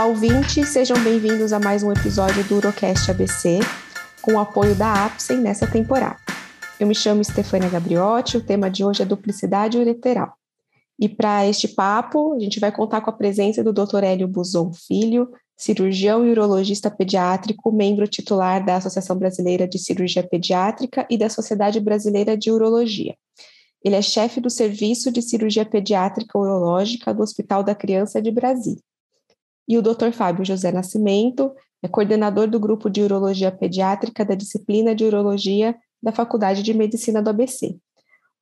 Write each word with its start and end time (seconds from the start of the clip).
Olá, 0.00 0.08
ouvintes, 0.08 0.70
sejam 0.70 0.98
bem-vindos 1.04 1.52
a 1.52 1.60
mais 1.60 1.82
um 1.82 1.92
episódio 1.92 2.42
do 2.44 2.56
Urocast 2.56 3.10
ABC, 3.10 3.58
com 4.22 4.32
o 4.32 4.38
apoio 4.38 4.74
da 4.74 5.04
APSEM 5.04 5.42
nessa 5.42 5.66
temporada. 5.66 6.16
Eu 6.80 6.86
me 6.86 6.94
chamo 6.94 7.22
Stefânia 7.22 7.68
Gabriotti, 7.68 8.38
o 8.38 8.40
tema 8.40 8.70
de 8.70 8.82
hoje 8.82 9.02
é 9.02 9.04
duplicidade 9.04 9.76
ureteral. 9.76 10.32
E 10.98 11.06
para 11.06 11.46
este 11.46 11.68
papo, 11.68 12.32
a 12.32 12.38
gente 12.38 12.58
vai 12.58 12.72
contar 12.72 13.02
com 13.02 13.10
a 13.10 13.12
presença 13.12 13.62
do 13.62 13.74
Dr. 13.74 14.02
Hélio 14.02 14.26
Buzon 14.26 14.72
Filho, 14.72 15.28
cirurgião 15.54 16.26
e 16.26 16.30
urologista 16.30 16.90
pediátrico, 16.90 17.70
membro 17.70 18.08
titular 18.08 18.64
da 18.64 18.76
Associação 18.76 19.18
Brasileira 19.18 19.68
de 19.68 19.78
Cirurgia 19.78 20.26
Pediátrica 20.26 21.06
e 21.10 21.18
da 21.18 21.28
Sociedade 21.28 21.78
Brasileira 21.78 22.38
de 22.38 22.50
Urologia. 22.50 23.14
Ele 23.84 23.96
é 23.96 24.00
chefe 24.00 24.40
do 24.40 24.48
Serviço 24.48 25.12
de 25.12 25.20
Cirurgia 25.20 25.66
Pediátrica 25.66 26.38
Urológica 26.38 27.12
do 27.12 27.22
Hospital 27.22 27.62
da 27.62 27.74
Criança 27.74 28.22
de 28.22 28.30
Brasília 28.30 28.80
e 29.68 29.78
o 29.78 29.82
Dr. 29.82 30.12
Fábio 30.12 30.44
José 30.44 30.72
Nascimento, 30.72 31.52
é 31.82 31.88
coordenador 31.88 32.48
do 32.48 32.60
grupo 32.60 32.90
de 32.90 33.02
urologia 33.02 33.50
pediátrica 33.50 34.24
da 34.24 34.34
disciplina 34.34 34.94
de 34.94 35.04
urologia 35.04 35.74
da 36.02 36.12
Faculdade 36.12 36.62
de 36.62 36.74
Medicina 36.74 37.22
do 37.22 37.30
ABC. 37.30 37.76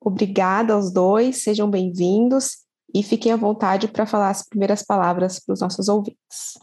Obrigada 0.00 0.74
aos 0.74 0.92
dois, 0.92 1.42
sejam 1.42 1.70
bem-vindos 1.70 2.58
e 2.94 3.02
fiquem 3.02 3.32
à 3.32 3.36
vontade 3.36 3.88
para 3.88 4.06
falar 4.06 4.30
as 4.30 4.46
primeiras 4.46 4.82
palavras 4.82 5.40
para 5.40 5.52
os 5.52 5.60
nossos 5.60 5.88
ouvintes. 5.88 6.58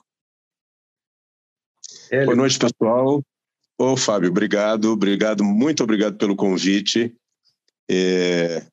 Boa 2.10 2.36
noite, 2.36 2.58
pessoal. 2.58 3.24
Ô, 3.78 3.98
Fábio, 3.98 4.30
obrigado, 4.30 4.92
obrigado, 4.92 5.44
muito 5.44 5.84
obrigado 5.84 6.18
pelo 6.18 6.36
convite. 6.36 7.16
É, 7.90 8.66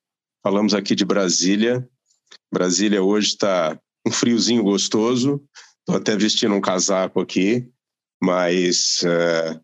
falamos 0.42 0.74
aqui 0.74 0.94
de 0.94 1.05
Brasília. 1.05 1.86
Brasília 2.52 3.02
hoje 3.02 3.28
está 3.28 3.78
um 4.06 4.11
friozinho 4.11 4.62
gostoso, 4.62 5.42
Estou 5.83 6.00
até 6.00 6.16
vestindo 6.16 6.55
um 6.55 6.61
casaco 6.61 7.20
aqui, 7.20 7.69
mas 8.22 9.00
uh, 9.02 9.61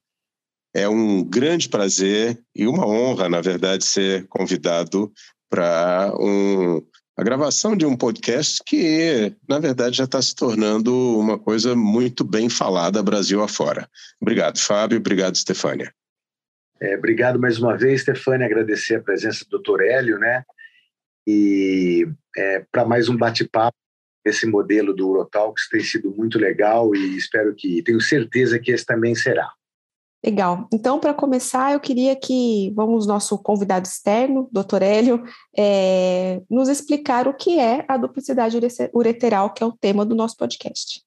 é 0.75 0.89
um 0.89 1.23
grande 1.23 1.69
prazer 1.69 2.41
e 2.55 2.67
uma 2.67 2.87
honra, 2.87 3.29
na 3.29 3.41
verdade, 3.41 3.85
ser 3.85 4.27
convidado 4.27 5.13
para 5.49 6.13
um, 6.19 6.83
a 7.17 7.23
gravação 7.23 7.77
de 7.77 7.87
um 7.87 7.97
podcast 7.97 8.61
que, 8.67 9.33
na 9.49 9.61
verdade, 9.61 9.97
já 9.97 10.05
está 10.05 10.21
se 10.21 10.35
tornando 10.35 11.19
uma 11.19 11.39
coisa 11.39 11.77
muito 11.77 12.25
bem 12.25 12.49
falada 12.49 13.03
Brasil 13.03 13.43
afora. 13.43 13.89
Obrigado, 14.21 14.59
Fábio. 14.59 14.99
Obrigado, 14.99 15.37
Stefânia. 15.37 15.95
É, 16.81 16.97
obrigado 16.97 17.41
mais 17.41 17.59
uma 17.59 17.77
vez, 17.77 18.03
Stefânia. 18.03 18.47
Agradecer 18.47 18.97
a 18.97 19.03
presença 19.03 19.45
do 19.49 19.59
Dr. 19.59 19.83
Hélio, 19.83 20.19
né? 20.19 20.45
E 21.27 22.09
é, 22.37 22.65
para 22.71 22.85
mais 22.85 23.09
um 23.09 23.17
bate-papo 23.17 23.77
esse 24.29 24.47
modelo 24.47 24.95
do 24.95 25.09
Urotalks 25.09 25.69
tem 25.69 25.81
sido 25.81 26.15
muito 26.17 26.39
legal 26.39 26.95
e 26.95 27.17
espero 27.17 27.55
que, 27.55 27.83
tenho 27.83 28.01
certeza 28.01 28.59
que 28.59 28.71
esse 28.71 28.85
também 28.85 29.15
será. 29.15 29.51
Legal. 30.25 30.69
Então, 30.73 30.99
para 30.99 31.15
começar, 31.15 31.73
eu 31.73 31.81
queria 31.81 32.17
que, 32.17 32.73
vamos, 32.75 33.07
nosso 33.07 33.39
convidado 33.39 33.87
externo, 33.87 34.49
doutor 34.51 34.83
Hélio, 34.83 35.23
é, 35.57 36.43
nos 36.51 36.69
explicar 36.69 37.29
o 37.29 37.35
que 37.35 37.59
é 37.59 37.85
a 37.87 37.97
duplicidade 37.97 38.59
ureteral, 38.93 39.53
que 39.53 39.63
é 39.63 39.67
o 39.67 39.73
tema 39.73 40.05
do 40.05 40.17
nosso 40.17 40.37
podcast. 40.37 41.03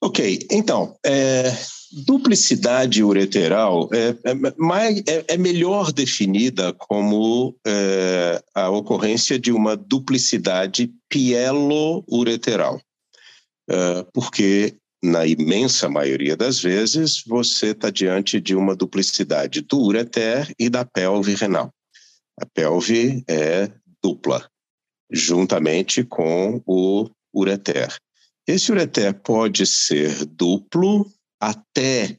Ok, 0.00 0.46
então, 0.50 0.96
é, 1.04 1.50
duplicidade 2.04 3.02
ureteral 3.02 3.88
é, 3.90 4.08
é, 4.08 4.32
é, 5.06 5.24
é 5.28 5.36
melhor 5.38 5.90
definida 5.92 6.72
como 6.74 7.56
é, 7.66 8.42
a 8.54 8.68
ocorrência 8.68 9.38
de 9.38 9.50
uma 9.50 9.74
duplicidade 9.74 10.92
pielo-ureteral, 11.08 12.78
é, 13.70 14.06
porque 14.12 14.76
na 15.02 15.26
imensa 15.26 15.88
maioria 15.88 16.36
das 16.36 16.60
vezes 16.60 17.22
você 17.26 17.68
está 17.68 17.88
diante 17.88 18.40
de 18.40 18.54
uma 18.54 18.76
duplicidade 18.76 19.62
do 19.62 19.80
ureter 19.80 20.52
e 20.58 20.68
da 20.68 20.84
pelve 20.84 21.34
renal. 21.34 21.72
A 22.38 22.44
pelve 22.44 23.24
é 23.26 23.70
dupla, 24.02 24.46
juntamente 25.10 26.04
com 26.04 26.60
o 26.66 27.08
ureter. 27.34 27.96
Esse 28.46 28.70
ureter 28.70 29.14
pode 29.14 29.66
ser 29.66 30.26
duplo 30.26 31.10
até 31.40 32.18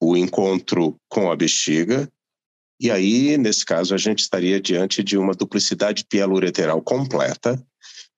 o 0.00 0.16
encontro 0.16 0.96
com 1.08 1.30
a 1.30 1.36
bexiga, 1.36 2.10
e 2.78 2.90
aí, 2.90 3.38
nesse 3.38 3.64
caso, 3.64 3.94
a 3.94 3.98
gente 3.98 4.20
estaria 4.20 4.60
diante 4.60 5.02
de 5.02 5.16
uma 5.16 5.32
duplicidade 5.32 6.04
pielo-ureteral 6.04 6.82
completa, 6.82 7.60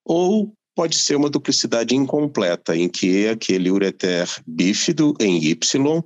ou 0.05 0.53
pode 0.75 0.97
ser 0.97 1.17
uma 1.17 1.31
duplicidade 1.31 1.95
incompleta, 1.95 2.77
em 2.77 2.89
que 2.89 3.29
aquele 3.29 3.71
ureter 3.71 4.29
bífido 4.47 5.15
em 5.21 5.43
Y 5.45 6.05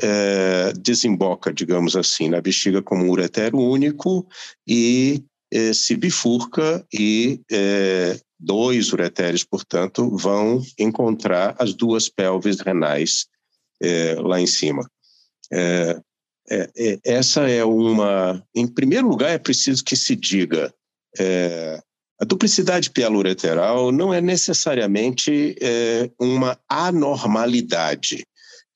é, 0.00 0.72
desemboca, 0.80 1.52
digamos 1.52 1.96
assim, 1.96 2.28
na 2.28 2.40
bexiga 2.40 2.82
como 2.82 3.04
um 3.04 3.10
ureter 3.10 3.54
único 3.54 4.26
e 4.66 5.24
é, 5.52 5.72
se 5.72 5.96
bifurca 5.96 6.84
e 6.92 7.40
é, 7.50 8.18
dois 8.38 8.92
ureteres, 8.92 9.44
portanto, 9.44 10.16
vão 10.16 10.62
encontrar 10.78 11.54
as 11.58 11.74
duas 11.74 12.08
pelves 12.08 12.60
renais 12.60 13.26
é, 13.82 14.14
lá 14.20 14.40
em 14.40 14.46
cima. 14.46 14.88
É, 15.52 16.00
é, 16.50 16.70
é, 16.76 16.98
essa 17.04 17.48
é 17.48 17.64
uma. 17.64 18.42
Em 18.54 18.66
primeiro 18.66 19.08
lugar, 19.08 19.30
é 19.30 19.38
preciso 19.38 19.84
que 19.84 19.96
se 19.96 20.16
diga. 20.16 20.72
É, 21.18 21.80
a 22.20 22.24
duplicidade 22.24 22.90
pialureteral 22.90 23.90
não 23.90 24.14
é 24.14 24.20
necessariamente 24.20 25.56
é, 25.60 26.10
uma 26.20 26.58
anormalidade. 26.68 28.24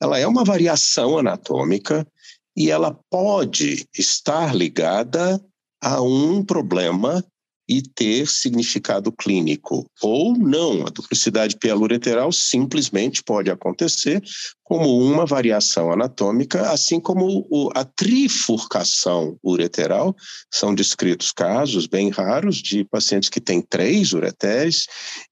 Ela 0.01 0.19
é 0.19 0.27
uma 0.27 0.45
variação 0.45 1.17
anatômica 1.17 2.07
e 2.57 2.71
ela 2.71 2.99
pode 3.09 3.87
estar 3.97 4.55
ligada 4.55 5.41
a 5.81 6.03
um 6.03 6.45
problema 6.45 7.25
e 7.69 7.83
ter 7.83 8.29
significado 8.29 9.11
clínico. 9.11 9.91
Ou 10.03 10.37
não, 10.37 10.87
a 10.87 10.91
duplicidade 10.91 11.57
pialureteral 11.57 12.31
simplesmente 12.31 13.23
pode 13.23 13.51
acontecer 13.51 14.23
como 14.63 14.99
uma 14.99 15.25
variação 15.25 15.93
anatômica, 15.93 16.71
assim 16.71 16.99
como 16.99 17.47
a 17.75 17.85
trifurcação 17.85 19.39
ureteral. 19.45 20.15
São 20.53 20.75
descritos 20.75 21.31
casos 21.33 21.87
bem 21.87 22.11
raros 22.11 22.57
de 22.57 22.85
pacientes 22.85 23.29
que 23.29 23.41
têm 23.41 23.63
três 23.63 24.13
ureteres 24.13 24.87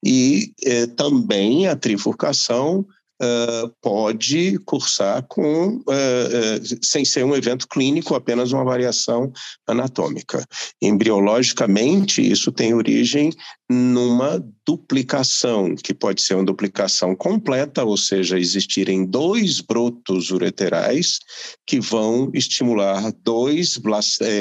e 0.04 0.52
eh, 0.64 0.86
também 0.86 1.66
a 1.66 1.74
trifurcação 1.74 2.86
Uh, 3.22 3.72
pode 3.80 4.58
cursar 4.64 5.24
com, 5.28 5.76
uh, 5.76 5.80
uh, 5.80 6.78
sem 6.82 7.04
ser 7.04 7.24
um 7.24 7.36
evento 7.36 7.68
clínico, 7.68 8.12
apenas 8.16 8.50
uma 8.50 8.64
variação 8.64 9.32
anatômica. 9.68 10.44
Embriologicamente, 10.82 12.20
isso 12.20 12.50
tem 12.50 12.74
origem 12.74 13.30
numa 13.70 14.44
duplicação, 14.66 15.76
que 15.76 15.94
pode 15.94 16.22
ser 16.22 16.34
uma 16.34 16.44
duplicação 16.44 17.14
completa, 17.14 17.84
ou 17.84 17.96
seja, 17.96 18.36
existirem 18.36 19.06
dois 19.06 19.60
brotos 19.60 20.32
ureterais 20.32 21.20
que 21.64 21.78
vão 21.78 22.32
estimular 22.34 23.12
dois, 23.22 23.78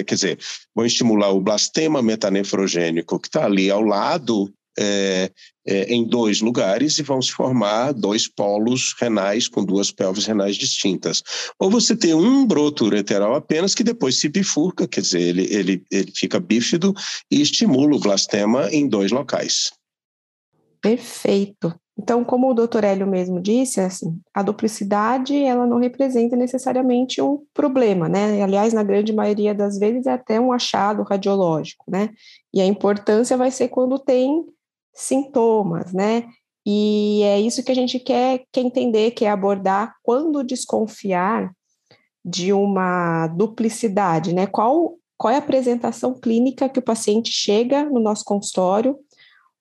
quer 0.08 0.16
dizer, 0.16 0.40
vão 0.76 0.86
estimular 0.86 1.30
o 1.30 1.42
blastema 1.42 2.02
metanefrogênico 2.02 3.20
que 3.20 3.28
está 3.28 3.46
ali 3.46 3.70
ao 3.70 3.84
lado 3.84 4.52
é, 4.78 5.32
é, 5.66 5.94
em 5.94 6.06
dois 6.06 6.42
lugares 6.42 6.98
e 6.98 7.04
vão 7.04 7.22
se 7.22 7.32
formar 7.32 7.94
dois 7.94 8.28
polos 8.28 8.96
renais 9.00 9.48
com 9.48 9.64
duas 9.64 9.92
pelves 9.92 10.26
renais 10.26 10.56
distintas. 10.56 11.24
Ou 11.60 11.70
você 11.70 11.96
tem 11.96 12.14
um 12.14 12.46
broto 12.46 12.86
ureteral 12.86 13.36
apenas 13.36 13.76
que 13.76 13.84
depois 13.84 14.20
se 14.20 14.28
bifurca, 14.28 14.88
quer 14.88 15.02
dizer, 15.02 15.22
ele, 15.22 15.54
ele, 15.54 15.84
ele 15.92 16.12
fica 16.16 16.40
bífido 16.40 16.94
e 17.32 17.42
estimula 17.42 17.96
o 17.96 18.00
blastema 18.00 18.70
em 18.72 18.88
dois 18.88 19.12
locais. 19.12 19.72
Perfeito. 20.82 21.74
Então, 21.98 22.24
como 22.24 22.50
o 22.50 22.54
doutor 22.54 22.84
Hélio 22.84 23.06
mesmo 23.06 23.40
disse, 23.40 23.80
assim, 23.80 24.20
a 24.34 24.42
duplicidade 24.42 25.36
ela 25.44 25.68
não 25.68 25.78
representa 25.78 26.36
necessariamente 26.36 27.22
um 27.22 27.44
problema, 27.54 28.10
né? 28.10 28.42
Aliás, 28.42 28.74
na 28.74 28.84
grande 28.84 29.14
maioria 29.14 29.54
das 29.54 29.78
vezes 29.78 30.08
é 30.08 30.14
até 30.14 30.40
um 30.40 30.52
achado 30.52 31.04
radiológico, 31.04 31.86
né? 31.88 32.10
E 32.52 32.60
a 32.60 32.66
importância 32.66 33.38
vai 33.38 33.52
ser 33.52 33.68
quando 33.68 34.00
tem 34.00 34.44
sintomas, 34.94 35.92
né? 35.94 36.28
E 36.66 37.22
é 37.24 37.40
isso 37.42 37.64
que 37.64 37.72
a 37.72 37.76
gente 37.76 38.00
quer, 38.00 38.44
quer 38.52 38.62
entender, 38.62 39.12
quer 39.12 39.30
abordar 39.30 39.96
quando 40.02 40.44
desconfiar 40.44 41.52
de 42.24 42.54
uma 42.54 43.28
duplicidade, 43.28 44.34
né? 44.34 44.48
Qual, 44.48 44.98
qual 45.18 45.32
é 45.32 45.36
a 45.36 45.40
apresentação 45.40 46.14
clínica 46.14 46.70
que 46.70 46.80
o 46.80 46.84
paciente 46.84 47.32
chega 47.32 47.84
no 47.84 48.00
nosso 48.00 48.24
consultório 48.24 48.98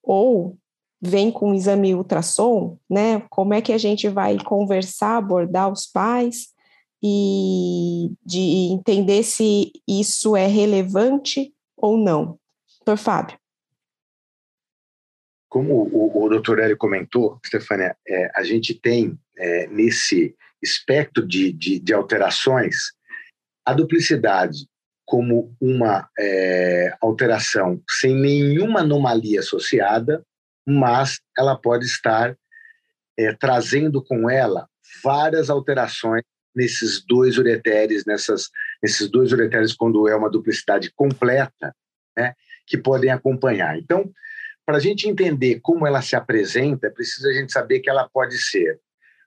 ou 0.02 0.56
vem 1.00 1.32
com 1.32 1.50
um 1.50 1.54
exame 1.54 1.94
ultrassom, 1.94 2.78
né? 2.88 3.20
Como 3.28 3.52
é 3.52 3.60
que 3.60 3.72
a 3.72 3.78
gente 3.78 4.08
vai 4.08 4.38
conversar, 4.38 5.16
abordar 5.16 5.72
os 5.72 5.86
pais 5.86 6.52
e 7.02 8.12
de 8.24 8.70
entender 8.70 9.24
se 9.24 9.72
isso 9.88 10.36
é 10.36 10.46
relevante 10.46 11.52
ou 11.76 11.96
não. 11.96 12.38
Doutor 12.78 12.96
Fábio. 12.96 13.41
Como 15.52 15.82
o, 15.82 16.24
o 16.24 16.28
doutor 16.30 16.60
Hélio 16.60 16.78
comentou, 16.78 17.38
Stefania, 17.44 17.94
é, 18.08 18.30
a 18.34 18.42
gente 18.42 18.72
tem 18.72 19.18
é, 19.36 19.66
nesse 19.66 20.34
espectro 20.62 21.26
de, 21.28 21.52
de, 21.52 21.78
de, 21.78 21.92
alterações 21.92 22.74
a 23.62 23.74
duplicidade 23.74 24.66
como 25.04 25.54
uma 25.60 26.08
é, 26.18 26.96
alteração 27.02 27.82
sem 28.00 28.14
nenhuma 28.14 28.80
anomalia 28.80 29.40
associada, 29.40 30.24
mas 30.66 31.20
ela 31.36 31.54
pode 31.54 31.84
estar 31.84 32.34
é, 33.18 33.34
trazendo 33.34 34.02
com 34.02 34.30
ela 34.30 34.66
várias 35.04 35.50
alterações 35.50 36.22
nesses 36.56 37.04
dois 37.04 37.36
ureteres, 37.36 38.06
nessas, 38.06 38.48
nesses 38.82 39.06
dois 39.10 39.30
ureteres 39.32 39.74
quando 39.74 40.08
é 40.08 40.16
uma 40.16 40.30
duplicidade 40.30 40.90
completa, 40.96 41.76
né, 42.16 42.32
que 42.66 42.78
podem 42.78 43.10
acompanhar. 43.10 43.76
Então, 43.76 44.10
para 44.72 44.78
a 44.78 44.80
gente 44.80 45.06
entender 45.06 45.60
como 45.60 45.86
ela 45.86 46.00
se 46.00 46.16
apresenta, 46.16 46.86
é 46.86 46.90
preciso 46.90 47.28
a 47.28 47.32
gente 47.34 47.52
saber 47.52 47.80
que 47.80 47.90
ela 47.90 48.08
pode 48.08 48.38
ser 48.38 48.80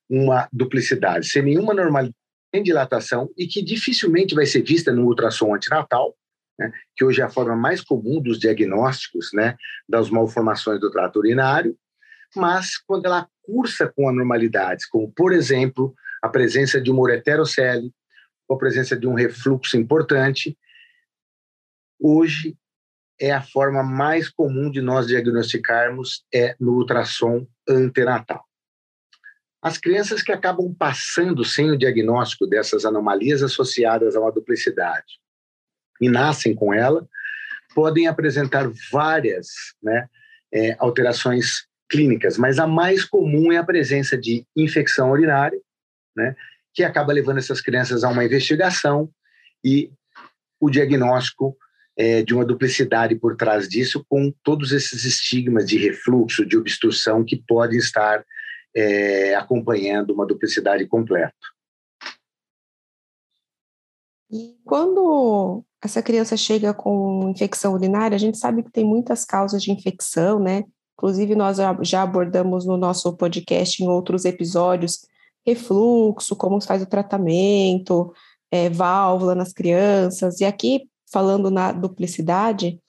uma 0.09 0.49
duplicidade. 0.51 1.27
Sem 1.27 1.43
nenhuma 1.43 1.71
normalidade, 1.71 2.17
sem 2.51 2.63
dilatação 2.63 3.29
e 3.37 3.45
que 3.45 3.61
dificilmente 3.61 4.33
vai 4.33 4.47
ser 4.47 4.63
vista 4.63 4.91
no 4.91 5.05
ultrassom 5.05 5.53
antinatal, 5.53 6.17
né, 6.57 6.71
que 6.95 7.05
hoje 7.05 7.21
é 7.21 7.25
a 7.25 7.29
forma 7.29 7.55
mais 7.55 7.79
comum 7.79 8.19
dos 8.19 8.39
diagnósticos 8.39 9.29
né, 9.35 9.55
das 9.87 10.09
malformações 10.09 10.79
do 10.79 10.89
trato 10.89 11.19
urinário, 11.19 11.77
mas 12.35 12.79
quando 12.79 13.05
ela 13.05 13.29
cursa 13.43 13.93
com 13.95 14.09
anormalidades, 14.09 14.87
como, 14.87 15.11
por 15.11 15.31
exemplo, 15.31 15.93
a 16.23 16.27
presença 16.27 16.81
de 16.81 16.89
uma 16.89 17.01
ureterocele 17.01 17.93
ou 18.47 18.55
a 18.55 18.59
presença 18.59 18.97
de 18.97 19.05
um 19.05 19.13
refluxo 19.13 19.77
importante, 19.77 20.57
hoje 21.99 22.57
é 23.19 23.31
a 23.31 23.41
forma 23.41 23.81
mais 23.83 24.29
comum 24.29 24.69
de 24.69 24.81
nós 24.81 25.07
diagnosticarmos 25.07 26.25
é 26.33 26.55
no 26.59 26.73
ultrassom 26.73 27.47
antenatal. 27.67 28.43
As 29.61 29.77
crianças 29.77 30.21
que 30.21 30.31
acabam 30.31 30.73
passando 30.77 31.43
sem 31.43 31.71
o 31.71 31.77
diagnóstico 31.77 32.45
dessas 32.45 32.85
anomalias 32.85 33.41
associadas 33.41 34.15
a 34.15 34.19
uma 34.19 34.31
duplicidade 34.31 35.19
e 35.99 36.09
nascem 36.09 36.53
com 36.53 36.73
ela, 36.73 37.07
podem 37.73 38.07
apresentar 38.07 38.69
várias 38.91 39.47
né, 39.81 40.07
é, 40.53 40.75
alterações 40.77 41.67
clínicas, 41.89 42.37
mas 42.37 42.59
a 42.59 42.67
mais 42.67 43.05
comum 43.05 43.51
é 43.51 43.57
a 43.57 43.63
presença 43.63 44.17
de 44.17 44.45
infecção 44.55 45.11
urinária, 45.11 45.59
né, 46.15 46.35
que 46.73 46.83
acaba 46.83 47.13
levando 47.13 47.37
essas 47.37 47.61
crianças 47.61 48.03
a 48.03 48.09
uma 48.09 48.23
investigação 48.23 49.09
e 49.63 49.91
o 50.59 50.69
diagnóstico 50.69 51.57
é, 51.97 52.23
de 52.23 52.33
uma 52.33 52.45
duplicidade 52.45 53.15
por 53.15 53.35
trás 53.35 53.67
disso, 53.69 54.05
com 54.09 54.33
todos 54.43 54.71
esses 54.71 55.05
estigmas 55.05 55.67
de 55.67 55.77
refluxo, 55.77 56.45
de 56.45 56.57
obstrução 56.57 57.23
que 57.23 57.41
podem 57.47 57.77
estar 57.77 58.23
é, 58.75 59.35
acompanhando 59.35 60.11
uma 60.11 60.25
duplicidade 60.25 60.85
completa. 60.87 61.33
E 64.29 64.57
quando 64.65 65.63
essa 65.81 66.01
criança 66.01 66.35
chega 66.35 66.73
com 66.73 67.29
infecção 67.29 67.73
urinária, 67.73 68.15
a 68.15 68.19
gente 68.19 68.37
sabe 68.37 68.63
que 68.63 68.71
tem 68.71 68.83
muitas 68.83 69.23
causas 69.23 69.61
de 69.61 69.71
infecção, 69.71 70.39
né? 70.39 70.63
Inclusive, 70.97 71.35
nós 71.35 71.57
já 71.81 72.01
abordamos 72.01 72.65
no 72.65 72.75
nosso 72.75 73.15
podcast 73.15 73.83
em 73.83 73.87
outros 73.87 74.25
episódios 74.25 75.05
refluxo, 75.45 76.35
como 76.35 76.59
se 76.59 76.67
faz 76.67 76.81
o 76.81 76.87
tratamento, 76.87 78.11
é, 78.49 78.69
válvula 78.69 79.35
nas 79.35 79.53
crianças. 79.53 80.41
E 80.41 80.45
aqui, 80.45 80.89
falando 81.11 81.49
na 81.51 81.71
duplicidade, 81.71 82.79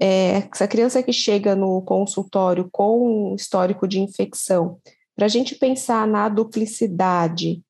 é, 0.00 0.48
essa 0.52 0.68
criança 0.68 1.02
que 1.02 1.12
chega 1.12 1.56
no 1.56 1.82
consultório 1.82 2.68
com 2.70 3.34
histórico 3.34 3.86
de 3.86 4.00
infecção, 4.00 4.78
para 5.16 5.26
a 5.26 5.28
gente 5.28 5.56
pensar 5.56 6.06
na 6.06 6.28
duplicidade, 6.28 7.60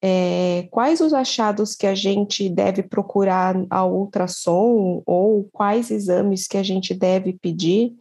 é, 0.00 0.68
quais 0.70 1.00
os 1.00 1.12
achados 1.12 1.74
que 1.74 1.86
a 1.86 1.94
gente 1.94 2.48
deve 2.48 2.82
procurar 2.82 3.56
ao 3.68 3.94
ultrassom 3.94 5.02
ou 5.04 5.48
quais 5.52 5.90
exames 5.90 6.46
que 6.46 6.56
a 6.56 6.62
gente 6.62 6.94
deve 6.94 7.32
pedir 7.32 7.94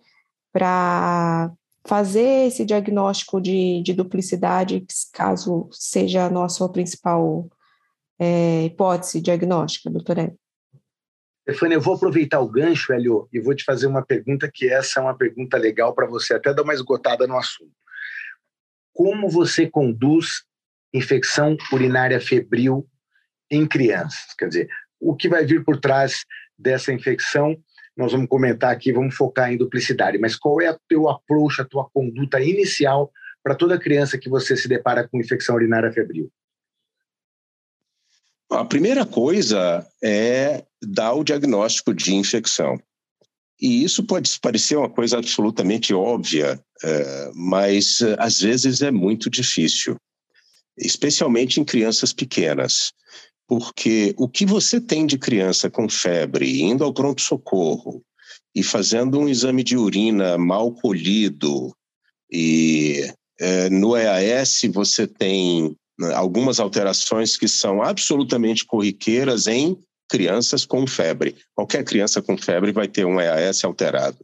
para 0.54 1.52
fazer 1.86 2.48
esse 2.48 2.66
diagnóstico 2.66 3.42
de, 3.42 3.82
de, 3.82 3.94
duplicidade, 3.94 4.86
caso 5.14 5.68
seja 5.72 6.26
a 6.26 6.30
nossa 6.30 6.68
principal 6.70 7.48
é, 8.20 8.66
hipótese 8.66 9.22
diagnóstica, 9.22 9.90
doutora? 9.90 10.36
Stefania, 11.50 11.78
eu 11.78 11.82
vou 11.82 11.96
aproveitar 11.96 12.42
o 12.42 12.50
gancho, 12.50 12.92
Hélio, 12.92 13.30
e 13.32 13.40
vou 13.40 13.56
te 13.56 13.64
fazer 13.64 13.88
uma 13.88 14.06
pergunta 14.06 14.52
que 14.54 14.68
essa 14.68 15.00
é 15.00 15.04
uma 15.04 15.18
pergunta 15.18 15.58
legal 15.58 15.96
para 15.96 16.06
você 16.06 16.34
até 16.34 16.54
dar 16.54 16.64
uma 16.64 16.74
esgotada 16.74 17.26
no 17.26 17.38
assunto. 17.38 17.72
Como 18.94 19.30
você 19.30 19.66
conduz 19.66 20.44
infecção 20.94 21.56
urinária 21.72 22.20
febril 22.20 22.86
em 23.50 23.66
crianças? 23.66 24.34
Quer 24.38 24.50
dizer, 24.50 24.70
o 25.00 25.16
que 25.16 25.30
vai 25.30 25.46
vir 25.46 25.64
por 25.64 25.80
trás 25.80 26.26
dessa 26.60 26.92
infecção? 26.92 27.56
Nós 27.96 28.12
vamos 28.12 28.28
comentar 28.28 28.74
aqui, 28.74 28.92
vamos 28.92 29.16
focar 29.16 29.50
em 29.50 29.58
duplicidade, 29.58 30.18
mas 30.18 30.36
qual 30.36 30.60
é 30.60 30.70
o 30.70 30.80
teu 30.90 31.08
approach, 31.08 31.62
a 31.62 31.66
tua 31.66 31.90
conduta 31.92 32.42
inicial 32.42 33.10
para 33.42 33.56
toda 33.56 33.80
criança 33.80 34.18
que 34.18 34.28
você 34.28 34.58
se 34.58 34.68
depara 34.68 35.08
com 35.08 35.18
infecção 35.18 35.56
urinária 35.56 35.94
febril? 35.94 36.30
A 38.52 38.66
primeira 38.66 39.06
coisa 39.06 39.88
é 40.04 40.67
dar 40.82 41.14
o 41.14 41.24
diagnóstico 41.24 41.94
de 41.94 42.16
infecção. 42.16 42.78
E 43.60 43.84
isso 43.84 44.04
pode 44.04 44.40
parecer 44.40 44.78
uma 44.78 44.90
coisa 44.90 45.18
absolutamente 45.18 45.94
óbvia, 45.94 46.62
é, 46.84 47.32
mas 47.34 48.02
é, 48.02 48.16
às 48.20 48.40
vezes 48.40 48.82
é 48.82 48.92
muito 48.92 49.30
difícil, 49.30 49.96
especialmente 50.78 51.60
em 51.60 51.66
crianças 51.66 52.14
pequenas. 52.14 52.94
Porque 53.48 54.14
o 54.18 54.28
que 54.28 54.46
você 54.46 54.80
tem 54.80 55.08
de 55.08 55.18
criança 55.18 55.70
com 55.70 55.90
febre, 55.90 56.62
indo 56.62 56.84
ao 56.84 56.94
pronto-socorro 56.94 58.04
e 58.54 58.62
fazendo 58.62 59.20
um 59.20 59.28
exame 59.28 59.64
de 59.64 59.76
urina 59.78 60.38
mal 60.38 60.72
colhido, 60.74 61.74
e 62.32 63.10
é, 63.40 63.70
no 63.70 63.96
EAS 63.96 64.62
você 64.72 65.08
tem 65.08 65.76
né, 65.98 66.14
algumas 66.14 66.60
alterações 66.60 67.38
que 67.38 67.48
são 67.48 67.82
absolutamente 67.82 68.66
corriqueiras 68.66 69.48
em 69.48 69.80
crianças 70.10 70.66
com 70.66 70.86
febre. 70.88 71.36
Qualquer 71.54 71.84
criança 71.84 72.22
com 72.22 72.38
febre 72.38 72.72
vai 72.72 72.88
ter 72.88 73.06
um 73.06 73.20
EAS 73.20 73.64
alterado. 73.64 74.18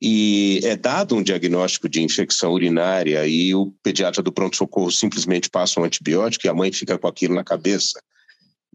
E 0.00 0.60
é 0.64 0.76
dado 0.76 1.16
um 1.16 1.22
diagnóstico 1.22 1.88
de 1.88 2.02
infecção 2.02 2.52
urinária 2.52 3.26
e 3.26 3.54
o 3.54 3.72
pediatra 3.82 4.22
do 4.22 4.32
pronto-socorro 4.32 4.90
simplesmente 4.90 5.48
passa 5.48 5.80
um 5.80 5.84
antibiótico 5.84 6.46
e 6.46 6.48
a 6.50 6.54
mãe 6.54 6.70
fica 6.72 6.98
com 6.98 7.06
aquilo 7.06 7.34
na 7.34 7.44
cabeça. 7.44 8.00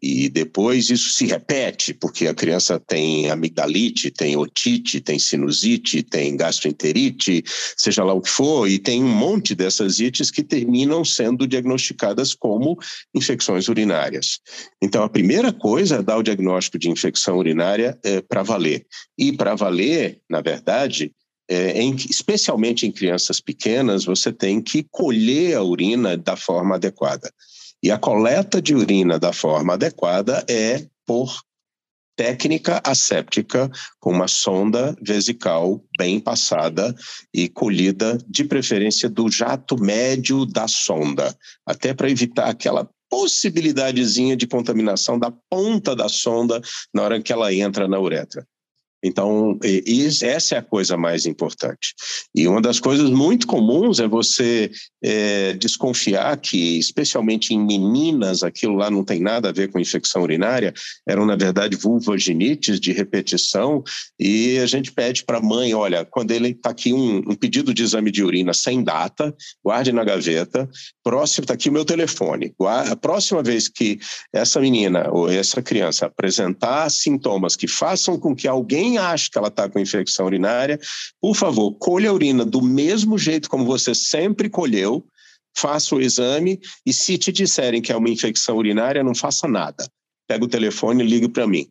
E 0.02 0.30
depois 0.30 0.90
isso 0.90 1.10
se 1.10 1.26
repete, 1.26 1.94
porque 1.94 2.28
a 2.28 2.34
criança 2.34 2.80
tem 2.80 3.30
amigdalite, 3.30 4.12
tem 4.12 4.38
otite, 4.38 5.02
tem 5.02 5.20
sinusite, 5.20 6.02
tem 6.04 6.38
gastroenterite, 6.38 7.44
seja 7.76 8.04
lá 8.04 8.14
o 8.14 8.22
que 8.22 8.30
for, 8.30 8.70
e 8.70 8.80
tem 8.80 9.04
um 9.04 9.10
monte 9.10 9.54
dessas 9.54 10.00
ites 10.00 10.32
que 10.32 10.44
terminam 10.44 11.04
sendo 11.04 11.46
diagnosticadas 11.46 12.34
como 12.34 12.78
infecções 13.14 13.68
urinárias. 13.68 14.40
Então, 14.82 15.04
a 15.04 15.10
primeira 15.10 15.52
coisa 15.52 15.98
é 15.98 16.02
dar 16.02 16.18
o 16.18 16.24
diagnóstico 16.24 16.80
de 16.80 16.90
infecção 16.90 17.38
urinária 17.38 17.98
é, 18.04 18.22
para 18.22 18.44
valer. 18.44 18.86
E 19.18 19.34
para 19.34 19.56
valer, 19.56 20.22
na 20.30 20.40
verdade, 20.40 21.12
é, 21.50 21.82
em, 21.82 21.96
especialmente 21.96 22.86
em 22.86 22.92
crianças 22.92 23.42
pequenas, 23.42 24.06
você 24.06 24.32
tem 24.32 24.62
que 24.62 24.86
colher 24.92 25.56
a 25.56 25.64
urina 25.64 26.16
da 26.16 26.36
forma 26.36 26.76
adequada. 26.76 27.34
E 27.82 27.92
a 27.92 27.98
coleta 27.98 28.62
de 28.62 28.76
urina 28.76 29.18
da 29.18 29.32
forma 29.32 29.74
adequada 29.74 30.44
é 30.50 30.86
por 31.06 31.42
técnica 32.20 32.82
asséptica 32.84 33.72
com 33.98 34.12
uma 34.12 34.28
sonda 34.28 34.94
vesical 35.02 35.82
bem 35.98 36.20
passada 36.20 36.94
e 37.34 37.48
colhida, 37.48 38.18
de 38.28 38.44
preferência 38.44 39.10
do 39.10 39.32
jato 39.32 39.78
médio 39.82 40.46
da 40.46 40.68
sonda, 40.68 41.34
até 41.66 41.94
para 41.94 42.10
evitar 42.10 42.50
aquela 42.50 42.90
possibilidadezinha 43.10 44.36
de 44.36 44.46
contaminação 44.46 45.18
da 45.18 45.32
ponta 45.50 45.96
da 45.96 46.10
sonda 46.10 46.62
na 46.94 47.04
hora 47.04 47.22
que 47.22 47.32
ela 47.32 47.54
entra 47.54 47.88
na 47.88 47.98
uretra. 47.98 48.46
Então, 49.04 49.58
essa 50.22 50.56
é 50.56 50.58
a 50.58 50.64
coisa 50.64 50.98
mais 50.98 51.26
importante. 51.26 51.94
E 52.36 52.48
uma 52.48 52.62
das 52.62 52.80
coisas 52.80 53.10
muito 53.10 53.48
comuns 53.48 54.00
é 54.00 54.08
você 54.08 54.72
é, 55.04 55.54
desconfiar 55.54 56.36
que, 56.38 56.78
especialmente 56.78 57.54
em 57.54 57.66
meninas, 57.66 58.44
aquilo 58.44 58.76
lá 58.76 58.90
não 58.90 59.04
tem 59.04 59.22
nada 59.22 59.50
a 59.50 59.54
ver 59.54 59.72
com 59.72 59.80
infecção 59.80 60.22
urinária, 60.22 60.74
eram, 61.08 61.26
na 61.26 61.36
verdade, 61.36 61.78
vulvogenites 61.78 62.80
de 62.80 62.92
repetição, 62.92 63.84
e 64.20 64.58
a 64.58 64.66
gente 64.66 64.92
pede 64.92 65.24
para 65.24 65.38
a 65.38 65.42
mãe, 65.42 65.74
olha, 65.74 66.06
quando 66.06 66.32
ele 66.32 66.50
está 66.50 66.72
aqui 66.72 66.94
um, 66.94 67.18
um, 67.18 67.36
pedido 67.36 67.74
de 67.74 67.84
exame 67.84 68.12
de 68.12 68.24
urina 68.24 68.54
sem 68.54 68.84
data, 68.84 69.34
guarde 69.64 69.92
na 69.92 70.04
gaveta, 70.04 70.70
próximo, 71.04 71.44
está 71.44 71.54
aqui 71.54 71.70
o 71.70 71.74
meu 71.74 71.86
telefone. 71.86 72.54
A 72.90 72.96
próxima 72.96 73.42
vez 73.42 73.68
que 73.70 74.00
essa 74.34 74.60
menina 74.60 75.10
ou 75.12 75.30
essa 75.30 75.62
criança 75.62 76.06
apresentar 76.06 76.90
sintomas 76.90 77.56
que 77.56 77.68
façam 77.68 78.20
com 78.20 78.36
que 78.36 78.48
alguém 78.48 78.89
também 78.90 78.98
acha 78.98 79.30
que 79.32 79.38
ela 79.38 79.50
está 79.50 79.70
com 79.70 79.80
infecção 79.80 80.26
urinária, 80.26 80.80
por 81.22 81.36
favor, 81.36 81.74
colha 81.74 82.10
a 82.10 82.14
urina 82.14 82.44
do 82.44 82.62
mesmo 82.62 83.18
jeito 83.18 83.50
como 83.50 83.66
você 83.66 83.94
sempre 83.94 84.50
colheu, 84.50 85.06
faça 85.56 85.96
o 85.96 86.02
exame 86.02 86.60
e 86.86 86.92
se 86.92 87.18
te 87.18 87.32
disserem 87.32 87.82
que 87.82 87.92
é 87.92 87.98
uma 87.98 88.10
infecção 88.10 88.58
urinária, 88.58 89.04
não 89.04 89.14
faça 89.14 89.48
nada. 89.48 89.88
Pega 90.28 90.46
o 90.46 90.48
telefone 90.48 91.04
e 91.04 91.08
ligue 91.08 91.28
para 91.28 91.46
mim 91.46 91.68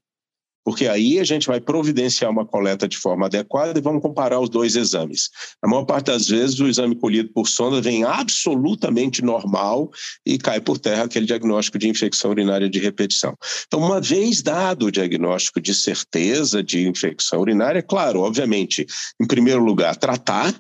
porque 0.65 0.87
aí 0.87 1.19
a 1.19 1.25
gente 1.25 1.47
vai 1.47 1.61
providenciar 1.61 2.31
uma 2.31 2.45
coleta 2.45 2.87
de 2.87 2.97
forma 2.97 3.27
adequada 3.27 3.79
e 3.79 3.83
vamos 3.83 4.03
comparar 4.03 4.39
os 4.39 4.49
dois 4.49 4.77
exames. 4.77 5.31
Na 5.63 5.69
maior 5.69 5.85
parte 5.85 6.07
das 6.07 6.29
vezes, 6.29 6.59
o 6.61 6.69
exame 6.69 6.95
colhido 6.95 7.31
por 7.33 7.49
sonda 7.49 7.81
vem 7.81 8.05
absolutamente 8.05 9.23
normal 9.23 9.91
e 10.27 10.39
cai 10.39 10.61
por 10.61 10.79
terra 10.79 11.05
aquele 11.05 11.27
diagnóstico 11.27 11.79
de 11.79 11.89
infecção 11.89 12.31
urinária 12.31 12.69
de 12.69 12.79
repetição. 12.79 13.35
Então, 13.67 13.81
uma 13.81 14.01
vez 14.01 14.43
dado 14.43 14.87
o 14.87 14.93
diagnóstico 14.93 15.61
de 15.61 15.75
certeza 15.75 16.63
de 16.63 16.87
infecção 16.87 17.41
urinária, 17.41 17.83
claro, 17.83 18.21
obviamente, 18.21 18.87
em 19.21 19.27
primeiro 19.27 19.63
lugar, 19.65 19.97
tratar 19.97 20.55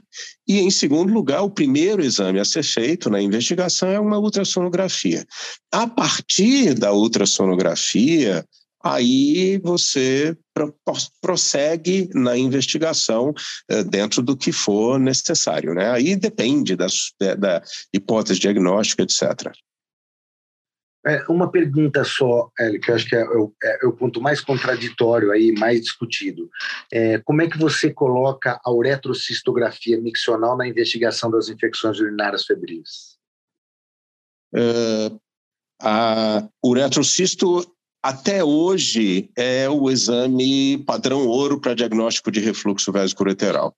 e, 0.48 0.60
em 0.60 0.70
segundo 0.70 1.12
lugar, 1.12 1.42
o 1.42 1.50
primeiro 1.50 2.02
exame 2.02 2.40
a 2.40 2.44
ser 2.44 2.62
feito 2.62 3.10
na 3.10 3.20
investigação 3.20 3.90
é 3.90 4.00
uma 4.00 4.18
ultrassonografia. 4.18 5.26
A 5.70 5.86
partir 5.86 6.72
da 6.72 6.90
ultrassonografia, 6.90 8.44
aí 8.82 9.58
você 9.58 10.36
prossegue 11.20 12.08
na 12.14 12.36
investigação 12.36 13.34
eh, 13.68 13.84
dentro 13.84 14.22
do 14.22 14.36
que 14.36 14.52
for 14.52 14.98
necessário. 14.98 15.74
Né? 15.74 15.90
Aí 15.90 16.16
depende 16.16 16.76
da, 16.76 16.86
da 17.38 17.62
hipótese 17.92 18.40
diagnóstica, 18.40 19.02
etc. 19.02 19.52
É, 21.06 21.24
uma 21.28 21.50
pergunta 21.50 22.04
só, 22.04 22.50
Hélio, 22.58 22.80
que 22.80 22.90
eu 22.90 22.94
acho 22.94 23.08
que 23.08 23.14
é, 23.14 23.24
o, 23.24 23.54
é, 23.62 23.78
é 23.82 23.86
o 23.86 23.92
ponto 23.92 24.20
mais 24.20 24.40
contraditório 24.40 25.30
aí, 25.30 25.52
mais 25.52 25.80
discutido. 25.80 26.50
É, 26.92 27.18
como 27.18 27.40
é 27.40 27.48
que 27.48 27.56
você 27.56 27.92
coloca 27.92 28.60
a 28.64 28.70
uretrocistografia 28.70 30.00
miccional 30.00 30.56
na 30.56 30.66
investigação 30.66 31.30
das 31.30 31.48
infecções 31.48 31.98
urinárias 32.00 32.44
febris? 32.44 33.16
É, 34.54 35.12
a 35.80 36.48
uretrocisto 36.64 37.64
até 38.02 38.44
hoje 38.44 39.30
é 39.36 39.68
o 39.68 39.90
exame 39.90 40.78
padrão 40.78 41.26
ouro 41.26 41.60
para 41.60 41.74
diagnóstico 41.74 42.30
de 42.30 42.40
refluxo 42.40 42.92
vesicoureteral. 42.92 43.74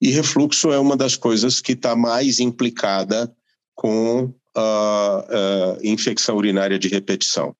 E 0.00 0.10
refluxo 0.10 0.72
é 0.72 0.78
uma 0.78 0.96
das 0.96 1.16
coisas 1.16 1.60
que 1.60 1.72
está 1.72 1.94
mais 1.94 2.40
implicada 2.40 3.32
com 3.74 4.34
a, 4.56 5.24
a 5.80 5.86
infecção 5.86 6.36
urinária 6.36 6.78
de 6.78 6.88
repetição. 6.88 7.54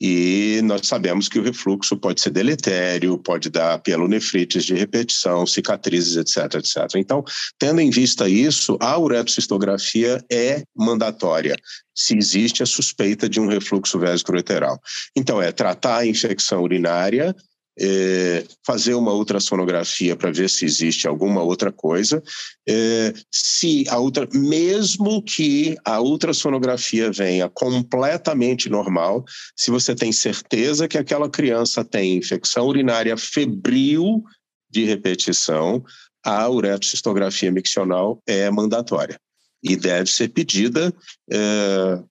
E 0.00 0.60
nós 0.62 0.86
sabemos 0.86 1.28
que 1.28 1.38
o 1.38 1.42
refluxo 1.42 1.96
pode 1.96 2.20
ser 2.20 2.30
deletério, 2.30 3.18
pode 3.18 3.50
dar 3.50 3.78
pielonefrites 3.80 4.64
de 4.64 4.74
repetição, 4.74 5.44
cicatrizes, 5.44 6.16
etc, 6.16 6.54
etc. 6.54 6.94
Então, 6.96 7.24
tendo 7.58 7.80
em 7.80 7.90
vista 7.90 8.28
isso, 8.28 8.78
a 8.80 8.98
uretrocistografia 8.98 10.24
é 10.30 10.62
mandatória 10.76 11.56
se 11.94 12.16
existe 12.16 12.62
a 12.62 12.66
suspeita 12.66 13.28
de 13.28 13.40
um 13.40 13.48
refluxo 13.48 13.98
vesicoureteral. 13.98 14.80
Então, 15.16 15.42
é 15.42 15.50
tratar 15.50 15.98
a 15.98 16.06
infecção 16.06 16.62
urinária 16.62 17.34
é, 17.80 18.44
fazer 18.66 18.94
uma 18.94 19.12
ultrassonografia 19.12 20.16
para 20.16 20.32
ver 20.32 20.50
se 20.50 20.64
existe 20.64 21.06
alguma 21.06 21.42
outra 21.42 21.70
coisa. 21.70 22.22
É, 22.68 23.14
se 23.32 23.84
a 23.88 23.98
outra, 23.98 24.28
mesmo 24.32 25.22
que 25.22 25.76
a 25.84 26.00
ultrassonografia 26.00 27.10
venha 27.10 27.48
completamente 27.48 28.68
normal, 28.68 29.24
se 29.56 29.70
você 29.70 29.94
tem 29.94 30.12
certeza 30.12 30.88
que 30.88 30.98
aquela 30.98 31.30
criança 31.30 31.84
tem 31.84 32.16
infecção 32.16 32.66
urinária 32.66 33.16
febril 33.16 34.22
de 34.70 34.84
repetição, 34.84 35.82
a 36.24 36.48
uretrocistografia 36.48 37.50
miccional 37.50 38.20
é 38.26 38.50
mandatória 38.50 39.18
e 39.62 39.76
deve 39.76 40.10
ser 40.10 40.28
pedida 40.28 40.92
é, 41.30 42.02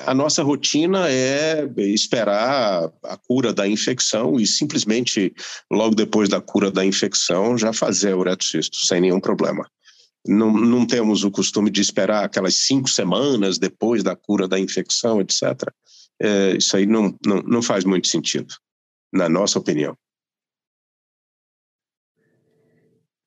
a 0.00 0.14
nossa 0.14 0.42
rotina 0.42 1.10
é 1.10 1.68
esperar 1.76 2.90
a 3.02 3.16
cura 3.16 3.52
da 3.52 3.68
infecção 3.68 4.40
e 4.40 4.46
simplesmente, 4.46 5.34
logo 5.70 5.94
depois 5.94 6.28
da 6.28 6.40
cura 6.40 6.70
da 6.70 6.84
infecção, 6.84 7.56
já 7.58 7.72
fazer 7.72 8.12
a 8.12 8.16
uretrocisto, 8.16 8.76
sem 8.78 9.00
nenhum 9.00 9.20
problema. 9.20 9.68
Não, 10.26 10.50
não 10.52 10.86
temos 10.86 11.22
o 11.22 11.30
costume 11.30 11.70
de 11.70 11.82
esperar 11.82 12.24
aquelas 12.24 12.54
cinco 12.54 12.88
semanas 12.88 13.58
depois 13.58 14.02
da 14.02 14.16
cura 14.16 14.48
da 14.48 14.58
infecção, 14.58 15.20
etc. 15.20 15.42
É, 16.20 16.56
isso 16.56 16.76
aí 16.76 16.86
não, 16.86 17.14
não, 17.24 17.42
não 17.42 17.62
faz 17.62 17.84
muito 17.84 18.08
sentido, 18.08 18.54
na 19.12 19.28
nossa 19.28 19.58
opinião. 19.58 19.96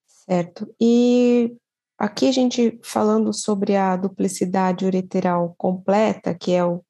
Certo. 0.07 0.67
E 0.81 1.55
Aqui 1.97 2.27
a 2.27 2.31
gente 2.31 2.79
falando 2.83 3.33
sobre 3.33 3.75
a 3.75 3.95
duplicidade 3.95 4.85
ureteral 4.85 5.55
completa, 5.57 6.33
que 6.35 6.51
é 6.51 6.63
o 6.63 6.83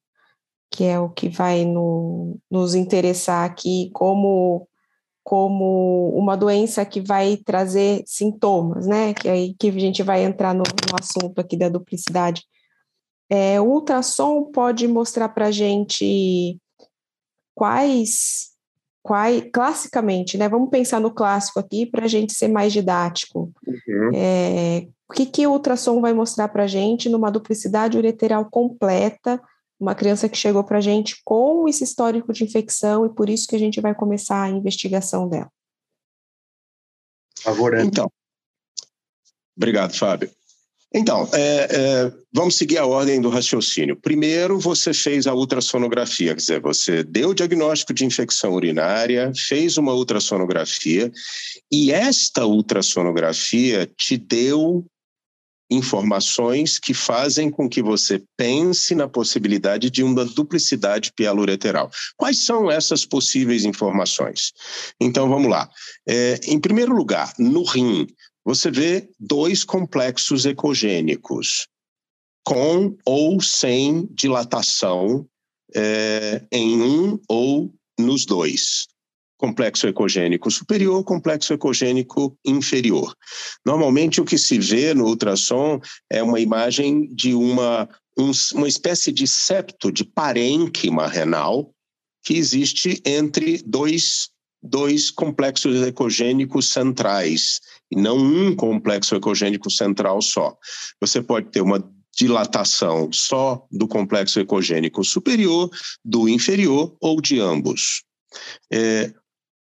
que 0.70 0.84
é 0.84 1.00
o 1.00 1.08
que 1.08 1.30
vai 1.30 1.64
no, 1.64 2.38
nos 2.50 2.74
interessar 2.74 3.44
aqui 3.44 3.90
como 3.94 4.68
como 5.24 6.08
uma 6.16 6.36
doença 6.36 6.86
que 6.86 7.02
vai 7.02 7.36
trazer 7.36 8.02
sintomas, 8.06 8.86
né? 8.86 9.12
Que 9.12 9.28
aí 9.28 9.54
que 9.58 9.68
a 9.68 9.72
gente 9.72 10.02
vai 10.02 10.24
entrar 10.24 10.54
no, 10.54 10.62
no 10.62 10.96
assunto 10.98 11.38
aqui 11.38 11.54
da 11.54 11.68
duplicidade. 11.68 12.44
É, 13.28 13.60
o 13.60 13.64
ultrassom 13.64 14.44
pode 14.50 14.88
mostrar 14.88 15.28
para 15.28 15.46
a 15.46 15.50
gente 15.50 16.58
quais, 17.54 18.52
quais, 19.02 19.44
classicamente, 19.52 20.38
né? 20.38 20.48
Vamos 20.48 20.70
pensar 20.70 20.98
no 20.98 21.10
clássico 21.10 21.58
aqui 21.58 21.84
para 21.84 22.06
a 22.06 22.08
gente 22.08 22.32
ser 22.32 22.48
mais 22.48 22.72
didático. 22.72 23.52
Uhum. 23.66 24.10
É, 24.14 24.88
o 25.08 25.14
que, 25.14 25.24
que 25.24 25.46
o 25.46 25.52
ultrassom 25.52 26.00
vai 26.00 26.12
mostrar 26.12 26.48
para 26.48 26.64
a 26.64 26.66
gente 26.66 27.08
numa 27.08 27.30
duplicidade 27.30 27.96
ureteral 27.96 28.44
completa, 28.50 29.40
uma 29.80 29.94
criança 29.94 30.28
que 30.28 30.36
chegou 30.36 30.62
para 30.62 30.78
a 30.78 30.82
gente 30.82 31.22
com 31.24 31.68
esse 31.68 31.84
histórico 31.84 32.32
de 32.32 32.44
infecção 32.44 33.06
e 33.06 33.08
por 33.08 33.30
isso 33.30 33.46
que 33.46 33.56
a 33.56 33.58
gente 33.58 33.80
vai 33.80 33.94
começar 33.94 34.42
a 34.42 34.50
investigação 34.50 35.28
dela. 35.28 35.50
Favor, 37.40 37.78
então. 37.78 38.10
Obrigado, 39.56 39.94
Fábio. 39.94 40.30
Então, 40.92 41.28
é, 41.32 41.68
é, 41.70 42.12
vamos 42.32 42.56
seguir 42.56 42.78
a 42.78 42.86
ordem 42.86 43.20
do 43.20 43.28
raciocínio. 43.28 43.94
Primeiro, 43.94 44.58
você 44.58 44.94
fez 44.94 45.26
a 45.26 45.34
ultrassonografia, 45.34 46.30
quer 46.30 46.40
dizer, 46.40 46.60
você 46.60 47.02
deu 47.02 47.30
o 47.30 47.34
diagnóstico 47.34 47.92
de 47.92 48.06
infecção 48.06 48.54
urinária, 48.54 49.30
fez 49.36 49.76
uma 49.76 49.92
ultrassonografia, 49.92 51.12
e 51.70 51.92
esta 51.92 52.46
ultrassonografia 52.46 53.86
te 53.98 54.16
deu 54.16 54.86
informações 55.70 56.78
que 56.78 56.94
fazem 56.94 57.50
com 57.50 57.68
que 57.68 57.82
você 57.82 58.22
pense 58.36 58.94
na 58.94 59.08
possibilidade 59.08 59.90
de 59.90 60.02
uma 60.02 60.24
duplicidade 60.24 61.12
pialureteral. 61.12 61.90
Quais 62.16 62.44
são 62.44 62.70
essas 62.70 63.04
possíveis 63.04 63.64
informações? 63.64 64.52
Então, 65.00 65.28
vamos 65.28 65.50
lá. 65.50 65.68
É, 66.08 66.40
em 66.44 66.58
primeiro 66.58 66.94
lugar, 66.94 67.32
no 67.38 67.62
rim, 67.62 68.06
você 68.44 68.70
vê 68.70 69.08
dois 69.20 69.62
complexos 69.62 70.46
ecogênicos, 70.46 71.68
com 72.44 72.96
ou 73.04 73.40
sem 73.42 74.08
dilatação 74.10 75.28
é, 75.76 76.42
em 76.50 76.80
um 76.80 77.20
ou 77.28 77.70
nos 77.98 78.24
dois 78.24 78.87
complexo 79.38 79.86
ecogênico 79.86 80.50
superior, 80.50 81.02
complexo 81.04 81.54
ecogênico 81.54 82.36
inferior. 82.44 83.14
Normalmente, 83.64 84.20
o 84.20 84.24
que 84.24 84.36
se 84.36 84.58
vê 84.58 84.92
no 84.92 85.06
ultrassom 85.06 85.80
é 86.10 86.22
uma 86.22 86.40
imagem 86.40 87.06
de 87.14 87.32
uma, 87.34 87.88
um, 88.18 88.32
uma 88.54 88.68
espécie 88.68 89.12
de 89.12 89.26
septo, 89.26 89.92
de 89.92 90.04
parênquima 90.04 91.06
renal, 91.06 91.72
que 92.24 92.34
existe 92.34 93.00
entre 93.06 93.62
dois, 93.64 94.28
dois 94.60 95.08
complexos 95.08 95.86
ecogênicos 95.86 96.72
centrais, 96.72 97.60
e 97.90 97.96
não 97.96 98.18
um 98.18 98.56
complexo 98.56 99.14
ecogênico 99.14 99.70
central 99.70 100.20
só. 100.20 100.56
Você 101.00 101.22
pode 101.22 101.50
ter 101.50 101.60
uma 101.60 101.82
dilatação 102.14 103.12
só 103.12 103.64
do 103.70 103.86
complexo 103.86 104.40
ecogênico 104.40 105.04
superior, 105.04 105.70
do 106.04 106.28
inferior 106.28 106.96
ou 107.00 107.20
de 107.20 107.38
ambos. 107.38 108.02
É, 108.70 109.12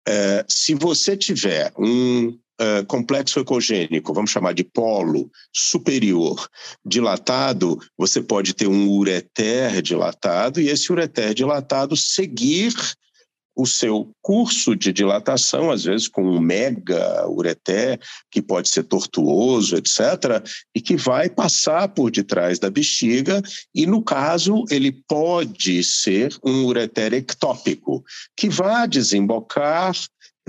é, 0.08 0.46
se 0.48 0.74
você 0.74 1.16
tiver 1.16 1.72
um 1.78 2.38
é, 2.60 2.84
complexo 2.84 3.40
ecogênico, 3.40 4.14
vamos 4.14 4.30
chamar 4.30 4.54
de 4.54 4.64
polo 4.64 5.32
superior 5.52 6.48
dilatado, 6.86 7.80
você 7.98 8.22
pode 8.22 8.54
ter 8.54 8.68
um 8.68 8.88
ureter 8.88 9.82
dilatado 9.82 10.62
e 10.62 10.70
esse 10.70 10.92
ureter 10.92 11.34
dilatado 11.34 11.96
seguir 11.96 12.74
o 13.56 13.66
seu 13.66 14.10
curso 14.22 14.76
de 14.76 14.94
dilatação, 14.94 15.72
às 15.72 15.84
vezes 15.84 16.08
com 16.08 16.24
um 16.24 16.40
mega 16.40 17.28
ureter, 17.30 18.00
que 18.30 18.42
pode 18.42 18.70
ser 18.70 18.84
tortuoso, 18.84 19.76
etc., 19.76 20.44
e 20.76 20.82
que 20.82 20.96
vai 20.96 21.30
passar 21.30 21.90
por 21.90 22.12
detrás 22.12 22.60
da 22.60 22.70
bexiga, 22.70 23.42
e 23.74 23.86
no 23.86 24.02
caso, 24.02 24.64
ele 24.70 24.92
pode 25.08 25.84
ser 25.84 26.36
um 26.44 26.66
ureter 26.66 27.14
ectópico, 27.14 28.04
que 28.36 28.50
vai 28.50 28.88
desembocar 28.88 29.94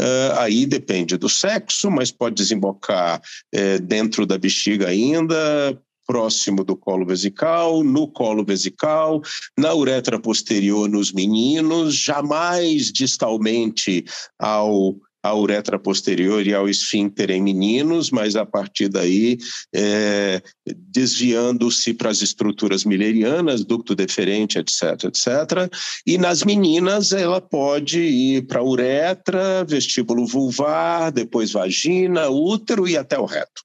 Uh, 0.00 0.32
aí 0.38 0.64
depende 0.64 1.18
do 1.18 1.28
sexo, 1.28 1.90
mas 1.90 2.10
pode 2.10 2.34
desembocar 2.34 3.20
uh, 3.54 3.82
dentro 3.82 4.24
da 4.24 4.38
bexiga 4.38 4.88
ainda, 4.88 5.78
próximo 6.12 6.62
do 6.62 6.76
colo 6.76 7.06
vesical, 7.06 7.82
no 7.82 8.06
colo 8.06 8.44
vesical, 8.44 9.22
na 9.58 9.72
uretra 9.72 10.20
posterior 10.20 10.86
nos 10.86 11.10
meninos, 11.10 11.94
jamais 11.94 12.92
distalmente 12.92 14.04
ao 14.38 14.94
à 15.22 15.34
uretra 15.34 15.78
posterior 15.78 16.44
e 16.44 16.52
ao 16.52 16.68
esfíncter 16.68 17.30
em 17.30 17.40
meninos, 17.40 18.10
mas 18.10 18.34
a 18.34 18.44
partir 18.44 18.88
daí 18.88 19.38
é, 19.72 20.42
desviando-se 20.66 21.94
para 21.94 22.10
as 22.10 22.20
estruturas 22.20 22.84
milerianas, 22.84 23.64
ducto 23.64 23.94
deferente, 23.94 24.58
etc, 24.58 25.04
etc. 25.04 25.72
E 26.04 26.18
nas 26.18 26.42
meninas 26.42 27.12
ela 27.12 27.40
pode 27.40 28.00
ir 28.00 28.46
para 28.48 28.58
a 28.58 28.64
uretra, 28.64 29.64
vestíbulo 29.64 30.26
vulvar, 30.26 31.12
depois 31.12 31.52
vagina, 31.52 32.28
útero 32.28 32.88
e 32.88 32.96
até 32.98 33.16
o 33.16 33.24
reto. 33.24 33.62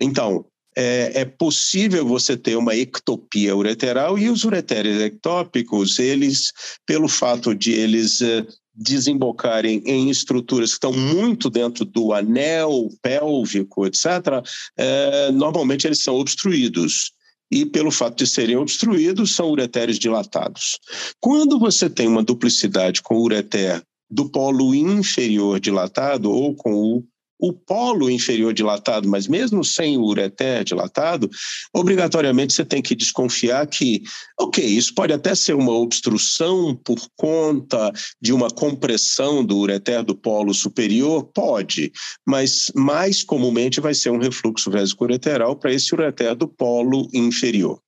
Então, 0.00 0.44
é, 0.76 1.20
é, 1.20 1.24
possível 1.24 2.06
você 2.06 2.36
ter 2.36 2.56
uma 2.56 2.74
ectopia 2.74 3.56
ureteral 3.56 4.18
e 4.18 4.28
os 4.28 4.44
ureteres 4.44 5.00
ectópicos, 5.00 5.98
eles, 5.98 6.52
pelo 6.86 7.08
fato 7.08 7.54
de 7.54 7.72
eles 7.72 8.20
é, 8.20 8.46
desembocarem 8.74 9.82
em 9.84 10.08
estruturas 10.08 10.70
que 10.70 10.76
estão 10.76 10.92
muito 10.92 11.50
dentro 11.50 11.84
do 11.84 12.12
anel 12.12 12.88
pélvico, 13.02 13.86
etc., 13.86 14.42
é, 14.76 15.30
normalmente 15.32 15.86
eles 15.86 16.02
são 16.02 16.16
obstruídos. 16.16 17.12
E 17.50 17.66
pelo 17.66 17.90
fato 17.90 18.16
de 18.16 18.26
serem 18.26 18.56
obstruídos, 18.56 19.36
são 19.36 19.50
ureteres 19.50 19.98
dilatados. 19.98 20.78
Quando 21.20 21.58
você 21.58 21.90
tem 21.90 22.08
uma 22.08 22.22
duplicidade 22.22 23.02
com 23.02 23.16
o 23.16 23.22
ureter 23.22 23.82
do 24.10 24.30
polo 24.30 24.74
inferior 24.74 25.60
dilatado 25.60 26.30
ou 26.30 26.54
com 26.54 26.72
o 26.72 27.04
o 27.42 27.52
polo 27.52 28.08
inferior 28.08 28.54
dilatado, 28.54 29.08
mas 29.08 29.26
mesmo 29.26 29.64
sem 29.64 29.98
o 29.98 30.04
ureter 30.04 30.62
dilatado, 30.62 31.28
obrigatoriamente 31.74 32.54
você 32.54 32.64
tem 32.64 32.80
que 32.80 32.94
desconfiar 32.94 33.66
que, 33.66 34.04
ok, 34.38 34.64
isso 34.64 34.94
pode 34.94 35.12
até 35.12 35.34
ser 35.34 35.54
uma 35.54 35.72
obstrução 35.72 36.76
por 36.84 37.00
conta 37.16 37.90
de 38.20 38.32
uma 38.32 38.48
compressão 38.48 39.44
do 39.44 39.58
ureter 39.58 40.04
do 40.04 40.14
polo 40.14 40.54
superior, 40.54 41.24
pode, 41.34 41.90
mas 42.24 42.70
mais 42.76 43.24
comumente 43.24 43.80
vai 43.80 43.92
ser 43.92 44.10
um 44.10 44.18
refluxo 44.18 44.70
vésico-ureteral 44.70 45.56
para 45.56 45.72
esse 45.72 45.92
ureter 45.92 46.36
do 46.36 46.46
polo 46.46 47.08
inferior. 47.12 47.80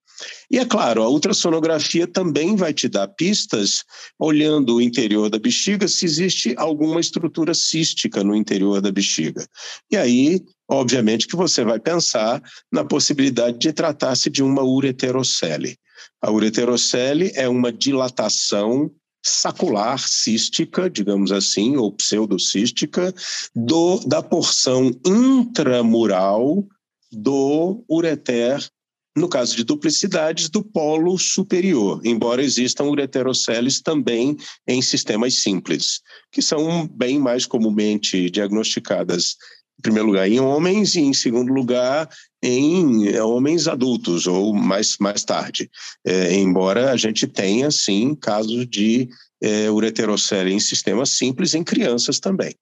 E 0.50 0.58
é 0.58 0.64
claro, 0.64 1.02
a 1.02 1.08
ultrassonografia 1.08 2.06
também 2.06 2.56
vai 2.56 2.72
te 2.72 2.88
dar 2.88 3.08
pistas, 3.08 3.84
olhando 4.18 4.76
o 4.76 4.80
interior 4.80 5.28
da 5.28 5.38
bexiga, 5.38 5.88
se 5.88 6.04
existe 6.04 6.54
alguma 6.56 7.00
estrutura 7.00 7.54
cística 7.54 8.22
no 8.22 8.34
interior 8.34 8.80
da 8.80 8.92
bexiga. 8.92 9.46
E 9.90 9.96
aí, 9.96 10.40
obviamente, 10.68 11.26
que 11.26 11.36
você 11.36 11.64
vai 11.64 11.78
pensar 11.78 12.42
na 12.72 12.84
possibilidade 12.84 13.58
de 13.58 13.72
tratar-se 13.72 14.30
de 14.30 14.42
uma 14.42 14.62
ureterocele. 14.62 15.76
A 16.22 16.30
ureterocele 16.30 17.32
é 17.34 17.48
uma 17.48 17.72
dilatação 17.72 18.90
sacular 19.24 19.98
cística, 19.98 20.90
digamos 20.90 21.32
assim, 21.32 21.76
ou 21.76 21.90
pseudocística, 21.92 23.14
do, 23.54 23.98
da 24.00 24.22
porção 24.22 24.90
intramural 25.04 26.66
do 27.10 27.82
ureter 27.88 28.68
no 29.16 29.28
caso 29.28 29.54
de 29.54 29.62
duplicidades, 29.62 30.48
do 30.48 30.62
polo 30.62 31.16
superior, 31.18 32.00
embora 32.04 32.42
existam 32.42 32.84
ureteroceles 32.84 33.80
também 33.80 34.36
em 34.66 34.82
sistemas 34.82 35.36
simples, 35.36 36.00
que 36.32 36.42
são 36.42 36.86
bem 36.88 37.18
mais 37.18 37.46
comumente 37.46 38.28
diagnosticadas, 38.28 39.36
em 39.78 39.82
primeiro 39.82 40.08
lugar, 40.08 40.28
em 40.28 40.40
homens 40.40 40.96
e, 40.96 41.00
em 41.00 41.14
segundo 41.14 41.52
lugar, 41.52 42.08
em 42.42 43.08
é, 43.08 43.22
homens 43.22 43.68
adultos 43.68 44.26
ou 44.26 44.52
mais, 44.52 44.96
mais 44.98 45.24
tarde. 45.24 45.70
É, 46.04 46.34
embora 46.34 46.90
a 46.90 46.96
gente 46.96 47.26
tenha, 47.26 47.70
sim, 47.70 48.14
casos 48.14 48.66
de 48.68 49.08
é, 49.40 49.70
ureterocele 49.70 50.52
em 50.52 50.60
sistemas 50.60 51.10
simples 51.10 51.54
em 51.54 51.62
crianças 51.62 52.18
também. 52.18 52.54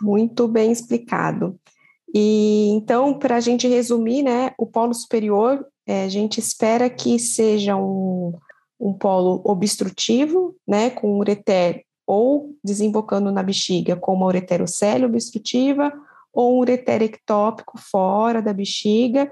Muito 0.00 0.48
bem 0.48 0.72
explicado. 0.72 1.60
E 2.14 2.68
então, 2.70 3.18
para 3.18 3.36
a 3.36 3.40
gente 3.40 3.68
resumir, 3.68 4.22
né, 4.22 4.52
o 4.58 4.66
polo 4.66 4.92
superior, 4.94 5.64
é, 5.86 6.04
a 6.04 6.08
gente 6.08 6.38
espera 6.38 6.90
que 6.90 7.18
seja 7.18 7.76
um, 7.76 8.32
um 8.78 8.92
polo 8.92 9.40
obstrutivo, 9.44 10.56
né, 10.66 10.90
com 10.90 11.18
ureter 11.18 11.84
ou 12.06 12.54
desembocando 12.64 13.30
na 13.30 13.42
bexiga 13.42 13.94
com 13.94 14.14
uma 14.14 14.26
ureterocele 14.26 15.04
obstrutiva 15.04 15.92
ou 16.32 16.56
um 16.56 16.58
ureter 16.58 17.02
ectópico 17.02 17.78
fora 17.78 18.42
da 18.42 18.52
bexiga, 18.52 19.30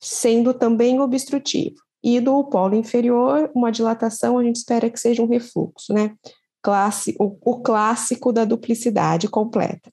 sendo 0.00 0.52
também 0.52 1.00
obstrutivo. 1.00 1.76
E 2.02 2.20
do 2.20 2.44
polo 2.44 2.74
inferior, 2.74 3.50
uma 3.54 3.72
dilatação, 3.72 4.38
a 4.38 4.44
gente 4.44 4.56
espera 4.56 4.88
que 4.88 5.00
seja 5.00 5.22
um 5.22 5.26
refluxo, 5.26 5.92
né? 5.92 6.14
Clássico, 6.62 7.24
o, 7.24 7.52
o 7.52 7.60
clássico 7.60 8.32
da 8.32 8.44
duplicidade 8.44 9.28
completa. 9.28 9.90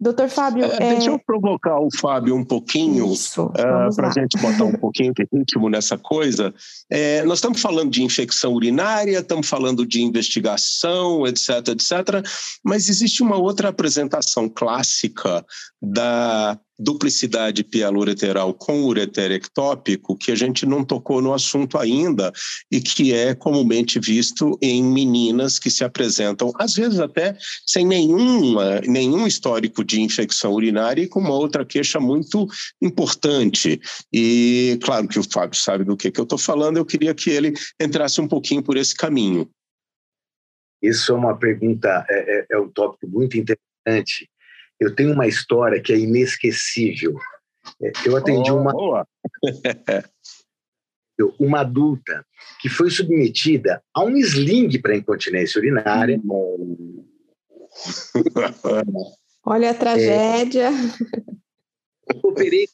Doutor 0.00 0.30
Fábio. 0.30 0.64
É, 0.64 0.94
deixa 0.94 1.10
é... 1.10 1.12
eu 1.12 1.18
provocar 1.18 1.78
o 1.78 1.88
Fábio 1.94 2.34
um 2.34 2.44
pouquinho, 2.44 3.12
uh, 3.12 3.94
para 3.94 4.08
a 4.08 4.10
gente 4.10 4.40
botar 4.40 4.64
um 4.64 4.72
pouquinho 4.72 5.12
de 5.12 5.28
ritmo 5.30 5.68
nessa 5.68 5.98
coisa. 5.98 6.54
É, 6.88 7.22
nós 7.24 7.38
estamos 7.38 7.60
falando 7.60 7.90
de 7.90 8.02
infecção 8.02 8.54
urinária, 8.54 9.18
estamos 9.18 9.46
falando 9.46 9.84
de 9.84 10.02
investigação, 10.02 11.26
etc, 11.26 11.68
etc, 11.68 12.26
mas 12.64 12.88
existe 12.88 13.22
uma 13.22 13.36
outra 13.36 13.68
apresentação 13.68 14.48
clássica 14.48 15.44
da 15.82 16.58
duplicidade 16.80 17.62
pialureteral 17.62 18.54
com 18.54 18.82
ureter 18.84 19.30
ectópico 19.30 20.16
que 20.16 20.32
a 20.32 20.34
gente 20.34 20.64
não 20.64 20.82
tocou 20.82 21.20
no 21.20 21.34
assunto 21.34 21.76
ainda 21.76 22.32
e 22.72 22.80
que 22.80 23.12
é 23.12 23.34
comumente 23.34 24.00
visto 24.00 24.58
em 24.62 24.82
meninas 24.82 25.58
que 25.58 25.70
se 25.70 25.84
apresentam, 25.84 26.50
às 26.58 26.74
vezes 26.74 26.98
até 26.98 27.36
sem 27.66 27.86
nenhuma, 27.86 28.80
nenhum 28.80 29.26
histórico 29.26 29.84
de 29.84 30.00
infecção 30.00 30.52
urinária 30.52 31.02
e 31.02 31.08
com 31.08 31.20
uma 31.20 31.34
outra 31.34 31.64
queixa 31.64 32.00
muito 32.00 32.46
importante. 32.80 33.78
E 34.12 34.78
claro 34.82 35.06
que 35.06 35.18
o 35.18 35.30
Fábio 35.30 35.58
sabe 35.58 35.84
do 35.84 35.96
que, 35.96 36.10
que 36.10 36.18
eu 36.18 36.24
estou 36.24 36.38
falando, 36.38 36.78
eu 36.78 36.86
queria 36.86 37.14
que 37.14 37.28
ele 37.28 37.52
entrasse 37.80 38.20
um 38.20 38.28
pouquinho 38.28 38.62
por 38.62 38.78
esse 38.78 38.94
caminho. 38.94 39.48
Isso 40.82 41.12
é 41.12 41.14
uma 41.14 41.36
pergunta, 41.36 42.06
é, 42.08 42.38
é, 42.38 42.46
é 42.52 42.58
um 42.58 42.68
tópico 42.70 43.06
muito 43.06 43.36
interessante 43.36 44.30
eu 44.80 44.94
tenho 44.94 45.12
uma 45.12 45.26
história 45.26 45.80
que 45.80 45.92
é 45.92 45.98
inesquecível. 45.98 47.16
É, 47.82 47.92
eu 48.06 48.16
atendi 48.16 48.50
oh, 48.50 48.56
uma 48.56 49.06
uma 51.38 51.60
adulta 51.60 52.24
que 52.60 52.68
foi 52.68 52.90
submetida 52.90 53.82
a 53.94 54.02
um 54.02 54.16
sling 54.16 54.80
para 54.80 54.96
incontinência 54.96 55.58
urinária. 55.58 56.18
Olha 59.44 59.70
a 59.70 59.74
tragédia. 59.74 60.70
É, 60.70 62.16
operei 62.22 62.66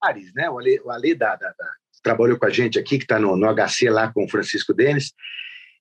Paris, 0.00 0.32
né? 0.34 0.50
O 0.50 0.58
Ale, 0.58 0.80
o 0.80 0.90
Ale 0.90 1.14
da, 1.14 1.36
da, 1.36 1.48
da, 1.48 1.72
trabalhou 2.02 2.38
com 2.38 2.46
a 2.46 2.50
gente 2.50 2.78
aqui, 2.78 2.98
que 2.98 3.04
está 3.04 3.18
no, 3.18 3.36
no 3.36 3.46
HC 3.54 3.88
lá 3.88 4.12
com 4.12 4.24
o 4.24 4.28
Francisco 4.28 4.74
Denis. 4.74 5.12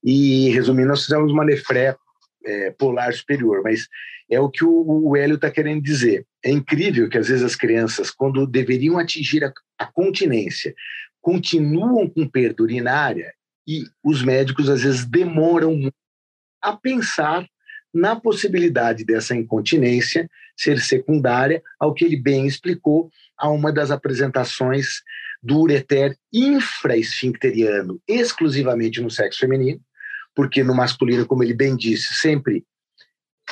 E, 0.04 0.50
resumindo, 0.50 0.90
nós 0.90 1.04
fizemos 1.04 1.32
uma 1.32 1.46
nefré 1.46 1.96
é, 2.46 2.72
polar 2.72 3.14
superior, 3.14 3.62
mas 3.64 3.88
é 4.34 4.40
o 4.40 4.50
que 4.50 4.66
o, 4.66 5.10
o 5.10 5.16
Hélio 5.16 5.36
está 5.36 5.50
querendo 5.52 5.82
dizer. 5.82 6.26
É 6.44 6.50
incrível 6.50 7.08
que 7.10 7.18
às 7.18 7.28
vezes 7.28 7.44
as 7.44 7.56
crianças, 7.56 8.12
quando 8.12 8.48
deveriam 8.48 8.98
atingir 8.98 9.44
a, 9.44 9.54
a 9.78 9.86
continência, 9.86 10.74
continuam 11.22 12.10
com 12.10 12.28
perda 12.28 12.64
urinária 12.64 13.34
e 13.68 13.84
os 14.04 14.22
médicos 14.22 14.70
às 14.70 14.84
vezes 14.84 15.06
demoram 15.06 15.92
a 16.62 16.76
pensar 16.76 17.48
na 17.94 18.16
possibilidade 18.16 19.06
dessa 19.06 19.36
incontinência 19.36 20.30
ser 20.58 20.80
secundária 20.80 21.62
ao 21.80 21.94
que 21.94 22.04
ele 22.04 22.18
bem 22.18 22.48
explicou 22.48 23.10
a 23.38 23.50
uma 23.50 23.72
das 23.72 23.92
apresentações 23.92 25.02
do 25.42 25.60
ureter 25.60 26.18
infraesfincteriano 26.32 28.02
exclusivamente 28.08 29.02
no 29.02 29.10
sexo 29.10 29.40
feminino, 29.40 29.80
porque 30.36 30.64
no 30.64 30.74
masculino, 30.74 31.26
como 31.26 31.44
ele 31.44 31.54
bem 31.54 31.76
disse, 31.76 32.14
sempre 32.14 32.66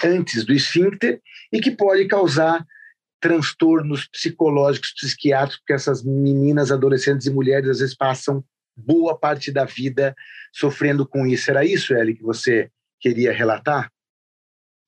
antes 0.04 0.46
do 0.46 0.54
esfíncter, 0.54 1.22
e 1.52 1.60
que 1.60 1.72
pode 1.72 2.06
causar 2.08 2.66
transtornos 3.20 4.08
psicológicos, 4.08 4.94
psiquiátricos, 4.94 5.60
porque 5.60 5.74
essas 5.74 6.04
meninas, 6.04 6.72
adolescentes 6.72 7.28
e 7.28 7.32
mulheres 7.32 7.70
às 7.70 7.80
vezes 7.80 7.96
passam 7.96 8.44
boa 8.76 9.18
parte 9.18 9.52
da 9.52 9.66
vida 9.66 10.16
sofrendo 10.52 11.06
com 11.08 11.26
isso. 11.26 11.52
Era 11.52 11.64
isso, 11.64 11.94
Eli, 11.94 12.16
que 12.16 12.24
você 12.24 12.70
queria 13.00 13.32
relatar? 13.32 13.92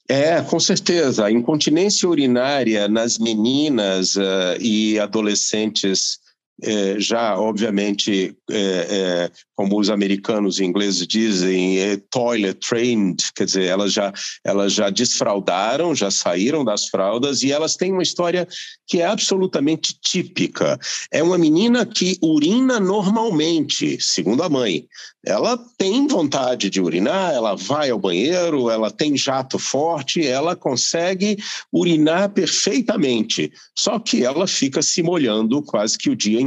É, 0.09 0.41
com 0.41 0.59
certeza. 0.59 1.25
A 1.25 1.31
incontinência 1.31 2.09
urinária 2.09 2.87
nas 2.87 3.17
meninas 3.17 4.15
uh, 4.15 4.57
e 4.59 4.99
adolescentes 4.99 6.19
é, 6.61 6.99
já, 6.99 7.37
obviamente, 7.37 8.35
é, 8.49 8.55
é, 8.55 9.31
como 9.55 9.79
os 9.79 9.89
americanos 9.89 10.59
e 10.59 10.65
ingleses 10.65 11.07
dizem, 11.07 11.79
é 11.79 11.97
toilet 12.09 12.59
trained, 12.59 13.17
quer 13.35 13.45
dizer, 13.45 13.63
elas 13.63 13.91
já, 13.91 14.13
elas 14.43 14.73
já 14.73 14.89
desfraldaram, 14.89 15.95
já 15.95 16.11
saíram 16.11 16.63
das 16.63 16.87
fraldas 16.87 17.41
e 17.41 17.51
elas 17.51 17.75
têm 17.75 17.91
uma 17.91 18.03
história 18.03 18.47
que 18.87 19.01
é 19.01 19.05
absolutamente 19.05 19.97
típica. 20.01 20.77
É 21.11 21.23
uma 21.23 21.37
menina 21.37 21.85
que 21.85 22.17
urina 22.21 22.79
normalmente, 22.79 23.97
segundo 23.99 24.43
a 24.43 24.49
mãe. 24.49 24.85
Ela 25.25 25.57
tem 25.77 26.05
vontade 26.05 26.69
de 26.69 26.81
urinar, 26.81 27.33
ela 27.33 27.55
vai 27.55 27.89
ao 27.89 27.97
banheiro, 27.97 28.69
ela 28.69 28.91
tem 28.91 29.15
jato 29.15 29.57
forte, 29.57 30.25
ela 30.25 30.53
consegue 30.53 31.37
urinar 31.71 32.29
perfeitamente, 32.29 33.51
só 33.73 33.97
que 33.99 34.25
ela 34.25 34.45
fica 34.45 34.81
se 34.81 35.01
molhando 35.01 35.63
quase 35.63 35.97
que 35.97 36.09
o 36.09 36.15
dia. 36.15 36.41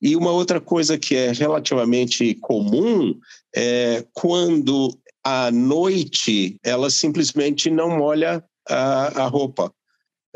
E 0.00 0.14
uma 0.14 0.30
outra 0.30 0.60
coisa 0.60 0.98
que 0.98 1.14
é 1.14 1.32
relativamente 1.32 2.34
comum 2.36 3.18
é 3.54 4.04
quando 4.12 4.96
à 5.24 5.50
noite 5.50 6.58
ela 6.62 6.90
simplesmente 6.90 7.70
não 7.70 7.96
molha 7.96 8.44
a, 8.68 9.22
a 9.22 9.26
roupa. 9.26 9.72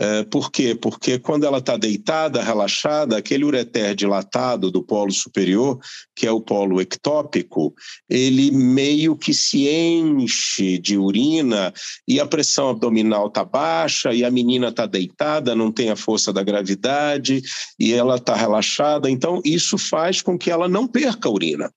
É, 0.02 0.24
por 0.24 0.50
quê? 0.50 0.74
Porque 0.74 1.18
quando 1.18 1.44
ela 1.44 1.58
está 1.58 1.76
deitada, 1.76 2.42
relaxada, 2.42 3.18
aquele 3.18 3.44
ureter 3.44 3.94
dilatado 3.94 4.70
do 4.70 4.82
polo 4.82 5.12
superior, 5.12 5.78
que 6.16 6.26
é 6.26 6.32
o 6.32 6.40
polo 6.40 6.80
ectópico, 6.80 7.74
ele 8.08 8.50
meio 8.50 9.14
que 9.14 9.34
se 9.34 9.68
enche 9.68 10.78
de 10.78 10.96
urina 10.96 11.70
e 12.08 12.18
a 12.18 12.24
pressão 12.24 12.70
abdominal 12.70 13.26
está 13.26 13.44
baixa 13.44 14.14
e 14.14 14.24
a 14.24 14.30
menina 14.30 14.68
está 14.68 14.86
deitada, 14.86 15.54
não 15.54 15.70
tem 15.70 15.90
a 15.90 15.96
força 15.96 16.32
da 16.32 16.42
gravidade 16.42 17.42
e 17.78 17.92
ela 17.92 18.16
está 18.16 18.34
relaxada. 18.34 19.10
Então, 19.10 19.42
isso 19.44 19.76
faz 19.76 20.22
com 20.22 20.38
que 20.38 20.50
ela 20.50 20.66
não 20.66 20.88
perca 20.88 21.28
a 21.28 21.32
urina. 21.32 21.70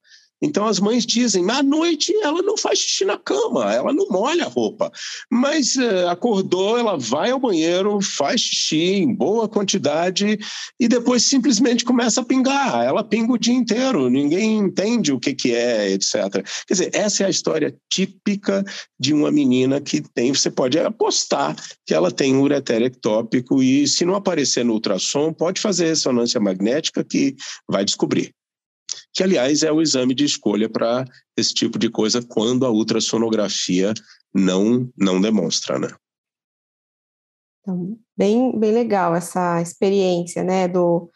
Então 0.43 0.67
as 0.67 0.77
mães 0.77 1.06
dizem, 1.06 1.49
à 1.49 1.63
noite 1.63 2.13
ela 2.21 2.41
não 2.41 2.58
faz 2.58 2.79
xixi 2.79 3.06
na 3.06 3.17
cama, 3.17 3.73
ela 3.73 3.93
não 3.93 4.10
molha 4.10 4.43
a 4.43 4.49
roupa. 4.49 4.91
Mas 5.32 5.77
uh, 5.77 6.10
acordou, 6.10 6.77
ela 6.77 6.97
vai 6.97 7.32
ao 7.32 7.39
banheiro, 7.39 8.01
faz 8.01 8.41
xixi 8.41 8.95
em 8.95 9.15
boa 9.15 9.47
quantidade 9.47 10.38
e 10.77 10.88
depois 10.89 11.23
simplesmente 11.23 11.86
começa 11.86 12.19
a 12.19 12.25
pingar. 12.25 12.84
Ela 12.84 13.06
pinga 13.06 13.32
o 13.32 13.38
dia 13.38 13.53
inteiro, 13.53 14.10
ninguém 14.10 14.58
entende 14.58 15.13
o 15.13 15.19
que, 15.19 15.34
que 15.34 15.56
é, 15.56 15.91
etc. 15.91 16.13
Quer 16.67 16.73
dizer, 16.73 16.89
essa 16.93 17.23
é 17.23 17.27
a 17.27 17.29
história 17.29 17.73
típica 17.89 18.65
de 18.99 19.13
uma 19.13 19.32
menina 19.32 19.79
que 19.79 20.01
tem, 20.13 20.34
você 20.34 20.51
pode 20.51 20.77
apostar 20.77 21.56
que 21.86 21.93
ela 21.93 22.12
tem 22.12 22.36
ureter 22.36 22.82
ectópico 22.82 23.63
e 23.63 23.88
se 23.88 24.03
não 24.03 24.15
aparecer 24.15 24.65
no 24.65 24.73
ultrassom, 24.73 25.32
pode 25.32 25.62
fazer 25.62 25.86
ressonância 25.86 26.39
magnética 26.41 27.01
que 27.01 27.34
vai 27.69 27.86
descobrir 27.86 28.34
que, 29.13 29.23
aliás, 29.23 29.62
é 29.63 29.71
o 29.71 29.82
exame 29.82 30.15
de 30.15 30.26
escolha 30.26 30.67
para 30.67 31.06
esse 31.38 31.54
tipo 31.54 31.78
de 31.78 31.89
coisa 31.89 32.21
quando 32.21 32.65
a 32.65 32.71
ultrassonografia 32.71 33.93
não, 34.34 34.89
não 34.97 35.21
demonstra, 35.21 35.78
né? 35.78 35.89
Então, 37.62 37.97
bem, 38.17 38.58
bem 38.60 38.71
legal 38.73 39.15
essa 39.15 39.62
experiência, 39.62 40.43
né, 40.43 40.67
do 40.67 41.10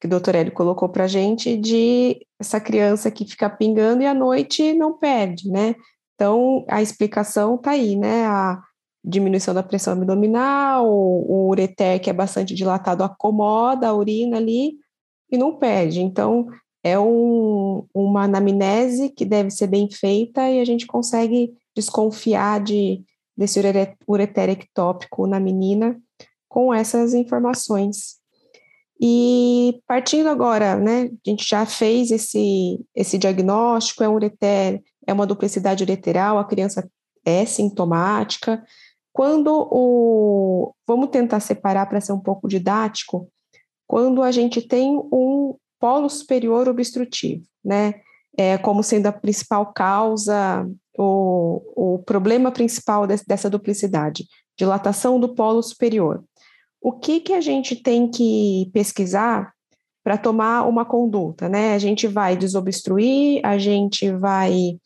que 0.00 0.06
o 0.06 0.10
doutor 0.10 0.34
Hélio 0.34 0.52
colocou 0.52 0.88
para 0.88 1.04
a 1.04 1.08
gente, 1.08 1.56
de 1.56 2.26
essa 2.38 2.60
criança 2.60 3.10
que 3.10 3.24
fica 3.24 3.48
pingando 3.48 4.02
e 4.02 4.06
à 4.06 4.12
noite 4.12 4.74
não 4.74 4.98
perde, 4.98 5.48
né? 5.48 5.74
Então, 6.14 6.64
a 6.68 6.82
explicação 6.82 7.54
está 7.54 7.70
aí, 7.70 7.96
né? 7.96 8.26
A 8.26 8.60
diminuição 9.02 9.54
da 9.54 9.62
pressão 9.62 9.94
abdominal, 9.94 10.86
o, 10.86 11.46
o 11.46 11.48
ureter, 11.48 12.00
que 12.00 12.10
é 12.10 12.12
bastante 12.12 12.54
dilatado, 12.54 13.02
acomoda 13.02 13.88
a 13.88 13.94
urina 13.94 14.36
ali 14.36 14.74
e 15.30 15.38
não 15.38 15.56
perde. 15.56 16.02
Então, 16.02 16.48
é 16.84 16.98
um, 16.98 17.86
uma 17.94 18.24
anamnese 18.24 19.08
que 19.08 19.24
deve 19.24 19.50
ser 19.50 19.66
bem 19.66 19.90
feita 19.90 20.50
e 20.50 20.60
a 20.60 20.64
gente 20.66 20.86
consegue 20.86 21.54
desconfiar 21.74 22.62
de, 22.62 23.02
desse 23.34 23.58
ureter 24.06 24.50
ectópico 24.50 25.26
na 25.26 25.40
menina 25.40 25.98
com 26.46 26.72
essas 26.74 27.14
informações. 27.14 28.22
E 29.00 29.80
partindo 29.86 30.28
agora, 30.28 30.76
né, 30.76 31.04
a 31.04 31.30
gente 31.30 31.48
já 31.48 31.64
fez 31.64 32.10
esse, 32.10 32.78
esse 32.94 33.16
diagnóstico, 33.16 34.04
é 34.04 34.08
um 34.08 34.14
ureter, 34.14 34.82
é 35.06 35.12
uma 35.12 35.26
duplicidade 35.26 35.82
ureteral, 35.82 36.38
a 36.38 36.44
criança 36.44 36.88
é 37.24 37.46
sintomática. 37.46 38.62
Quando 39.10 39.68
o. 39.70 40.74
Vamos 40.86 41.08
tentar 41.08 41.40
separar 41.40 41.86
para 41.86 42.00
ser 42.00 42.12
um 42.12 42.20
pouco 42.20 42.46
didático. 42.46 43.28
Quando 43.86 44.22
a 44.22 44.30
gente 44.30 44.60
tem 44.60 44.96
um 45.12 45.56
polo 45.84 46.08
superior 46.08 46.66
obstrutivo, 46.66 47.44
né? 47.62 47.96
É, 48.38 48.56
como 48.56 48.82
sendo 48.82 49.06
a 49.06 49.12
principal 49.12 49.70
causa, 49.70 50.66
o, 50.96 51.60
o 51.76 51.98
problema 51.98 52.50
principal 52.50 53.06
desse, 53.06 53.26
dessa 53.26 53.50
duplicidade, 53.50 54.26
dilatação 54.58 55.20
do 55.20 55.34
polo 55.34 55.62
superior. 55.62 56.24
O 56.80 56.92
que, 56.92 57.20
que 57.20 57.34
a 57.34 57.40
gente 57.42 57.76
tem 57.76 58.10
que 58.10 58.70
pesquisar 58.72 59.52
para 60.02 60.16
tomar 60.16 60.66
uma 60.66 60.86
conduta, 60.86 61.50
né? 61.50 61.74
A 61.74 61.78
gente 61.78 62.08
vai 62.08 62.34
desobstruir, 62.34 63.42
a 63.44 63.58
gente 63.58 64.10
vai 64.10 64.78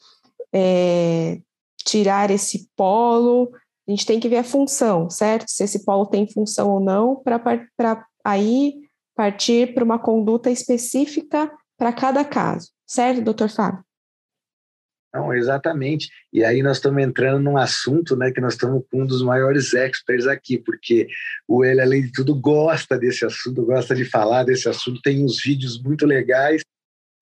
é, 0.52 1.38
tirar 1.84 2.28
esse 2.28 2.68
polo, 2.76 3.52
a 3.86 3.90
gente 3.92 4.04
tem 4.04 4.18
que 4.18 4.28
ver 4.28 4.38
a 4.38 4.44
função, 4.44 5.08
certo? 5.08 5.48
Se 5.48 5.62
esse 5.62 5.84
polo 5.84 6.06
tem 6.06 6.28
função 6.28 6.72
ou 6.72 6.80
não, 6.80 7.22
para 7.22 8.04
aí 8.24 8.87
partir 9.18 9.74
para 9.74 9.82
uma 9.82 9.98
conduta 9.98 10.48
específica 10.48 11.50
para 11.76 11.92
cada 11.92 12.24
caso, 12.24 12.68
certo, 12.86 13.20
doutor 13.20 13.50
Fábio? 13.50 13.82
Não, 15.12 15.34
exatamente. 15.34 16.08
E 16.32 16.44
aí 16.44 16.62
nós 16.62 16.76
estamos 16.76 17.02
entrando 17.02 17.42
num 17.42 17.56
assunto, 17.56 18.14
né, 18.14 18.30
que 18.30 18.40
nós 18.40 18.52
estamos 18.52 18.84
com 18.88 19.02
um 19.02 19.06
dos 19.06 19.20
maiores 19.20 19.74
experts 19.74 20.28
aqui, 20.28 20.56
porque 20.56 21.08
o 21.48 21.64
ele, 21.64 21.80
além 21.80 22.02
de 22.02 22.12
tudo, 22.12 22.32
gosta 22.32 22.96
desse 22.96 23.24
assunto, 23.24 23.64
gosta 23.64 23.92
de 23.92 24.04
falar 24.04 24.44
desse 24.44 24.68
assunto, 24.68 25.02
tem 25.02 25.24
uns 25.24 25.42
vídeos 25.42 25.82
muito 25.82 26.06
legais 26.06 26.62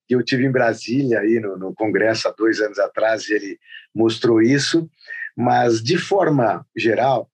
que 0.07 0.15
eu 0.15 0.23
tive 0.23 0.45
em 0.45 0.53
Brasília, 0.53 1.21
aí 1.21 1.41
no, 1.41 1.57
no 1.57 1.75
congresso 1.75 2.29
há 2.29 2.35
dois 2.37 2.61
anos 2.61 2.79
atrás, 2.79 3.27
e 3.29 3.33
ele 3.33 3.59
mostrou 3.95 4.43
isso, 4.43 4.87
mas 5.35 5.83
de 5.83 5.97
forma 5.97 6.67
geral, 6.77 7.31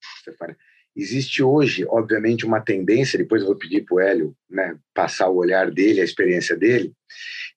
Existe 0.94 1.42
hoje, 1.42 1.87
obviamente, 1.88 2.44
uma 2.44 2.61
tendência, 2.61 3.18
depois 3.18 3.40
eu 3.40 3.48
vou 3.48 3.57
pedir 3.57 3.83
para 3.83 3.94
o 3.94 4.00
Hélio 4.00 4.37
né, 4.48 4.76
passar 4.94 5.28
o 5.28 5.37
olhar 5.37 5.70
dele, 5.70 6.00
a 6.00 6.05
experiência 6.05 6.57
dele, 6.57 6.92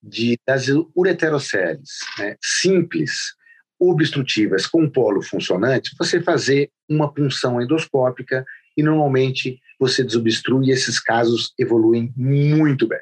de 0.01 0.37
das 0.47 0.67
ureteroceles 0.95 1.99
né, 2.17 2.37
simples, 2.41 3.33
obstrutivas, 3.77 4.65
com 4.65 4.89
polo 4.89 5.21
funcionante, 5.21 5.95
você 5.99 6.21
fazer 6.21 6.71
uma 6.87 7.13
punção 7.13 7.61
endoscópica 7.61 8.45
e 8.77 8.81
normalmente 8.81 9.59
você 9.77 10.03
desobstrui 10.03 10.67
e 10.67 10.71
esses 10.71 10.99
casos 10.99 11.53
evoluem 11.59 12.13
muito 12.15 12.87
bem. 12.87 13.01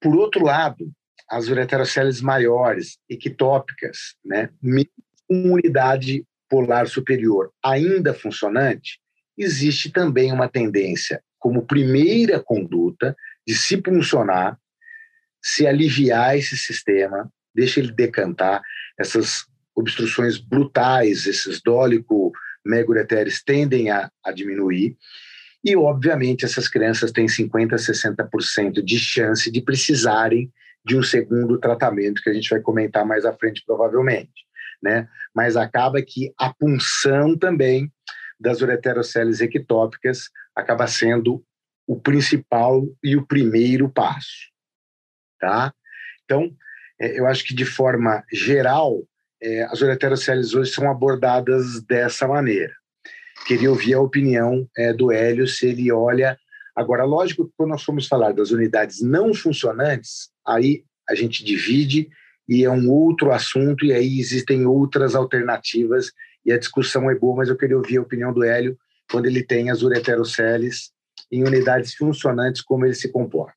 Por 0.00 0.14
outro 0.14 0.44
lado, 0.44 0.92
as 1.28 1.48
ureteroceles 1.48 2.20
maiores, 2.20 2.98
ectópicas, 3.08 4.14
né, 4.24 4.50
com 5.26 5.52
unidade 5.52 6.24
polar 6.48 6.88
superior 6.88 7.52
ainda 7.64 8.14
funcionante, 8.14 8.98
existe 9.36 9.90
também 9.90 10.32
uma 10.32 10.48
tendência, 10.48 11.22
como 11.38 11.66
primeira 11.66 12.40
conduta, 12.40 13.16
de 13.46 13.54
se 13.54 13.76
puncionar, 13.76 14.58
se 15.42 15.66
aliviar 15.66 16.36
esse 16.36 16.56
sistema, 16.56 17.30
deixa 17.54 17.80
ele 17.80 17.92
decantar, 17.92 18.60
essas 18.98 19.44
obstruções 19.74 20.38
brutais, 20.38 21.26
esses 21.26 21.62
dólico 21.62 22.32
megureteres 22.64 23.42
tendem 23.42 23.90
a, 23.90 24.10
a 24.24 24.32
diminuir, 24.32 24.96
e, 25.64 25.76
obviamente, 25.76 26.44
essas 26.44 26.68
crianças 26.68 27.12
têm 27.12 27.26
50%, 27.26 27.74
60% 27.74 28.82
de 28.82 28.98
chance 28.98 29.50
de 29.50 29.60
precisarem 29.60 30.52
de 30.84 30.96
um 30.96 31.02
segundo 31.02 31.58
tratamento, 31.58 32.22
que 32.22 32.30
a 32.30 32.32
gente 32.32 32.48
vai 32.48 32.60
comentar 32.60 33.04
mais 33.04 33.24
à 33.24 33.32
frente, 33.32 33.62
provavelmente 33.66 34.48
né? 34.82 35.08
Mas 35.34 35.56
acaba 35.56 36.00
que 36.02 36.32
a 36.38 36.52
punção 36.52 37.36
também 37.36 37.92
das 38.38 38.60
ureteroceles 38.60 39.40
ectópicas 39.40 40.30
acaba 40.54 40.86
sendo 40.86 41.44
o 41.86 41.98
principal 41.98 42.86
e 43.02 43.16
o 43.16 43.26
primeiro 43.26 43.88
passo, 43.88 44.50
tá? 45.40 45.72
Então, 46.24 46.54
é, 47.00 47.18
eu 47.18 47.26
acho 47.26 47.44
que 47.44 47.54
de 47.54 47.64
forma 47.64 48.22
geral, 48.32 49.02
é, 49.42 49.62
as 49.64 49.80
ureteroceles 49.80 50.54
hoje 50.54 50.72
são 50.72 50.90
abordadas 50.90 51.82
dessa 51.82 52.28
maneira. 52.28 52.74
Queria 53.46 53.70
ouvir 53.70 53.94
a 53.94 54.00
opinião 54.00 54.68
é, 54.76 54.92
do 54.92 55.10
Hélio, 55.10 55.46
se 55.46 55.66
ele 55.66 55.90
olha. 55.90 56.38
Agora, 56.76 57.04
lógico 57.04 57.46
que 57.46 57.52
quando 57.56 57.70
nós 57.70 57.82
formos 57.82 58.06
falar 58.06 58.32
das 58.32 58.50
unidades 58.50 59.00
não 59.00 59.32
funcionantes, 59.32 60.30
aí 60.46 60.84
a 61.08 61.14
gente 61.14 61.42
divide 61.42 62.10
e 62.48 62.64
é 62.64 62.70
um 62.70 62.90
outro 62.90 63.30
assunto, 63.30 63.84
e 63.84 63.92
aí 63.92 64.18
existem 64.18 64.66
outras 64.66 65.14
alternativas, 65.14 66.10
e 66.44 66.52
a 66.52 66.58
discussão 66.58 67.10
é 67.10 67.14
boa, 67.14 67.36
mas 67.36 67.48
eu 67.48 67.56
queria 67.56 67.76
ouvir 67.76 67.98
a 67.98 68.02
opinião 68.02 68.32
do 68.32 68.42
Hélio 68.42 68.78
quando 69.10 69.26
ele 69.26 69.42
tem 69.42 69.70
as 69.70 69.82
ureteroceles 69.82 70.90
em 71.30 71.44
unidades 71.44 71.94
funcionantes, 71.94 72.62
como 72.62 72.86
ele 72.86 72.94
se 72.94 73.08
comporta. 73.10 73.54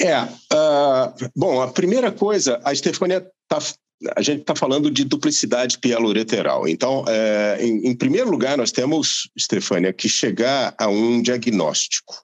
É, 0.00 0.22
uh, 0.22 1.30
bom, 1.34 1.60
a 1.60 1.72
primeira 1.72 2.10
coisa, 2.10 2.60
a 2.64 2.74
Stefania 2.74 3.18
está 3.18 3.74
a 4.16 4.22
gente 4.22 4.40
está 4.40 4.56
falando 4.56 4.90
de 4.90 5.04
duplicidade 5.04 5.78
pieloureteral. 5.78 6.66
Então, 6.66 7.04
é, 7.06 7.58
em, 7.60 7.88
em, 7.88 7.94
primeiro 7.94 8.30
lugar, 8.30 8.56
nós 8.56 8.72
temos, 8.72 9.30
Stefania, 9.38 9.92
que 9.92 10.08
chegar 10.08 10.74
a 10.78 10.88
um 10.88 11.22
diagnóstico. 11.22 12.14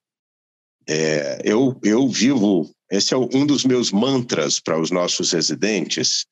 É, 0.89 1.41
eu, 1.45 1.79
eu 1.85 2.09
vivo, 2.09 2.69
esse 2.91 3.15
é 3.15 3.17
um 3.17 3.47
dos 3.47 3.65
meus 3.65 3.91
mantras 3.91 4.59
para 4.61 4.81
os 4.81 4.91
nossos 4.91 5.33
residentes, 5.33 6.27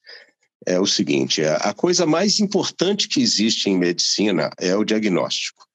é 0.67 0.81
o 0.81 0.87
seguinte, 0.87 1.45
a 1.45 1.73
coisa 1.75 2.07
mais 2.07 2.41
importante 2.41 3.09
que 3.09 3.21
existe 3.21 3.69
em 3.69 3.79
medicina 3.79 4.51
é 4.59 4.75
o 4.75 4.85
diagnóstico. 4.85 5.67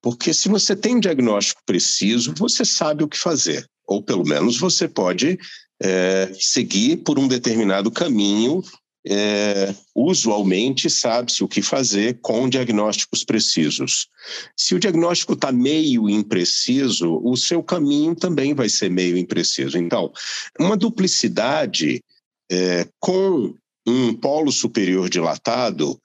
Porque 0.00 0.32
se 0.32 0.48
você 0.48 0.76
tem 0.76 0.96
um 0.96 1.00
diagnóstico 1.00 1.60
preciso, 1.66 2.32
você 2.36 2.64
sabe 2.64 3.02
o 3.02 3.08
que 3.08 3.18
fazer, 3.18 3.68
ou 3.86 4.02
pelo 4.02 4.24
menos 4.24 4.58
você 4.58 4.86
pode 4.86 5.38
é, 5.82 6.32
seguir 6.38 6.98
por 6.98 7.18
um 7.18 7.26
determinado 7.26 7.90
caminho 7.90 8.62
é, 9.08 9.72
usualmente 9.94 10.90
sabe-se 10.90 11.44
o 11.44 11.48
que 11.48 11.62
fazer 11.62 12.18
com 12.20 12.48
diagnósticos 12.48 13.22
precisos. 13.22 14.08
Se 14.56 14.74
o 14.74 14.80
diagnóstico 14.80 15.34
está 15.34 15.52
meio 15.52 16.10
impreciso, 16.10 17.20
o 17.22 17.36
seu 17.36 17.62
caminho 17.62 18.16
também 18.16 18.52
vai 18.52 18.68
ser 18.68 18.90
meio 18.90 19.16
impreciso. 19.16 19.78
Então, 19.78 20.12
uma 20.58 20.76
duplicidade 20.76 22.02
é, 22.50 22.88
com 22.98 23.54
um 23.86 24.12
polo 24.14 24.50
superior 24.50 25.08
dilatado, 25.08 26.00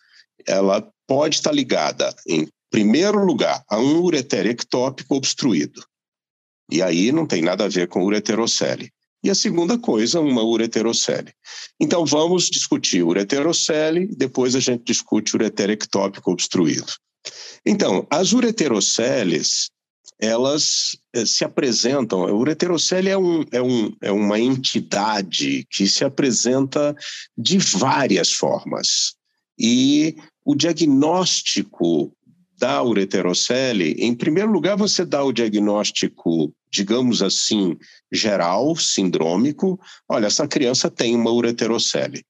ela 0.46 0.88
pode 1.08 1.36
estar 1.36 1.52
ligada, 1.52 2.16
em 2.28 2.48
primeiro 2.70 3.26
lugar, 3.26 3.64
a 3.68 3.80
um 3.80 4.00
ureter 4.02 4.46
ectópico 4.46 5.16
obstruído. 5.16 5.84
E 6.72 6.82
aí 6.82 7.12
não 7.12 7.26
tem 7.26 7.42
nada 7.42 7.66
a 7.66 7.68
ver 7.70 7.88
com 7.88 8.04
ureterocele. 8.04 8.92
E 9.24 9.30
a 9.30 9.36
segunda 9.36 9.78
coisa, 9.78 10.20
uma 10.20 10.44
ureterocele. 10.44 11.32
Então, 11.80 12.06
vamos 12.06 12.50
discutir 12.50 13.04
ureterocele, 13.04 14.08
depois 14.08 14.56
a 14.56 14.60
gente 14.60 14.84
discute 14.84 15.36
ureter 15.36 15.70
ectópico 15.70 16.32
obstruído. 16.32 16.92
Então, 17.66 18.08
as 18.10 18.34
ureteroceles, 18.34 19.70
elas 20.20 20.98
eh, 21.14 21.26
se 21.26 21.44
apresentam. 21.44 22.24
A 22.24 22.34
ureterocele 22.34 23.10
é, 23.10 23.18
um, 23.18 23.46
é, 23.52 23.62
um, 23.62 23.96
é 24.02 24.12
uma 24.12 24.40
entidade 24.40 25.68
que 25.70 25.88
se 25.88 26.04
apresenta 26.04 26.96
de 27.38 27.60
várias 27.60 28.32
formas. 28.32 29.14
E 29.58 30.16
o 30.44 30.56
diagnóstico 30.56 32.12
da 32.62 32.84
ureterocele, 32.84 33.96
em 33.98 34.14
primeiro 34.14 34.52
lugar, 34.52 34.78
você 34.78 35.04
dá 35.04 35.24
o 35.24 35.34
diagnóstico, 35.34 36.54
digamos 36.72 37.24
assim, 37.24 37.76
geral, 38.12 38.76
sindrômico. 38.76 39.80
Olha, 40.08 40.28
essa 40.28 40.48
criança 40.48 40.88
tem 40.88 41.16
uma 41.16 41.32
ureterocele. 41.32 42.24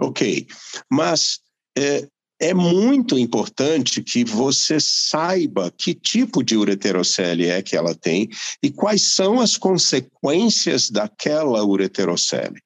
Ok, 0.00 0.46
mas 0.88 1.40
é, 1.76 2.06
é 2.40 2.54
muito 2.54 3.18
importante 3.18 4.04
que 4.04 4.24
você 4.24 4.78
saiba 4.78 5.72
que 5.76 5.94
tipo 5.94 6.44
de 6.44 6.56
ureterocele 6.56 7.46
é 7.46 7.60
que 7.60 7.76
ela 7.76 7.94
tem 7.94 8.28
e 8.62 8.70
quais 8.70 9.14
são 9.14 9.40
as 9.40 9.56
consequências 9.56 10.90
daquela 10.90 11.64
ureterocele. 11.64 12.60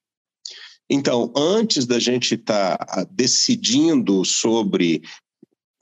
Então, 0.88 1.32
antes 1.34 1.86
da 1.86 1.98
gente 1.98 2.34
estar 2.34 2.76
tá 2.76 3.06
decidindo 3.10 4.22
sobre 4.22 5.02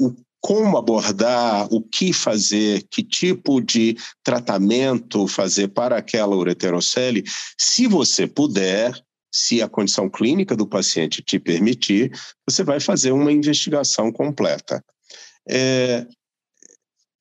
o 0.01 0.15
como 0.45 0.77
abordar, 0.77 1.67
o 1.73 1.81
que 1.81 2.13
fazer, 2.13 2.87
que 2.91 3.03
tipo 3.03 3.63
de 3.63 3.97
tratamento 4.23 5.27
fazer 5.27 5.69
para 5.69 5.97
aquela 5.97 6.37
ureterocele, 6.37 7.25
se 7.59 7.87
você 7.87 8.27
puder, 8.27 8.93
se 9.33 9.63
a 9.63 9.69
condição 9.71 10.07
clínica 10.07 10.55
do 10.55 10.67
paciente 10.67 11.23
te 11.23 11.39
permitir, 11.39 12.13
você 12.47 12.63
vai 12.63 12.79
fazer 12.79 13.11
uma 13.11 13.33
investigação 13.33 14.13
completa. 14.13 14.85
É, 15.49 16.07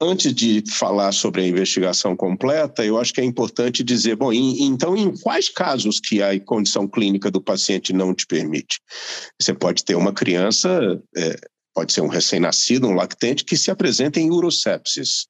antes 0.02 0.34
de 0.34 0.62
falar 0.70 1.14
sobre 1.14 1.44
a 1.44 1.48
investigação 1.48 2.18
completa, 2.18 2.84
eu 2.84 3.00
acho 3.00 3.14
que 3.14 3.22
é 3.22 3.24
importante 3.24 3.86
dizer, 3.86 4.18
bom, 4.18 4.34
em, 4.34 4.66
então 4.66 4.98
em 4.98 5.16
quais 5.16 5.48
casos 5.48 5.98
que 5.98 6.22
a 6.22 6.38
condição 6.42 6.86
clínica 6.90 7.32
do 7.32 7.42
paciente 7.42 7.94
não 7.94 8.14
te 8.14 8.28
permite? 8.28 8.82
Você 9.42 9.54
pode 9.54 9.86
ter 9.86 9.96
uma 9.96 10.12
criança 10.12 11.02
é, 11.16 11.53
pode 11.74 11.94
ser 11.94 12.02
um 12.02 12.08
recém-nascido, 12.08 12.88
um 12.88 12.94
lactente, 12.94 13.44
que 13.44 13.58
se 13.58 13.72
apresenta 13.72 14.20
em 14.20 14.30
urosepsis. 14.30 15.28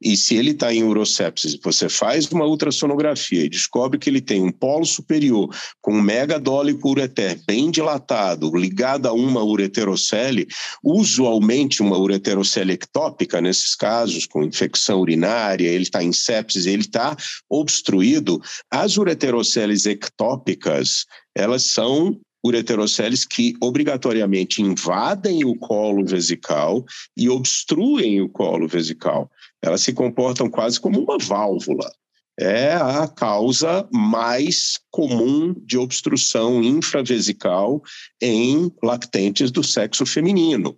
E 0.00 0.16
se 0.16 0.34
ele 0.34 0.50
está 0.50 0.74
em 0.74 0.82
urosepsis, 0.82 1.56
você 1.62 1.88
faz 1.88 2.26
uma 2.30 2.44
ultrassonografia 2.44 3.44
e 3.44 3.48
descobre 3.48 3.98
que 3.98 4.10
ele 4.10 4.20
tem 4.20 4.42
um 4.42 4.50
polo 4.50 4.84
superior 4.84 5.48
com 5.80 5.94
um 5.94 6.02
megadólico 6.02 6.90
ureter 6.90 7.40
bem 7.46 7.70
dilatado, 7.70 8.54
ligado 8.54 9.06
a 9.06 9.12
uma 9.12 9.44
ureterocele, 9.44 10.48
usualmente 10.82 11.82
uma 11.82 11.96
ureterocele 11.96 12.72
ectópica, 12.72 13.40
nesses 13.40 13.76
casos, 13.76 14.26
com 14.26 14.42
infecção 14.42 15.00
urinária, 15.00 15.68
ele 15.68 15.84
está 15.84 16.02
em 16.02 16.12
sepsis, 16.12 16.66
ele 16.66 16.82
está 16.82 17.16
obstruído. 17.48 18.42
As 18.70 18.96
ureteroceles 18.96 19.86
ectópicas, 19.86 21.06
elas 21.34 21.62
são 21.66 22.20
ureteroceles 22.44 23.24
que 23.24 23.54
obrigatoriamente 23.60 24.60
invadem 24.60 25.44
o 25.44 25.54
colo 25.56 26.04
vesical 26.04 26.84
e 27.16 27.28
obstruem 27.28 28.20
o 28.20 28.28
colo 28.28 28.66
vesical. 28.66 29.30
Elas 29.62 29.82
se 29.82 29.92
comportam 29.92 30.50
quase 30.50 30.80
como 30.80 31.00
uma 31.00 31.18
válvula. 31.18 31.90
É 32.38 32.72
a 32.72 33.06
causa 33.06 33.86
mais 33.92 34.80
comum 34.90 35.54
de 35.64 35.76
obstrução 35.76 36.62
infravesical 36.62 37.82
em 38.20 38.72
lactentes 38.82 39.50
do 39.50 39.62
sexo 39.62 40.06
feminino. 40.06 40.76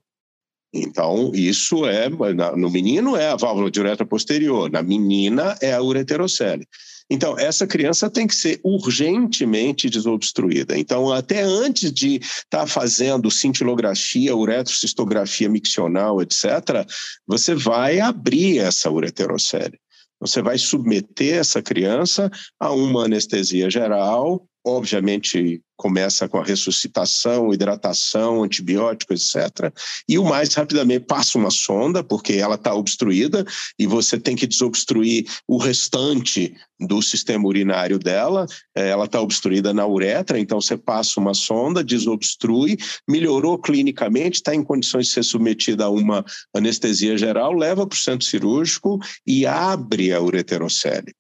Então, 0.75 1.31
isso 1.33 1.87
é, 1.87 2.09
no 2.57 2.69
menino 2.69 3.17
é 3.17 3.29
a 3.29 3.37
válvula 3.37 3.71
de 3.71 3.79
uretra 3.79 4.05
posterior, 4.05 4.69
na 4.69 4.83
menina 4.83 5.57
é 5.63 5.73
a 5.73 5.81
ureterocele. 5.81 6.67
Então, 7.11 7.39
essa 7.39 7.67
criança 7.67 8.09
tem 8.09 8.27
que 8.27 8.35
ser 8.35 8.61
urgentemente 8.65 9.91
desobstruída. 9.91 10.79
Então, 10.79 11.13
até 11.13 11.43
antes 11.43 11.93
de 11.93 12.17
estar 12.17 12.61
tá 12.61 12.67
fazendo 12.67 13.31
cintilografia, 13.31 14.35
uretrocistografia 14.35 15.49
miccional, 15.49 16.23
etc., 16.23 16.87
você 17.27 17.55
vai 17.55 18.01
abrir 18.01 18.59
essa 18.59 18.91
ureterocele. 18.91 19.79
Você 20.19 20.41
vai 20.41 20.57
submeter 20.57 21.37
essa 21.37 21.61
criança 21.61 22.31
a 22.59 22.73
uma 22.73 23.05
anestesia 23.05 23.69
geral, 23.69 24.49
obviamente 24.65 25.63
começa 25.77 26.29
com 26.29 26.39
a 26.39 26.45
ressuscitação, 26.45 27.53
hidratação, 27.53 28.43
antibiótico, 28.43 29.13
etc. 29.13 29.73
E 30.09 30.19
o 30.19 30.25
mais 30.25 30.55
rapidamente 30.55 31.05
passa 31.05 31.37
uma 31.37 31.51
sonda, 31.51 32.03
porque 32.03 32.35
ela 32.35 32.55
está 32.55 32.75
obstruída, 32.75 33.45
e 33.79 33.87
você 33.87 34.19
tem 34.19 34.37
que 34.37 34.47
desobstruir 34.47 35.27
o 35.49 35.59
restante 35.59 36.55
do 36.81 37.03
sistema 37.03 37.47
urinário 37.47 37.99
dela. 37.99 38.47
É, 38.75 38.89
ela 38.89 39.05
está 39.05 39.21
obstruída 39.21 39.75
na 39.75 39.87
uretra, 39.87 40.39
então 40.39 40.61
você 40.61 40.77
passa 40.77 41.21
uma 41.21 41.35
sonda, 41.35 41.83
desobstrui, 41.83 42.77
melhorou 43.09 43.59
clinicamente, 43.59 44.37
está 44.37 44.55
em 44.55 44.63
condições 44.63 45.07
de 45.07 45.13
ser 45.13 45.25
submetida 45.25 45.85
a 45.85 45.91
uma 45.91 46.25
anestesia 46.55 47.19
geral, 47.19 47.53
leva 47.53 47.87
para 47.87 47.97
o 47.97 48.01
centro 48.01 48.27
cirúrgico 48.27 48.99
e 49.27 49.45
abre 49.45 50.13
a 50.13 50.21
ureterocele. 50.21 51.15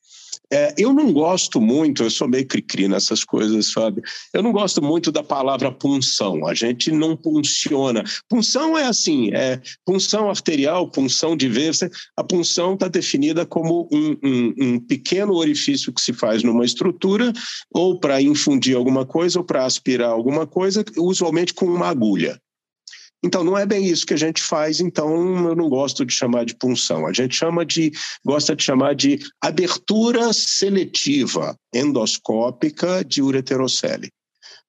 É, 0.54 0.72
eu 0.78 0.92
não 0.92 1.12
gosto 1.12 1.60
muito, 1.60 2.04
eu 2.04 2.10
sou 2.10 2.28
meio 2.28 2.46
cri-cri 2.46 2.86
nessas 2.86 3.24
coisas, 3.24 3.72
sabe? 3.72 4.00
Eu 4.32 4.40
não 4.40 4.52
gosto 4.52 4.80
muito 4.80 5.10
da 5.10 5.20
palavra 5.20 5.72
punção. 5.72 6.46
A 6.46 6.54
gente 6.54 6.92
não 6.92 7.16
punciona. 7.16 8.04
Punção 8.28 8.78
é 8.78 8.84
assim, 8.84 9.34
é 9.34 9.60
punção 9.84 10.30
arterial, 10.30 10.88
punção 10.88 11.36
de 11.36 11.48
veia. 11.48 11.64
A 12.16 12.22
punção 12.22 12.74
está 12.74 12.86
definida 12.86 13.44
como 13.44 13.88
um, 13.90 14.16
um, 14.22 14.54
um 14.60 14.78
pequeno 14.78 15.34
orifício 15.34 15.92
que 15.92 16.00
se 16.00 16.12
faz 16.12 16.44
numa 16.44 16.64
estrutura, 16.64 17.32
ou 17.72 17.98
para 17.98 18.22
infundir 18.22 18.76
alguma 18.76 19.04
coisa, 19.04 19.40
ou 19.40 19.44
para 19.44 19.64
aspirar 19.64 20.10
alguma 20.10 20.46
coisa, 20.46 20.84
usualmente 20.96 21.52
com 21.52 21.66
uma 21.66 21.88
agulha. 21.88 22.40
Então, 23.24 23.42
não 23.42 23.56
é 23.56 23.64
bem 23.64 23.86
isso 23.86 24.04
que 24.04 24.12
a 24.12 24.18
gente 24.18 24.42
faz, 24.42 24.80
então 24.80 25.48
eu 25.48 25.56
não 25.56 25.70
gosto 25.70 26.04
de 26.04 26.12
chamar 26.12 26.44
de 26.44 26.54
punção. 26.54 27.06
A 27.06 27.12
gente 27.12 27.34
chama 27.34 27.64
de, 27.64 27.90
gosta 28.22 28.54
de 28.54 28.62
chamar 28.62 28.94
de 28.94 29.18
abertura 29.40 30.30
seletiva 30.34 31.56
endoscópica 31.74 33.02
de 33.02 33.22
ureterocele. 33.22 34.10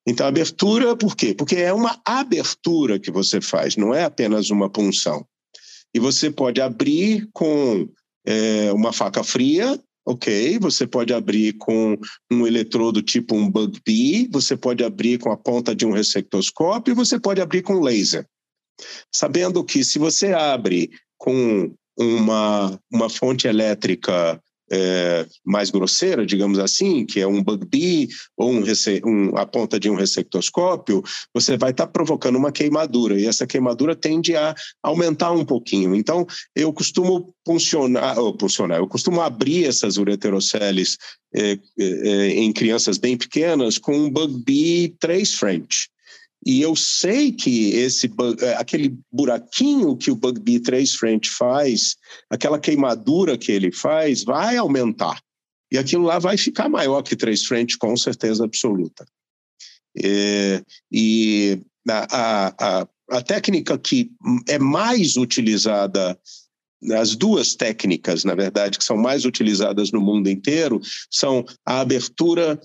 Então, 0.08 0.26
abertura, 0.26 0.96
por 0.96 1.18
quê? 1.18 1.34
Porque 1.34 1.58
é 1.58 1.74
uma 1.74 2.00
abertura 2.06 2.98
que 2.98 3.12
você 3.12 3.42
faz, 3.42 3.76
não 3.76 3.94
é 3.94 4.06
apenas 4.06 4.50
uma 4.50 4.70
punção. 4.70 5.26
E 5.94 6.00
você 6.00 6.32
pode 6.32 6.62
abrir 6.62 7.28
com 7.34 7.90
é, 8.26 8.72
uma 8.72 8.94
faca 8.94 9.22
fria, 9.22 9.78
ok? 10.08 10.58
Você 10.60 10.88
pode 10.88 11.14
abrir 11.14 11.58
com 11.58 11.98
um 12.32 12.48
eletrodo 12.48 13.02
tipo 13.02 13.36
um 13.36 13.50
bug 13.50 13.82
você 14.32 14.56
pode 14.56 14.82
abrir 14.82 15.20
com 15.20 15.30
a 15.30 15.36
ponta 15.36 15.76
de 15.76 15.86
um 15.86 15.92
ressectoscópio 15.92 16.94
e 16.94 16.96
você 16.96 17.20
pode 17.20 17.42
abrir 17.42 17.62
com 17.62 17.82
laser 17.82 18.26
sabendo 19.12 19.64
que 19.64 19.84
se 19.84 20.00
você 20.00 20.34
abre 20.34 20.90
com 21.18 21.74
uma, 21.98 22.80
uma 22.92 23.10
fonte 23.10 23.48
elétrica 23.48 24.40
é, 24.72 25.28
mais 25.46 25.70
grosseira, 25.70 26.26
digamos 26.26 26.58
assim, 26.58 27.06
que 27.06 27.20
é 27.20 27.28
um 27.28 27.44
bug 27.44 28.10
ou 28.36 28.52
um, 28.52 28.64
um, 29.06 29.38
a 29.38 29.46
ponta 29.46 29.80
de 29.80 29.90
um 29.90 29.96
ressectoscópio, 29.96 31.04
você 31.34 31.58
vai 31.58 31.72
estar 31.72 31.86
tá 31.86 31.92
provocando 31.92 32.38
uma 32.38 32.52
queimadura 32.52 33.20
e 33.20 33.28
essa 33.28 33.46
queimadura 33.46 33.96
tende 33.96 34.36
a 34.36 34.56
aumentar 34.82 35.32
um 35.32 35.46
pouquinho. 35.46 35.96
Então, 35.96 36.26
eu 36.56 36.74
costumo 36.74 37.34
funcionar, 37.46 38.18
ou 38.18 38.36
funcionar, 38.40 38.78
eu 38.78 38.88
costumo 38.88 39.22
abrir 39.22 39.66
essas 39.66 39.98
ureteroceles 39.98 40.98
é, 41.34 41.52
é, 41.52 41.58
é 41.80 42.30
em 42.32 42.52
crianças 42.52 42.98
bem 42.98 43.18
pequenas 43.18 43.78
com 43.78 43.96
um 43.96 44.10
bug 44.10 44.44
B 44.44 44.96
3 45.00 45.34
French. 45.36 45.90
E 46.46 46.62
eu 46.62 46.76
sei 46.76 47.32
que 47.32 47.72
esse 47.72 48.12
é, 48.40 48.54
aquele 48.54 48.98
buraquinho 49.12 49.98
que 49.98 50.12
o 50.12 50.16
Bug 50.16 50.40
B3 50.40 50.96
French 50.96 51.30
faz, 51.30 51.96
aquela 52.30 52.60
queimadura 52.60 53.38
que 53.38 53.52
ele 53.52 53.72
faz, 53.72 54.24
vai 54.24 54.56
aumentar. 54.56 55.20
E 55.72 55.78
aquilo 55.78 56.04
lá 56.04 56.20
vai 56.20 56.38
ficar 56.38 56.70
maior 56.70 57.02
que 57.02 57.16
3 57.16 57.44
French, 57.46 57.78
com 57.78 57.98
certeza 57.98 58.46
absoluta. 58.46 59.06
É, 59.98 60.64
e 60.92 61.60
a, 61.90 62.54
a, 62.60 62.88
a 63.10 63.22
técnica 63.22 63.78
que 63.78 64.12
é 64.48 64.60
mais 64.60 65.16
utilizada 65.16 66.18
as 66.94 67.16
duas 67.16 67.56
técnicas, 67.56 68.24
na 68.24 68.36
verdade, 68.36 68.78
que 68.78 68.84
são 68.84 68.98
mais 68.98 69.26
utilizadas 69.26 69.92
no 69.92 70.02
mundo 70.02 70.30
inteiro, 70.30 70.80
são 71.10 71.44
a 71.66 71.80
abertura 71.80 72.60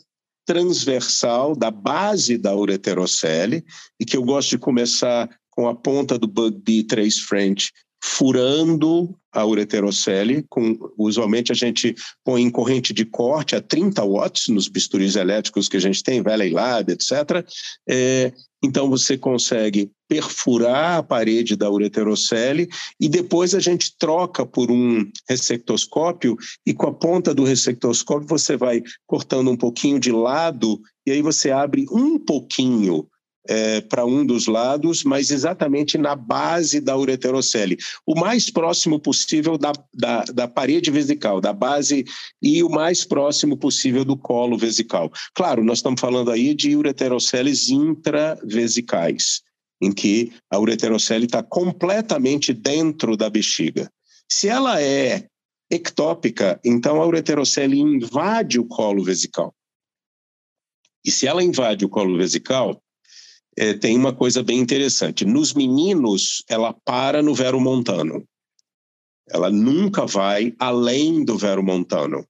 transversal 0.50 1.54
da 1.54 1.70
base 1.70 2.36
da 2.36 2.52
ureterocele 2.56 3.64
e 4.00 4.04
que 4.04 4.16
eu 4.16 4.24
gosto 4.24 4.50
de 4.50 4.58
começar 4.58 5.30
com 5.48 5.68
a 5.68 5.76
ponta 5.76 6.18
do 6.18 6.26
Bug 6.26 6.60
B3 6.60 7.20
French 7.20 7.70
furando 8.02 9.14
a 9.32 9.44
ureterocele, 9.46 10.44
com, 10.48 10.76
usualmente 10.98 11.52
a 11.52 11.54
gente 11.54 11.94
põe 12.24 12.42
em 12.42 12.50
corrente 12.50 12.92
de 12.92 13.04
corte 13.04 13.54
a 13.54 13.60
30 13.60 14.02
watts 14.04 14.48
nos 14.48 14.66
bisturis 14.66 15.14
elétricos 15.14 15.68
que 15.68 15.76
a 15.76 15.80
gente 15.80 16.02
tem, 16.02 16.22
Valley 16.22 16.50
Lab, 16.50 16.90
etc. 16.90 17.46
É, 17.88 18.32
então 18.62 18.90
você 18.90 19.16
consegue 19.16 19.90
perfurar 20.08 20.98
a 20.98 21.02
parede 21.02 21.54
da 21.54 21.70
ureterocele 21.70 22.68
e 22.98 23.08
depois 23.08 23.54
a 23.54 23.60
gente 23.60 23.94
troca 23.96 24.44
por 24.44 24.70
um 24.70 25.08
ressectoscópio 25.28 26.36
e 26.66 26.74
com 26.74 26.88
a 26.88 26.92
ponta 26.92 27.32
do 27.32 27.44
ressectoscópio 27.44 28.26
você 28.26 28.56
vai 28.56 28.82
cortando 29.06 29.50
um 29.50 29.56
pouquinho 29.56 30.00
de 30.00 30.10
lado 30.10 30.80
e 31.06 31.12
aí 31.12 31.22
você 31.22 31.50
abre 31.50 31.86
um 31.92 32.18
pouquinho 32.18 33.06
é, 33.48 33.80
para 33.80 34.04
um 34.04 34.24
dos 34.24 34.46
lados, 34.46 35.02
mas 35.04 35.30
exatamente 35.30 35.96
na 35.96 36.14
base 36.14 36.80
da 36.80 36.96
ureterocele, 36.96 37.78
o 38.06 38.18
mais 38.18 38.50
próximo 38.50 38.98
possível 39.00 39.56
da, 39.56 39.72
da, 39.94 40.24
da, 40.24 40.48
parede 40.48 40.90
vesical, 40.90 41.40
da 41.40 41.52
base, 41.52 42.04
e 42.42 42.62
o 42.62 42.68
mais 42.68 43.04
próximo 43.04 43.56
possível 43.56 44.04
do 44.04 44.16
colo 44.16 44.58
vesical. 44.58 45.10
Claro, 45.34 45.64
nós 45.64 45.78
estamos 45.78 46.00
falando 46.00 46.30
aí 46.30 46.54
de 46.54 46.76
ureteroceles 46.76 47.68
intravesicais, 47.70 49.42
em 49.82 49.92
que 49.92 50.32
a 50.50 50.58
ureterocele 50.58 51.24
está 51.24 51.42
completamente 51.42 52.52
dentro 52.52 53.16
da 53.16 53.30
bexiga. 53.30 53.90
Se 54.28 54.48
ela 54.48 54.80
é 54.80 55.26
ectópica, 55.70 56.60
então 56.64 57.00
a 57.00 57.06
ureterocele 57.06 57.78
invade 57.78 58.58
o 58.58 58.64
colo 58.64 59.02
vesical. 59.04 59.54
E 61.04 61.10
se 61.10 61.26
ela 61.26 61.42
invade 61.42 61.84
o 61.84 61.88
colo 61.88 62.18
vesical, 62.18 62.82
é, 63.60 63.74
tem 63.74 63.94
uma 63.94 64.14
coisa 64.14 64.42
bem 64.42 64.58
interessante. 64.58 65.22
Nos 65.26 65.52
meninos, 65.52 66.42
ela 66.48 66.72
para 66.72 67.22
no 67.22 67.34
Vero 67.34 67.60
Montano. 67.60 68.24
Ela 69.28 69.50
nunca 69.50 70.06
vai 70.06 70.54
além 70.58 71.22
do 71.22 71.36
Vero 71.36 71.62
Montano. 71.62 72.26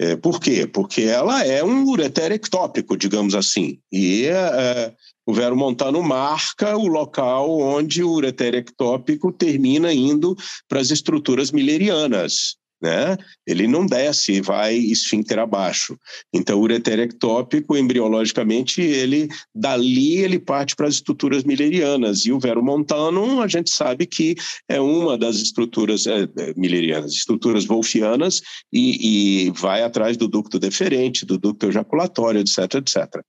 É, 0.00 0.16
por 0.16 0.40
quê? 0.40 0.66
Porque 0.66 1.02
ela 1.02 1.44
é 1.44 1.62
um 1.62 1.86
ureter 1.88 2.32
ectópico, 2.32 2.96
digamos 2.96 3.36
assim. 3.36 3.78
E 3.90 4.24
é, 4.24 4.92
o 5.24 5.32
Vero 5.32 5.56
Montano 5.56 6.02
marca 6.02 6.76
o 6.76 6.88
local 6.88 7.60
onde 7.60 8.02
o 8.02 8.10
ureter 8.10 8.56
ectópico 8.56 9.30
termina 9.30 9.94
indo 9.94 10.36
para 10.68 10.80
as 10.80 10.90
estruturas 10.90 11.52
millerianas 11.52 12.56
né? 12.86 13.16
Ele 13.44 13.66
não 13.66 13.84
desce 13.84 14.34
e 14.34 14.40
vai 14.40 14.76
esfíncter 14.76 15.40
abaixo. 15.40 15.98
Então, 16.32 16.58
o 16.58 16.62
ureter 16.62 17.00
ectópico, 17.00 17.76
embriologicamente, 17.76 18.80
ele 18.80 19.28
dali 19.52 20.18
ele 20.18 20.38
parte 20.38 20.76
para 20.76 20.86
as 20.86 20.94
estruturas 20.94 21.42
millerianas. 21.42 22.24
E 22.24 22.32
o 22.32 22.38
vero 22.38 22.62
montano, 22.62 23.42
a 23.42 23.48
gente 23.48 23.70
sabe 23.70 24.06
que 24.06 24.36
é 24.68 24.80
uma 24.80 25.18
das 25.18 25.36
estruturas 25.36 26.06
é, 26.06 26.28
é 26.38 26.54
millerianas, 26.56 27.12
estruturas 27.12 27.66
wolfianas, 27.66 28.40
e, 28.72 29.46
e, 29.46 29.50
vai 29.50 29.82
atrás 29.82 30.16
do 30.16 30.28
ducto 30.28 30.58
deferente, 30.58 31.26
do 31.26 31.38
ducto 31.38 31.66
ejaculatório, 31.66 32.40
etc, 32.40 32.74
etc. 32.76 33.20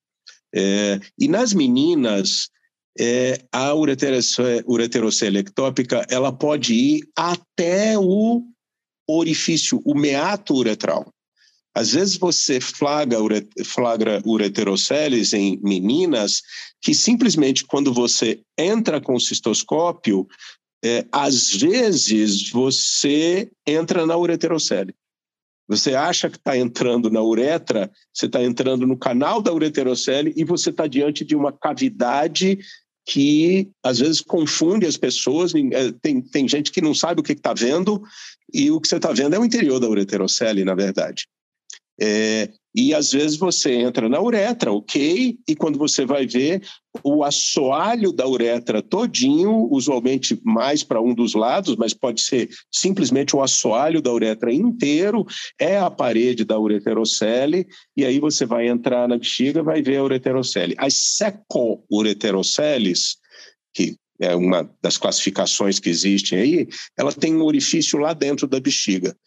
É, 0.54 1.00
e 1.20 1.28
nas 1.28 1.54
meninas, 1.54 2.50
é, 3.00 3.40
a 3.52 3.74
ureterocele 3.74 5.40
ectópica, 5.40 6.06
ela 6.10 6.32
pode 6.32 6.74
ir 6.74 7.10
até 7.16 7.98
o 7.98 8.44
orifício, 9.08 9.82
o 9.86 9.96
meato 9.96 10.54
uretral. 10.56 11.12
Às 11.74 11.94
vezes 11.94 12.18
você 12.18 12.60
flagra, 12.60 13.20
flagra 13.64 14.22
ureteroceles 14.26 15.34
em 15.34 15.60
meninas 15.62 16.42
que 16.82 16.94
simplesmente 16.94 17.66
quando 17.66 17.94
você 17.94 18.42
entra 18.58 19.00
com 19.00 19.14
o 19.14 19.20
cistoscópio, 19.20 20.28
é, 20.84 21.06
às 21.12 21.52
vezes 21.52 22.50
você 22.50 23.52
entra 23.66 24.06
na 24.08 24.18
ureterocele. 24.18 24.94
Você 25.68 25.94
acha 25.94 26.30
que 26.30 26.38
está 26.38 26.58
entrando 26.58 27.12
na 27.12 27.22
uretra, 27.22 27.92
você 28.14 28.26
está 28.26 28.42
entrando 28.42 28.88
no 28.88 28.98
canal 28.98 29.42
da 29.42 29.54
ureterocele 29.54 30.34
e 30.36 30.44
você 30.46 30.70
está 30.70 30.88
diante 30.88 31.26
de 31.26 31.36
uma 31.36 31.52
cavidade 31.52 32.58
que 33.08 33.70
às 33.82 34.00
vezes 34.00 34.20
confunde 34.20 34.86
as 34.86 34.98
pessoas. 34.98 35.54
É, 35.56 35.92
tem, 36.02 36.22
tem 36.22 36.48
gente 36.48 36.72
que 36.72 36.82
não 36.82 36.94
sabe 36.94 37.22
o 37.22 37.24
que 37.24 37.32
está 37.32 37.54
vendo 37.54 38.04
e 38.54 38.70
o 38.70 38.82
que 38.82 38.88
você 38.88 38.98
está 38.98 39.14
vendo 39.14 39.34
é 39.34 39.40
o 39.40 39.46
interior 39.46 39.80
da 39.80 39.88
ureterocele, 39.88 40.66
na 40.66 40.76
verdade. 40.76 41.26
É, 42.00 42.50
e 42.78 42.94
às 42.94 43.12
vezes 43.12 43.36
você 43.38 43.74
entra 43.74 44.08
na 44.08 44.22
uretra, 44.22 44.72
ok, 44.72 45.40
e 45.48 45.56
quando 45.56 45.80
você 45.80 46.06
vai 46.06 46.28
ver 46.28 46.62
o 47.04 47.24
assoalho 47.24 48.12
da 48.12 48.28
uretra 48.28 48.84
todinho, 48.84 49.68
usualmente 49.72 50.40
mais 50.44 50.84
para 50.84 51.02
um 51.02 51.16
dos 51.16 51.34
lados, 51.34 51.76
mas 51.76 51.96
pode 51.96 52.22
ser 52.22 52.52
simplesmente 52.72 53.36
o 53.36 53.42
assoalho 53.42 54.00
da 54.00 54.14
uretra 54.14 54.54
inteiro, 54.54 55.26
é 55.60 55.80
a 55.80 55.90
parede 55.90 56.46
da 56.46 56.60
ureterocele, 56.60 57.66
e 57.96 58.06
aí 58.06 58.20
você 58.20 58.46
vai 58.46 58.68
entrar 58.68 59.08
na 59.08 59.18
bexiga 59.18 59.64
vai 59.64 59.82
ver 59.82 59.98
a 59.98 60.04
ureterocele. 60.04 60.76
As 60.78 60.94
seco-ureteroceles, 60.94 63.18
que 63.74 63.96
é 64.22 64.36
uma 64.36 64.70
das 64.84 64.98
classificações 64.98 65.80
que 65.80 65.90
existem 65.90 66.38
aí, 66.38 66.68
ela 66.96 67.12
tem 67.12 67.36
um 67.36 67.42
orifício 67.42 67.98
lá 67.98 68.14
dentro 68.14 68.46
da 68.46 68.60
bexiga, 68.60 69.18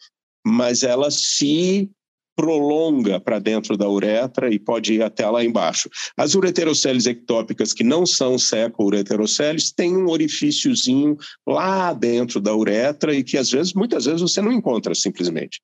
mas 0.45 0.83
ela 0.83 1.11
se 1.11 1.91
prolonga 2.35 3.19
para 3.19 3.39
dentro 3.39 3.77
da 3.77 3.89
uretra 3.89 4.53
e 4.53 4.57
pode 4.57 4.93
ir 4.93 5.03
até 5.03 5.27
lá 5.29 5.43
embaixo. 5.43 5.89
As 6.17 6.35
ureteroceles 6.35 7.05
ectópicas 7.05 7.73
que 7.73 7.83
não 7.83 8.05
são 8.05 8.37
seco-ureteroceles 8.37 9.71
têm 9.71 9.95
um 9.95 10.09
orifíciozinho 10.09 11.17
lá 11.47 11.93
dentro 11.93 12.39
da 12.39 12.55
uretra 12.55 13.13
e 13.13 13.23
que 13.23 13.37
às 13.37 13.51
vezes, 13.51 13.73
muitas 13.73 14.05
vezes 14.05 14.21
você 14.21 14.41
não 14.41 14.51
encontra 14.51 14.95
simplesmente. 14.95 15.61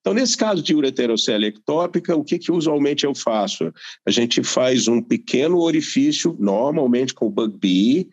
Então, 0.00 0.14
nesse 0.14 0.36
caso 0.36 0.62
de 0.62 0.74
ureterocele 0.74 1.46
ectópica, 1.46 2.16
o 2.16 2.24
que, 2.24 2.38
que 2.38 2.52
usualmente 2.52 3.04
eu 3.04 3.14
faço? 3.14 3.72
A 4.06 4.10
gente 4.10 4.42
faz 4.42 4.86
um 4.88 5.02
pequeno 5.02 5.58
orifício, 5.58 6.36
normalmente 6.38 7.12
com 7.12 7.30
bug 7.30 7.56
B, 7.58 8.08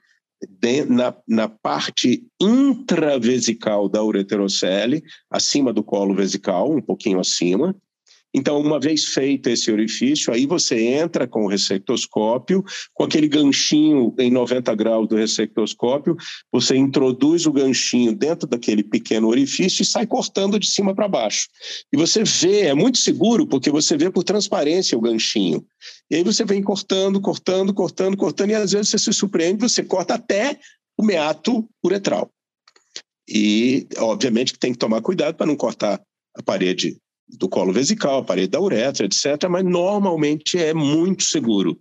na, 0.89 1.15
na, 1.27 1.47
parte 1.47 2.23
intravesical 2.39 3.88
da 3.88 4.03
ureterocele, 4.03 5.03
acima 5.30 5.71
do 5.71 5.84
colo 5.84 6.13
vesical, 6.13 6.71
um 6.71 6.82
pouquinho 6.82 7.19
acima, 7.19 7.75
então, 8.38 8.59
uma 8.59 8.81
vez 8.81 9.05
feito 9.05 9.49
esse 9.49 9.71
orifício, 9.71 10.33
aí 10.33 10.45
você 10.45 10.77
entra 10.77 11.25
com 11.25 11.45
o 11.45 11.47
ressectoscópio, 11.47 12.65
com 12.93 13.05
aquele 13.05 13.29
ganchinho 13.29 14.13
em 14.19 14.29
90 14.29 14.75
graus 14.75 15.07
do 15.07 15.15
ressectoscópio, 15.15 16.17
você 16.51 16.75
introduz 16.75 17.45
o 17.45 17.53
ganchinho 17.53 18.13
dentro 18.13 18.45
daquele 18.45 18.83
pequeno 18.83 19.29
orifício 19.29 19.83
e 19.83 19.86
sai 19.86 20.05
cortando 20.05 20.59
de 20.59 20.67
cima 20.67 20.93
para 20.93 21.07
baixo. 21.07 21.47
E 21.93 21.95
você 21.95 22.25
vê, 22.25 22.63
é 22.63 22.73
muito 22.73 22.97
seguro, 22.97 23.47
porque 23.47 23.71
você 23.71 23.95
vê 23.95 24.11
por 24.11 24.25
transparência 24.25 24.97
o 24.97 25.01
ganchinho. 25.01 25.65
E 26.11 26.17
aí 26.17 26.23
você 26.23 26.43
vem 26.43 26.61
cortando, 26.61 27.21
cortando, 27.21 27.73
cortando, 27.73 28.17
cortando, 28.17 28.49
e 28.49 28.55
às 28.55 28.73
vezes 28.73 28.89
você 28.89 28.97
se 28.97 29.13
surpreende, 29.13 29.61
você 29.61 29.81
corta 29.81 30.15
até 30.15 30.59
o 30.97 31.05
meato 31.05 31.65
uretral. 31.81 32.29
E, 33.29 33.88
obviamente, 33.97 34.59
tem 34.59 34.73
que 34.73 34.77
tomar 34.77 35.01
cuidado 35.01 35.36
para 35.36 35.47
não 35.47 35.55
cortar 35.55 36.01
a 36.36 36.43
parede 36.43 36.97
do 37.38 37.49
colo 37.49 37.73
vesical, 37.73 38.23
parede 38.25 38.49
da 38.49 38.61
uretra, 38.61 39.05
etc., 39.05 39.47
mas 39.49 39.63
normalmente 39.63 40.57
é 40.57 40.73
muito 40.73 41.23
seguro. 41.23 41.79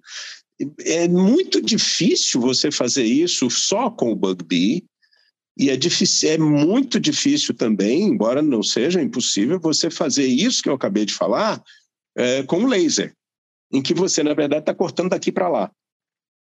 É 0.81 1.09
muito 1.09 1.61
difícil 1.61 2.41
você 2.41 2.71
fazer 2.71 3.05
isso 3.05 3.51
só 3.51 3.91
com 3.91 4.13
o 4.13 4.17
Bug 4.17 4.45
B, 4.45 4.85
E 5.57 5.71
é 5.71 5.77
difícil, 5.77 6.31
é 6.31 6.39
muito 6.39 6.99
difícil 6.99 7.55
também, 7.55 8.03
embora 8.03 8.43
não 8.43 8.63
seja 8.63 9.01
impossível, 9.01 9.61
você 9.61 9.89
fazer 9.89 10.27
isso 10.27 10.63
que 10.63 10.69
eu 10.69 10.75
acabei 10.75 11.05
de 11.05 11.15
falar 11.15 11.63
é, 12.17 12.43
com 12.43 12.59
um 12.59 12.67
laser, 12.67 13.15
em 13.73 13.81
que 13.81 13.95
você, 13.95 14.23
na 14.23 14.35
verdade, 14.35 14.63
está 14.63 14.75
cortando 14.75 15.11
daqui 15.11 15.31
para 15.31 15.49
lá. 15.49 15.71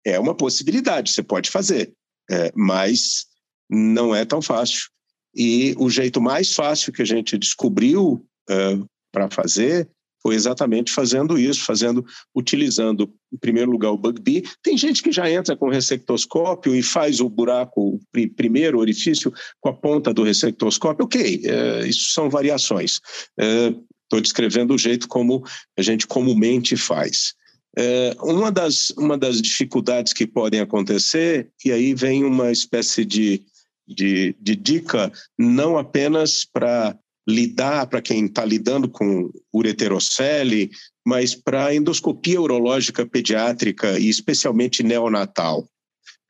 É 0.03 0.19
uma 0.19 0.35
possibilidade, 0.35 1.11
você 1.11 1.21
pode 1.21 1.49
fazer, 1.51 1.93
é, 2.29 2.51
mas 2.55 3.25
não 3.69 4.15
é 4.15 4.25
tão 4.25 4.41
fácil. 4.41 4.89
E 5.35 5.75
o 5.77 5.89
jeito 5.89 6.19
mais 6.19 6.53
fácil 6.53 6.91
que 6.91 7.01
a 7.01 7.05
gente 7.05 7.37
descobriu 7.37 8.25
é, 8.49 8.77
para 9.11 9.29
fazer 9.29 9.89
foi 10.27 10.35
exatamente 10.35 10.91
fazendo 10.91 11.39
isso, 11.39 11.63
fazendo, 11.63 12.05
utilizando, 12.35 13.09
em 13.31 13.37
primeiro 13.37 13.71
lugar, 13.71 13.91
o 13.91 13.97
Bugby. 13.97 14.43
Tem 14.61 14.77
gente 14.77 15.01
que 15.01 15.09
já 15.09 15.31
entra 15.31 15.55
com 15.55 15.69
ressectoscópio 15.69 16.75
e 16.75 16.83
faz 16.83 17.21
o 17.21 17.29
buraco, 17.29 17.95
o 17.95 17.99
primeiro 18.35 18.79
orifício, 18.79 19.31
com 19.61 19.69
a 19.69 19.73
ponta 19.73 20.13
do 20.13 20.23
ressectoscópio. 20.23 21.05
Ok, 21.05 21.43
é, 21.45 21.87
isso 21.87 22.11
são 22.11 22.29
variações. 22.29 22.99
Estou 23.37 24.19
é, 24.19 24.21
descrevendo 24.21 24.73
o 24.73 24.77
jeito 24.77 25.07
como 25.07 25.45
a 25.77 25.81
gente 25.81 26.05
comumente 26.05 26.75
faz. 26.75 27.33
É, 27.77 28.13
uma, 28.19 28.51
das, 28.51 28.89
uma 28.97 29.17
das 29.17 29.41
dificuldades 29.41 30.11
que 30.11 30.27
podem 30.27 30.59
acontecer, 30.59 31.49
e 31.63 31.71
aí 31.71 31.93
vem 31.93 32.25
uma 32.25 32.51
espécie 32.51 33.05
de, 33.05 33.45
de, 33.87 34.35
de 34.41 34.55
dica, 34.55 35.09
não 35.37 35.77
apenas 35.77 36.43
para 36.43 36.97
lidar 37.28 37.88
para 37.88 38.01
quem 38.01 38.25
está 38.25 38.45
lidando 38.45 38.88
com 38.88 39.30
ureterocele, 39.53 40.71
mas 41.05 41.36
para 41.36 41.75
endoscopia 41.75 42.41
urológica 42.41 43.05
pediátrica 43.05 43.99
e 43.99 44.07
especialmente 44.07 44.82
neonatal. 44.82 45.67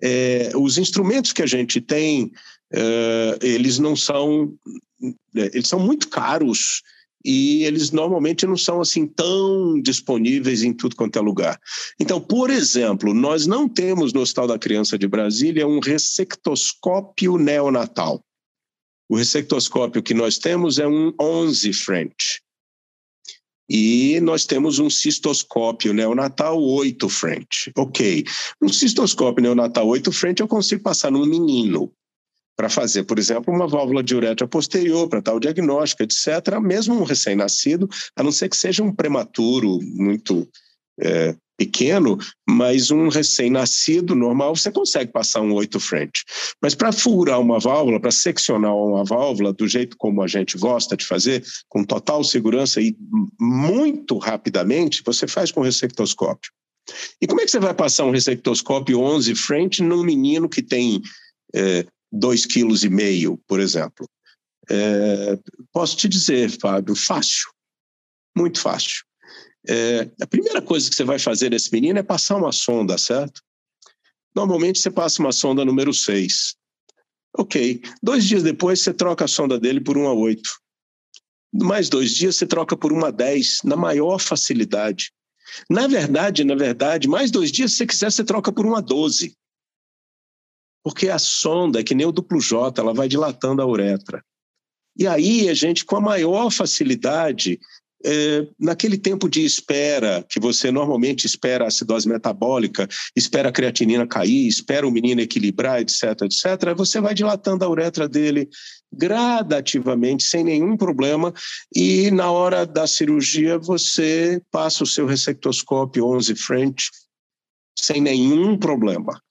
É, 0.02 0.52
os 0.56 0.78
instrumentos 0.78 1.34
que 1.34 1.42
a 1.42 1.48
gente 1.48 1.80
tem, 1.80 2.32
é, 2.74 3.38
eles 3.42 3.78
não 3.80 3.96
são, 3.96 4.54
é, 5.36 5.52
eles 5.54 5.68
são 5.68 5.80
muito 5.80 6.10
caros 6.10 6.82
e 7.24 7.64
eles 7.64 7.92
normalmente 7.92 8.46
não 8.46 8.56
são 8.56 8.80
assim 8.80 9.06
tão 9.06 9.82
disponíveis 9.82 10.64
em 10.64 10.74
tudo 10.74 10.96
quanto 10.96 11.18
é 11.18 11.22
lugar. 11.22 11.60
Então, 12.00 12.22
por 12.22 12.50
exemplo, 12.50 13.14
nós 13.14 13.46
não 13.46 13.68
temos 13.68 14.14
no 14.14 14.22
Hospital 14.22 14.48
da 14.48 14.60
Criança 14.60 14.98
de 14.98 15.08
Brasília 15.08 15.68
um 15.68 15.80
ressectoscópio 15.80 17.38
neonatal. 17.38 18.24
O 19.10 19.16
ressectoscópio 19.16 20.04
que 20.04 20.14
nós 20.14 20.38
temos 20.38 20.80
é 20.80 20.88
um 20.88 21.14
11 21.20 21.74
French. 21.74 22.42
E 23.70 24.20
nós 24.22 24.46
temos 24.46 24.80
um 24.80 24.90
cistoscópio 24.90 25.94
neonatal 25.94 26.62
8 26.62 27.10
French. 27.10 27.72
Ok. 27.76 28.24
Um 28.62 28.70
cistoscópio 28.70 29.42
neonatal 29.42 29.88
8 29.88 30.12
French 30.12 30.42
eu 30.42 30.48
consigo 30.48 30.84
passar 30.84 31.12
num 31.12 31.26
menino 31.26 31.92
para 32.58 32.70
fazer, 32.70 33.04
por 33.04 33.20
exemplo, 33.20 33.54
uma 33.54 33.68
válvula 33.68 34.02
de 34.02 34.16
uretra 34.16 34.48
posterior, 34.48 35.08
para 35.08 35.22
tal 35.22 35.40
diagnóstico, 35.40 36.02
etc., 36.02 36.60
mesmo 36.60 36.96
um 36.96 37.04
recém-nascido, 37.04 37.88
a 38.16 38.24
não 38.24 38.32
ser 38.32 38.50
que 38.50 38.58
seja 38.58 38.82
um 38.82 38.92
prematuro 38.92 39.80
muito 39.84 40.50
é, 41.00 41.36
pequeno, 41.58 42.18
mas 42.48 42.92
um 42.92 43.08
recém-nascido 43.08 44.16
normal 44.16 44.56
você 44.56 44.72
consegue 44.72 45.12
passar 45.12 45.42
um 45.42 45.54
8 45.54 45.80
French. 45.80 46.24
Mas 46.62 46.76
para 46.76 46.92
furar 46.92 47.42
uma 47.42 47.60
válvula, 47.60 48.00
para 48.00 48.12
seccionar 48.12 48.76
uma 48.76 49.04
válvula 49.04 49.52
do 49.52 49.68
jeito 49.68 49.98
como 49.98 50.22
a 50.22 50.28
gente 50.28 50.58
gosta 50.58 50.96
de 50.96 51.06
fazer, 51.06 51.44
com 51.68 51.84
total 51.84 52.24
segurança 52.24 52.80
e 52.80 52.96
muito 53.40 54.18
rapidamente, 54.18 55.02
você 55.04 55.28
faz 55.28 55.52
com 55.52 55.62
ressectoscópio. 55.62 56.52
E 57.22 57.28
como 57.28 57.42
é 57.42 57.46
que 57.46 57.52
você 57.52 57.60
vai 57.60 57.74
passar 57.74 58.06
um 58.06 58.12
ressectoscópio 58.12 59.00
11 59.02 59.36
French 59.36 59.82
num 59.82 60.04
menino 60.04 60.48
que 60.48 60.62
tem 60.62 61.02
2,5 62.14 63.34
kg, 63.34 63.42
por 63.48 63.60
exemplo? 63.60 64.08
É, 64.70 65.40
posso 65.72 65.98
te 65.98 66.08
dizer, 66.08 66.50
Fábio, 66.60 66.96
fácil, 66.96 67.50
muito 68.38 68.60
fácil. 68.60 69.07
É, 69.68 70.10
a 70.22 70.28
primeira 70.28 70.62
coisa 70.62 70.90
que 70.90 70.96
você 70.96 71.04
vai 71.04 71.20
fazer 71.20 71.50
nesse 71.50 71.72
menino 71.72 72.00
é 72.00 72.04
passar 72.04 72.38
uma 72.38 72.52
sonda, 72.52 72.98
certo? 72.98 73.42
Normalmente 74.36 74.80
você 74.80 74.90
passa 74.90 75.22
uma 75.22 75.32
sonda 75.32 75.66
número 75.66 75.94
6. 75.94 76.56
Ok. 77.38 77.82
Dois 78.02 78.26
dias 78.26 78.44
depois 78.44 78.82
você 78.82 78.94
troca 78.94 79.26
a 79.26 79.28
sonda 79.28 79.60
dele 79.60 79.82
por 79.82 79.98
uma 79.98 80.14
8. 80.14 80.42
Mais 81.54 81.90
dois 81.90 82.12
dias 82.12 82.36
você 82.36 82.46
troca 82.46 82.78
por 82.78 82.94
uma 82.94 83.12
10, 83.12 83.60
na 83.64 83.76
maior 83.76 84.20
facilidade. 84.20 85.12
Na 85.70 85.88
verdade, 85.88 86.44
na 86.44 86.56
verdade, 86.56 87.08
mais 87.08 87.32
dois 87.32 87.52
dias, 87.52 87.72
se 87.72 87.78
você 87.78 87.88
quiser, 87.88 88.12
você 88.12 88.24
troca 88.24 88.52
por 88.52 88.66
uma 88.66 88.82
12. 88.82 89.36
Porque 90.84 91.10
a 91.10 91.20
sonda 91.20 91.84
que 91.84 91.96
nem 91.96 92.06
o 92.06 92.12
duplo 92.12 92.40
J, 92.40 92.80
ela 92.80 92.94
vai 92.94 93.08
dilatando 93.08 93.62
a 93.62 93.66
uretra. 93.66 94.24
E 94.98 95.06
aí 95.06 95.48
a 95.50 95.54
gente, 95.54 95.86
com 95.86 95.96
a 95.96 96.02
maior 96.02 96.52
facilidade, 96.52 97.60
é, 98.06 98.48
naquele 98.60 98.98
tempo 98.98 99.30
de 99.30 99.44
espera, 99.44 100.26
que 100.30 100.40
você 100.40 100.72
normalmente 100.72 101.26
espera 101.26 101.66
a 101.66 101.68
acidose 101.68 102.08
metabólica, 102.08 102.88
espera 103.16 103.50
a 103.50 103.52
creatinina 103.52 104.08
cair, 104.08 104.48
espera 104.48 104.88
o 104.88 104.92
menino 104.92 105.22
equilibrar, 105.22 105.82
etc., 105.82 106.22
etc., 106.22 106.76
você 106.76 107.02
vai 107.02 107.14
dilatando 107.14 107.66
a 107.66 107.70
uretra 107.70 108.08
dele 108.08 108.50
gradativamente, 108.92 110.24
sem 110.24 110.44
nenhum 110.44 110.78
problema, 110.78 111.34
e 111.76 112.10
na 112.12 112.32
hora 112.32 112.66
da 112.66 112.88
cirurgia 112.88 113.58
você 113.58 114.42
passa 114.52 114.84
o 114.84 114.88
seu 114.88 115.06
ressectoscópio 115.06 116.06
11 116.06 116.36
French 116.36 116.90
sem 117.78 118.02
nenhum 118.02 118.58
problema. 118.58 119.22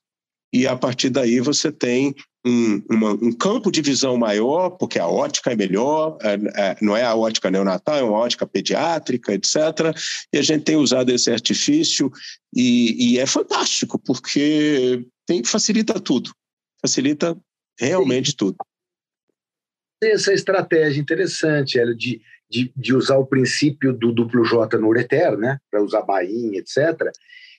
E 0.53 0.65
a 0.65 0.75
partir 0.75 1.09
daí 1.09 1.39
você 1.39 1.71
tem 1.71 2.15
um, 2.45 2.81
uma, 2.89 3.11
um, 3.11 3.31
campo 3.31 3.71
de 3.71 3.81
visão 3.81 4.17
maior, 4.17 4.71
porque 4.71 4.97
a 4.97 5.07
ótica 5.07 5.51
é 5.51 5.55
melhor, 5.55 6.17
é, 6.21 6.35
é, 6.55 6.77
não 6.81 6.95
é 6.95 7.03
a 7.03 7.15
ótica 7.15 7.51
neonatal, 7.51 7.97
é 7.97 8.03
uma 8.03 8.17
ótica 8.17 8.47
pediátrica, 8.47 9.33
etc. 9.33 9.55
E 10.31 10.37
a 10.37 10.41
gente 10.41 10.63
tem 10.63 10.77
usado 10.77 11.09
esse 11.09 11.29
artifício 11.29 12.11
e, 12.55 13.13
e 13.13 13.19
é 13.19 13.25
fantástico, 13.25 13.99
porque 13.99 15.05
tem, 15.25 15.43
facilita 15.43 15.99
tudo, 15.99 16.31
facilita 16.81 17.37
realmente 17.79 18.31
Sim. 18.31 18.37
tudo. 18.37 18.57
Essa 20.01 20.31
estratégia 20.31 21.01
interessante, 21.01 21.79
Hélio, 21.79 21.95
de, 21.95 22.21
de, 22.49 22.71
de, 22.75 22.93
usar 22.93 23.17
o 23.17 23.25
princípio 23.25 23.91
do 23.91 24.11
duplo 24.11 24.45
J 24.45 24.77
no 24.77 24.87
ureter, 24.87 25.35
né, 25.37 25.57
para 25.71 25.83
usar 25.83 26.03
bainha, 26.03 26.59
etc., 26.59 27.11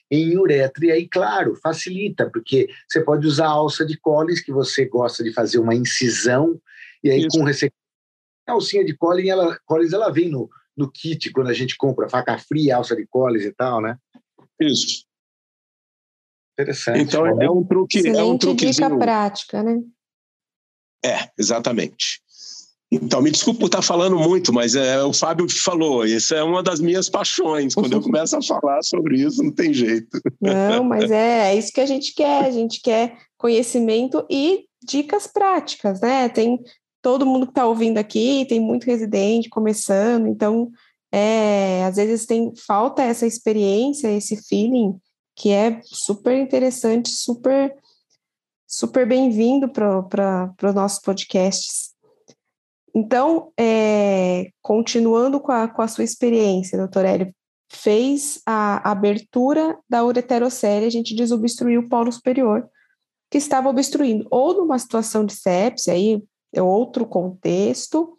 em 0.09 0.37
uretra. 0.37 0.85
E 0.85 0.91
aí, 0.91 1.07
claro, 1.07 1.55
facilita, 1.55 2.29
porque 2.29 2.67
você 2.87 3.01
pode 3.01 3.27
usar 3.27 3.47
a 3.47 3.51
alça 3.51 3.85
de 3.85 3.97
Collins, 3.97 4.41
que 4.41 4.51
você 4.51 4.85
gosta 4.85 5.23
de 5.23 5.33
fazer 5.33 5.59
uma 5.59 5.75
incisão, 5.75 6.59
e 7.03 7.09
aí 7.09 7.19
Isso. 7.19 7.37
com 7.37 7.43
receita. 7.43 7.75
A 8.47 8.53
alcinha 8.53 8.83
de 8.83 8.95
Collins, 8.95 9.29
ela, 9.29 9.59
Collins, 9.65 9.93
ela 9.93 10.11
vem 10.11 10.29
no, 10.29 10.49
no 10.75 10.89
kit 10.91 11.31
quando 11.31 11.49
a 11.49 11.53
gente 11.53 11.77
compra 11.77 12.09
faca 12.09 12.37
fria, 12.37 12.77
alça 12.77 12.95
de 12.95 13.05
Collins 13.05 13.45
e 13.45 13.51
tal, 13.51 13.81
né? 13.81 13.97
Isso. 14.59 15.05
Interessante. 16.53 16.99
Então 16.99 17.25
é 17.25 17.49
um 17.49 17.63
truque, 17.63 17.99
Excelente 17.99 18.19
é 18.19 18.23
um 18.23 18.37
truquezinho. 18.37 18.89
dica 18.89 18.97
prática, 18.97 19.63
né? 19.63 19.81
É, 21.05 21.29
exatamente. 21.37 22.21
Então, 22.91 23.21
me 23.21 23.29
desculpe 23.29 23.59
por 23.59 23.67
estar 23.67 23.83
falando 23.83 24.17
muito, 24.17 24.51
mas 24.51 24.75
é 24.75 25.03
o 25.03 25.13
Fábio 25.13 25.47
falou. 25.49 26.05
Isso 26.05 26.33
é 26.33 26.43
uma 26.43 26.63
das 26.63 26.79
minhas 26.79 27.07
paixões. 27.07 27.75
Quando 27.75 27.93
eu 27.93 28.01
começo 28.01 28.35
a 28.35 28.41
falar 28.41 28.81
sobre 28.81 29.21
isso, 29.21 29.43
não 29.43 29.51
tem 29.51 29.71
jeito. 29.71 30.19
Não, 30.41 30.83
mas 30.83 31.11
é, 31.11 31.51
é 31.51 31.55
isso 31.55 31.71
que 31.71 31.81
a 31.81 31.85
gente 31.85 32.15
quer. 32.15 32.45
A 32.45 32.51
gente 32.51 32.81
quer 32.81 33.15
conhecimento 33.37 34.25
e 34.29 34.65
dicas 34.83 35.27
práticas, 35.27 36.01
né? 36.01 36.29
Tem 36.29 36.59
todo 37.01 37.25
mundo 37.25 37.45
que 37.45 37.51
está 37.51 37.65
ouvindo 37.65 37.97
aqui, 37.97 38.45
tem 38.49 38.59
muito 38.59 38.85
residente 38.85 39.49
começando, 39.49 40.27
então, 40.27 40.69
é, 41.11 41.83
às 41.85 41.95
vezes 41.95 42.25
tem 42.25 42.53
falta 42.55 43.01
essa 43.01 43.25
experiência, 43.25 44.11
esse 44.11 44.35
feeling 44.47 44.95
que 45.35 45.51
é 45.51 45.79
super 45.83 46.35
interessante, 46.35 47.09
super 47.09 47.73
super 48.67 49.07
bem-vindo 49.07 49.67
para 49.69 50.53
os 50.61 50.75
nossos 50.75 50.99
podcasts. 50.99 51.88
Então, 52.93 53.51
é, 53.57 54.49
continuando 54.61 55.39
com 55.39 55.51
a, 55.51 55.67
com 55.67 55.81
a 55.81 55.87
sua 55.87 56.03
experiência, 56.03 56.77
doutor 56.77 57.05
Hélio, 57.05 57.33
fez 57.71 58.41
a 58.45 58.89
abertura 58.89 59.77
da 59.87 60.03
ureterocele, 60.03 60.85
a 60.85 60.89
gente 60.89 61.15
desobstruiu 61.15 61.81
o 61.81 61.89
polo 61.89 62.11
superior, 62.11 62.67
que 63.29 63.37
estava 63.37 63.69
obstruindo, 63.69 64.27
ou 64.31 64.55
numa 64.55 64.79
situação 64.79 65.23
de 65.23 65.33
sepsia, 65.33 65.93
aí 65.93 66.23
é 66.53 66.61
outro 66.61 67.05
contexto, 67.05 68.15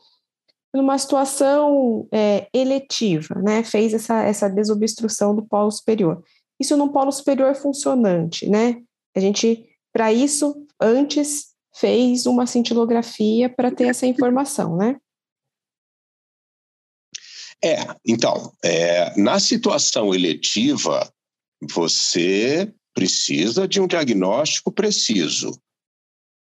numa 0.73 0.97
situação 0.97 2.07
é, 2.13 2.49
eletiva, 2.55 3.35
né? 3.43 3.65
Fez 3.65 3.93
essa, 3.93 4.23
essa 4.23 4.49
desobstrução 4.49 5.35
do 5.35 5.45
polo 5.45 5.71
superior. 5.71 6.23
Isso 6.61 6.77
num 6.77 6.89
polo 6.89 7.11
superior 7.11 7.57
funcionante, 7.57 8.49
né? 8.49 8.81
A 9.17 9.19
gente, 9.19 9.67
para 9.93 10.13
isso, 10.13 10.65
antes 10.81 11.50
fez 11.81 12.27
uma 12.27 12.47
cintilografia 12.47 13.49
para 13.49 13.71
ter 13.71 13.89
essa 13.89 14.07
informação, 14.07 14.77
né? 14.77 14.97
É, 17.63 17.77
então, 18.07 18.53
é, 18.65 19.19
na 19.21 19.39
situação 19.39 20.15
eletiva, 20.15 21.13
você 21.71 22.73
precisa 22.95 23.69
de 23.69 23.81
um 23.81 23.87
diagnóstico 23.87 24.73
preciso. 24.73 25.59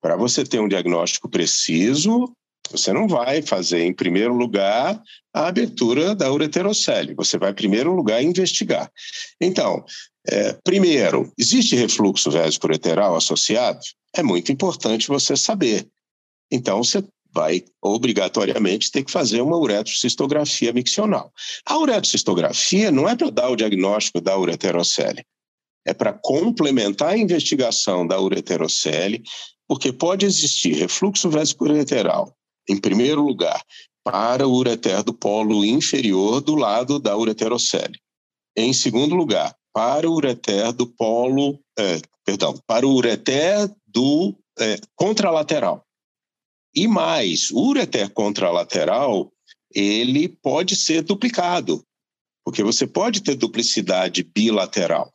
Para 0.02 0.16
você 0.16 0.44
ter 0.44 0.60
um 0.60 0.68
diagnóstico 0.68 1.30
preciso, 1.30 2.34
você 2.70 2.92
não 2.92 3.08
vai 3.08 3.42
fazer, 3.42 3.86
em 3.86 3.94
primeiro 3.94 4.34
lugar, 4.34 5.02
a 5.34 5.48
abertura 5.48 6.16
da 6.16 6.32
ureterocele. 6.32 7.14
Você 7.14 7.38
vai, 7.38 7.52
em 7.52 7.56
primeiro 7.56 7.94
lugar, 7.94 8.24
investigar. 8.24 8.92
Então, 9.40 9.86
é, 10.28 10.53
primeiro, 10.63 11.32
existe 11.38 11.76
refluxo 11.76 12.32
vésico-ureteral 12.32 13.15
associado? 13.15 13.80
É 14.15 14.24
muito 14.24 14.51
importante 14.51 15.07
você 15.07 15.36
saber. 15.36 15.88
Então, 16.51 16.84
você 16.84 17.03
vai 17.34 17.63
obrigatoriamente 17.82 18.91
ter 18.91 19.03
que 19.03 19.11
fazer 19.11 19.41
uma 19.41 19.57
uretrocistografia 19.57 20.71
miccional. 20.71 21.34
A 21.65 21.78
uretrocistografia 21.78 22.91
não 22.91 23.09
é 23.09 23.15
para 23.15 23.32
dar 23.32 23.49
o 23.49 23.55
diagnóstico 23.55 24.21
da 24.21 24.38
ureterocele, 24.38 25.26
é 25.86 25.93
para 25.93 26.13
complementar 26.13 27.09
a 27.09 27.17
investigação 27.17 28.05
da 28.05 28.19
ureterocele, 28.21 29.24
porque 29.67 29.91
pode 29.91 30.26
existir 30.26 30.76
refluxo 30.76 31.30
vésico-ureteral, 31.30 32.36
em 32.69 32.78
primeiro 32.78 33.21
lugar, 33.21 33.61
para 34.03 34.47
o 34.47 34.53
ureter 34.53 35.03
do 35.03 35.13
polo 35.13 35.65
inferior 35.65 36.39
do 36.39 36.55
lado 36.55 36.99
da 36.99 37.17
ureterocele. 37.17 37.97
Em 38.55 38.71
segundo 38.71 39.15
lugar, 39.15 39.55
para 39.74 40.07
o 40.09 40.13
ureter 40.13 40.71
do 40.71 40.88
polo, 40.88 41.59
é, 41.78 41.99
perdão, 42.24 42.57
para 42.67 42.88
o 42.88 42.93
ureter 42.93 43.69
do 43.88 44.36
é, 44.59 44.78
contralateral. 44.95 45.84
E 46.76 46.88
mais, 46.88 47.49
o 47.51 47.67
ureter 47.69 48.09
contralateral, 48.11 49.32
ele 49.74 50.30
pode 50.30 50.76
ser 50.76 51.01
duplicado, 51.01 51.84
porque 52.45 52.63
você 52.63 52.86
pode 52.86 53.21
ter 53.21 53.36
duplicidade 53.36 54.24
bilateral. 54.24 55.11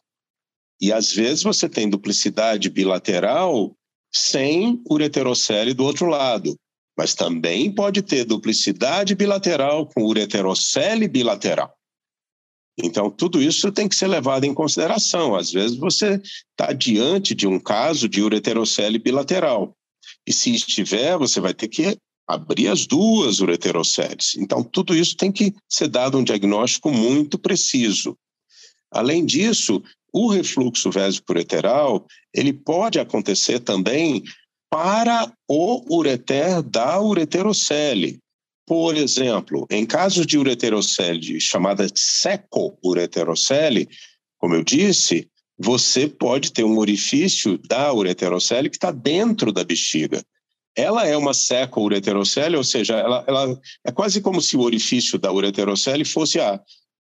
E 0.80 0.92
às 0.92 1.12
vezes 1.12 1.42
você 1.42 1.68
tem 1.68 1.88
duplicidade 1.88 2.68
bilateral 2.70 3.74
sem 4.12 4.80
ureterocele 4.88 5.74
do 5.74 5.84
outro 5.84 6.06
lado, 6.06 6.56
mas 6.96 7.14
também 7.14 7.72
pode 7.72 8.02
ter 8.02 8.24
duplicidade 8.24 9.14
bilateral 9.14 9.86
com 9.86 10.04
ureterocele 10.04 11.06
bilateral. 11.06 11.77
Então, 12.82 13.10
tudo 13.10 13.42
isso 13.42 13.72
tem 13.72 13.88
que 13.88 13.96
ser 13.96 14.06
levado 14.06 14.44
em 14.44 14.54
consideração. 14.54 15.34
Às 15.34 15.50
vezes, 15.50 15.76
você 15.76 16.20
está 16.50 16.72
diante 16.72 17.34
de 17.34 17.46
um 17.46 17.58
caso 17.58 18.08
de 18.08 18.22
ureterocele 18.22 18.98
bilateral. 18.98 19.76
E 20.26 20.32
se 20.32 20.54
estiver, 20.54 21.18
você 21.18 21.40
vai 21.40 21.52
ter 21.52 21.68
que 21.68 21.96
abrir 22.26 22.68
as 22.68 22.86
duas 22.86 23.40
ureteroceles. 23.40 24.36
Então, 24.36 24.62
tudo 24.62 24.94
isso 24.94 25.16
tem 25.16 25.32
que 25.32 25.54
ser 25.68 25.88
dado 25.88 26.18
um 26.18 26.22
diagnóstico 26.22 26.90
muito 26.90 27.38
preciso. 27.38 28.16
Além 28.90 29.24
disso, 29.24 29.82
o 30.12 30.28
refluxo 30.28 30.90
vésico-ureteral, 30.90 32.06
ele 32.32 32.52
pode 32.52 33.00
acontecer 33.00 33.60
também 33.60 34.22
para 34.70 35.32
o 35.48 35.96
ureter 35.96 36.62
da 36.62 37.00
ureterocele. 37.00 38.18
Por 38.68 38.94
exemplo, 38.98 39.66
em 39.70 39.86
casos 39.86 40.26
de 40.26 40.36
ureterocele 40.36 41.40
chamada 41.40 41.86
seco-ureterocele, 41.94 43.88
como 44.36 44.54
eu 44.54 44.62
disse, 44.62 45.26
você 45.58 46.06
pode 46.06 46.52
ter 46.52 46.64
um 46.64 46.76
orifício 46.76 47.56
da 47.66 47.90
ureterocele 47.94 48.68
que 48.68 48.76
está 48.76 48.90
dentro 48.90 49.54
da 49.54 49.64
bexiga. 49.64 50.22
Ela 50.76 51.06
é 51.06 51.16
uma 51.16 51.32
seco-ureterocele, 51.32 52.58
ou 52.58 52.62
seja, 52.62 52.94
ela, 52.98 53.24
ela, 53.26 53.58
é 53.86 53.90
quase 53.90 54.20
como 54.20 54.42
se 54.42 54.54
o 54.54 54.60
orifício 54.60 55.18
da 55.18 55.32
ureterocele 55.32 56.04
fosse 56.04 56.38
a, 56.38 56.60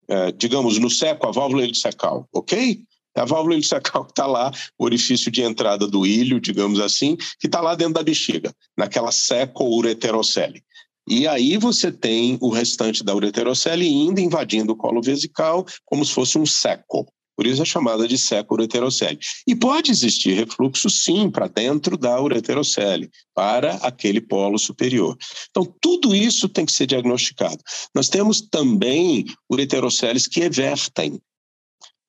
é, 0.07 0.31
digamos, 0.33 0.77
no 0.77 0.91
seco, 0.91 1.25
a 1.25 1.31
válvula 1.31 1.63
ilissecal, 1.63 2.29
ok? 2.31 2.79
É 3.15 3.21
a 3.21 3.25
válvula 3.25 3.55
ilissecal 3.55 4.05
que 4.05 4.11
está 4.11 4.27
lá, 4.27 4.51
o 4.77 4.85
orifício 4.85 5.31
de 5.31 5.41
entrada 5.41 5.87
do 5.87 6.05
ilho, 6.05 6.39
digamos 6.39 6.79
assim, 6.79 7.15
que 7.39 7.47
está 7.47 7.59
lá 7.59 7.73
dentro 7.73 7.95
da 7.95 8.03
bexiga, 8.03 8.53
naquela 8.77 9.11
seco-ureterocele. 9.11 10.63
E 11.07 11.27
aí 11.27 11.57
você 11.57 11.91
tem 11.91 12.37
o 12.41 12.49
restante 12.49 13.03
da 13.03 13.15
ureterocele 13.15 13.87
indo, 13.87 14.19
invadindo 14.19 14.73
o 14.73 14.75
colo 14.75 15.01
vesical, 15.01 15.65
como 15.85 16.03
se 16.03 16.11
fosse 16.11 16.37
um 16.37 16.45
seco. 16.45 17.07
Por 17.35 17.45
isso 17.45 17.61
é 17.61 17.65
chamada 17.65 18.07
de 18.07 18.17
seco 18.17 18.53
ureterocele. 18.53 19.19
E 19.45 19.55
pode 19.55 19.91
existir 19.91 20.33
refluxo, 20.33 20.89
sim, 20.89 21.29
para 21.29 21.47
dentro 21.47 21.97
da 21.97 22.19
ureterocele, 22.21 23.09
para 23.33 23.75
aquele 23.75 24.21
polo 24.21 24.57
superior. 24.57 25.17
Então, 25.49 25.65
tudo 25.81 26.15
isso 26.15 26.47
tem 26.47 26.65
que 26.65 26.71
ser 26.71 26.87
diagnosticado. 26.87 27.57
Nós 27.93 28.07
temos 28.07 28.41
também 28.41 29.25
ureteroceles 29.51 30.27
que 30.27 30.41
evertem. 30.41 31.19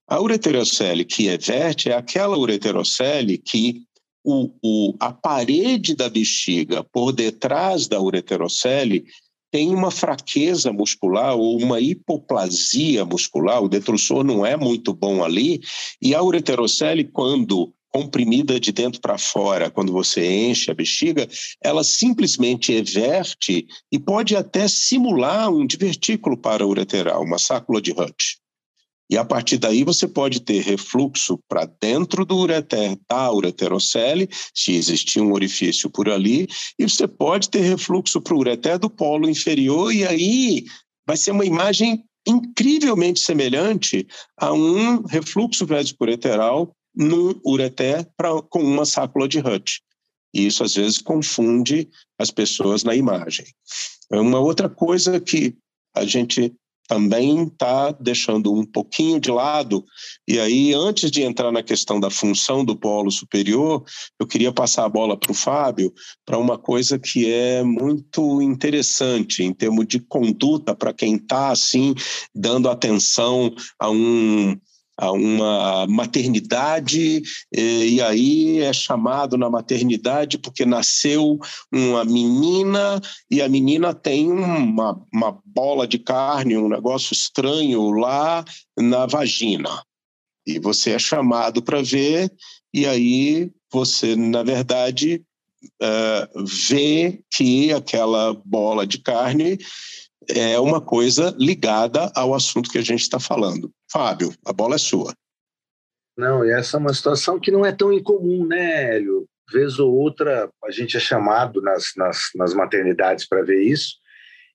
A 0.08 0.20
ureterocele 0.20 1.04
que 1.04 1.26
everte 1.26 1.90
é 1.90 1.96
aquela 1.96 2.38
ureterocele 2.38 3.38
que 3.38 3.82
o, 4.26 4.50
o, 4.60 4.94
a 4.98 5.12
parede 5.12 5.94
da 5.94 6.08
bexiga 6.08 6.82
por 6.82 7.12
detrás 7.12 7.86
da 7.86 8.00
ureterocele 8.00 9.04
tem 9.52 9.72
uma 9.72 9.92
fraqueza 9.92 10.72
muscular 10.72 11.36
ou 11.36 11.56
uma 11.62 11.80
hipoplasia 11.80 13.04
muscular, 13.04 13.62
o 13.62 13.68
detrusor 13.68 14.24
não 14.24 14.44
é 14.44 14.56
muito 14.56 14.92
bom 14.92 15.22
ali, 15.22 15.60
e 16.02 16.12
a 16.12 16.20
ureterocele, 16.20 17.04
quando 17.04 17.72
comprimida 17.88 18.58
de 18.58 18.72
dentro 18.72 19.00
para 19.00 19.16
fora, 19.16 19.70
quando 19.70 19.92
você 19.92 20.48
enche 20.48 20.72
a 20.72 20.74
bexiga, 20.74 21.26
ela 21.62 21.84
simplesmente 21.84 22.72
everte 22.72 23.64
e 23.90 23.98
pode 23.98 24.34
até 24.34 24.66
simular 24.66 25.50
um 25.50 25.64
divertículo 25.64 26.36
para 26.36 26.66
ureteral, 26.66 27.22
uma 27.22 27.38
sácula 27.38 27.80
de 27.80 27.92
Hutt. 27.92 28.38
E 29.08 29.16
a 29.16 29.24
partir 29.24 29.58
daí 29.58 29.84
você 29.84 30.08
pode 30.08 30.40
ter 30.40 30.62
refluxo 30.62 31.38
para 31.48 31.64
dentro 31.80 32.24
do 32.24 32.36
ureter 32.36 32.98
da 33.08 33.32
ureterocele, 33.32 34.28
se 34.54 34.74
existir 34.74 35.20
um 35.20 35.32
orifício 35.32 35.88
por 35.88 36.08
ali, 36.08 36.48
e 36.78 36.88
você 36.88 37.06
pode 37.06 37.48
ter 37.48 37.60
refluxo 37.60 38.20
para 38.20 38.34
o 38.34 38.38
ureter 38.38 38.78
do 38.78 38.90
polo 38.90 39.28
inferior, 39.28 39.94
e 39.94 40.04
aí 40.04 40.64
vai 41.06 41.16
ser 41.16 41.30
uma 41.30 41.44
imagem 41.44 42.04
incrivelmente 42.26 43.20
semelhante 43.20 44.06
a 44.36 44.52
um 44.52 45.02
refluxo 45.02 45.64
vésico-ureteral 45.64 46.74
no 46.94 47.40
ureter 47.44 48.08
pra, 48.16 48.42
com 48.42 48.60
uma 48.60 48.84
sácula 48.84 49.28
de 49.28 49.38
Hutt. 49.38 49.80
E 50.34 50.46
isso 50.46 50.64
às 50.64 50.74
vezes 50.74 50.98
confunde 50.98 51.88
as 52.18 52.30
pessoas 52.30 52.82
na 52.82 52.94
imagem. 52.94 53.46
Uma 54.10 54.40
outra 54.40 54.68
coisa 54.68 55.20
que 55.20 55.54
a 55.94 56.04
gente 56.04 56.52
também 56.86 57.44
está 57.44 57.92
deixando 57.92 58.52
um 58.52 58.64
pouquinho 58.64 59.20
de 59.20 59.30
lado. 59.30 59.84
E 60.26 60.38
aí, 60.38 60.72
antes 60.74 61.10
de 61.10 61.22
entrar 61.22 61.50
na 61.52 61.62
questão 61.62 61.98
da 61.98 62.10
função 62.10 62.64
do 62.64 62.76
polo 62.76 63.10
superior, 63.10 63.84
eu 64.18 64.26
queria 64.26 64.52
passar 64.52 64.84
a 64.84 64.88
bola 64.88 65.16
para 65.16 65.32
o 65.32 65.34
Fábio 65.34 65.92
para 66.24 66.38
uma 66.38 66.58
coisa 66.58 66.98
que 66.98 67.30
é 67.30 67.62
muito 67.62 68.40
interessante 68.40 69.42
em 69.42 69.52
termos 69.52 69.86
de 69.86 70.00
conduta 70.00 70.74
para 70.74 70.92
quem 70.92 71.16
está 71.16 71.50
assim 71.50 71.94
dando 72.34 72.68
atenção 72.68 73.54
a 73.78 73.90
um 73.90 74.56
a 74.98 75.12
uma 75.12 75.86
maternidade, 75.86 77.22
e 77.52 78.00
aí 78.00 78.60
é 78.60 78.72
chamado 78.72 79.36
na 79.36 79.50
maternidade 79.50 80.38
porque 80.38 80.64
nasceu 80.64 81.38
uma 81.70 82.04
menina 82.04 83.00
e 83.30 83.42
a 83.42 83.48
menina 83.48 83.92
tem 83.92 84.30
uma, 84.30 85.00
uma 85.12 85.38
bola 85.44 85.86
de 85.86 85.98
carne, 85.98 86.56
um 86.56 86.68
negócio 86.68 87.12
estranho 87.12 87.90
lá 87.90 88.44
na 88.78 89.06
vagina. 89.06 89.82
E 90.46 90.58
você 90.58 90.92
é 90.92 90.98
chamado 90.98 91.62
para 91.62 91.82
ver, 91.82 92.32
e 92.72 92.86
aí 92.86 93.50
você, 93.70 94.14
na 94.14 94.42
verdade, 94.42 95.22
uh, 95.82 96.44
vê 96.68 97.20
que 97.34 97.72
aquela 97.72 98.34
bola 98.44 98.86
de 98.86 98.98
carne 98.98 99.58
é 100.28 100.58
uma 100.58 100.80
coisa 100.80 101.34
ligada 101.38 102.10
ao 102.14 102.34
assunto 102.34 102.70
que 102.70 102.78
a 102.78 102.82
gente 102.82 103.02
está 103.02 103.18
falando. 103.20 103.70
Fábio, 103.90 104.32
a 104.44 104.52
bola 104.52 104.74
é 104.74 104.78
sua. 104.78 105.12
Não, 106.16 106.44
e 106.44 106.50
essa 106.50 106.76
é 106.76 106.80
uma 106.80 106.94
situação 106.94 107.38
que 107.38 107.50
não 107.50 107.64
é 107.64 107.72
tão 107.72 107.92
incomum, 107.92 108.46
né, 108.46 108.96
Hélio? 108.96 109.26
Vez 109.52 109.78
ou 109.78 109.94
outra 109.94 110.48
a 110.64 110.70
gente 110.70 110.96
é 110.96 111.00
chamado 111.00 111.60
nas, 111.60 111.92
nas, 111.96 112.30
nas 112.34 112.54
maternidades 112.54 113.28
para 113.28 113.44
ver 113.44 113.62
isso, 113.62 113.96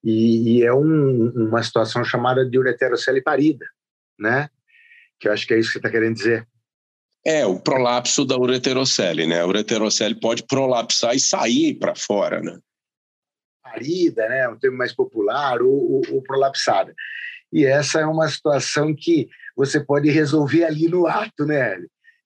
e, 0.03 0.57
e 0.57 0.63
é 0.63 0.73
um, 0.73 1.29
uma 1.29 1.61
situação 1.61 2.03
chamada 2.03 2.45
de 2.45 2.57
ureterocele 2.57 3.21
parida, 3.21 3.65
né? 4.19 4.49
Que 5.19 5.27
eu 5.27 5.33
acho 5.33 5.45
que 5.45 5.53
é 5.53 5.59
isso 5.59 5.69
que 5.69 5.73
você 5.73 5.79
está 5.79 5.89
querendo 5.89 6.15
dizer. 6.15 6.47
É, 7.25 7.45
o 7.45 7.59
prolapso 7.59 8.25
da 8.25 8.35
ureterocele, 8.35 9.27
né? 9.27 9.41
A 9.41 9.47
ureterocele 9.47 10.15
pode 10.15 10.43
prolapsar 10.43 11.15
e 11.15 11.19
sair 11.19 11.75
para 11.75 11.95
fora, 11.95 12.41
né? 12.41 12.57
Parida, 13.71 14.27
né? 14.27 14.47
Um 14.49 14.57
termo 14.57 14.77
mais 14.77 14.93
popular, 14.93 15.61
ou, 15.61 15.93
ou, 15.93 16.01
ou 16.11 16.21
prolapsada. 16.21 16.93
E 17.51 17.65
essa 17.65 17.99
é 17.99 18.05
uma 18.05 18.27
situação 18.27 18.95
que 18.95 19.29
você 19.55 19.79
pode 19.79 20.09
resolver 20.09 20.63
ali 20.63 20.87
no 20.87 21.07
ato, 21.07 21.45
né? 21.45 21.77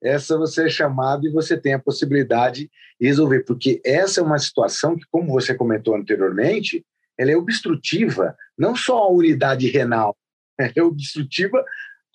Essa 0.04 0.38
você 0.38 0.66
é 0.66 0.70
chamado 0.70 1.28
e 1.28 1.32
você 1.32 1.58
tem 1.58 1.74
a 1.74 1.80
possibilidade 1.80 2.70
de 3.00 3.08
resolver, 3.08 3.42
porque 3.42 3.82
essa 3.84 4.20
é 4.20 4.24
uma 4.24 4.38
situação 4.38 4.96
que, 4.96 5.06
como 5.10 5.32
você 5.32 5.56
comentou 5.56 5.96
anteriormente, 5.96 6.86
ela 7.18 7.32
é 7.32 7.36
obstrutiva, 7.36 8.36
não 8.58 8.76
só 8.76 8.98
a 8.98 9.12
unidade 9.12 9.68
renal, 9.68 10.16
ela 10.60 10.74
é 10.76 10.84
obstrutiva 10.84 11.64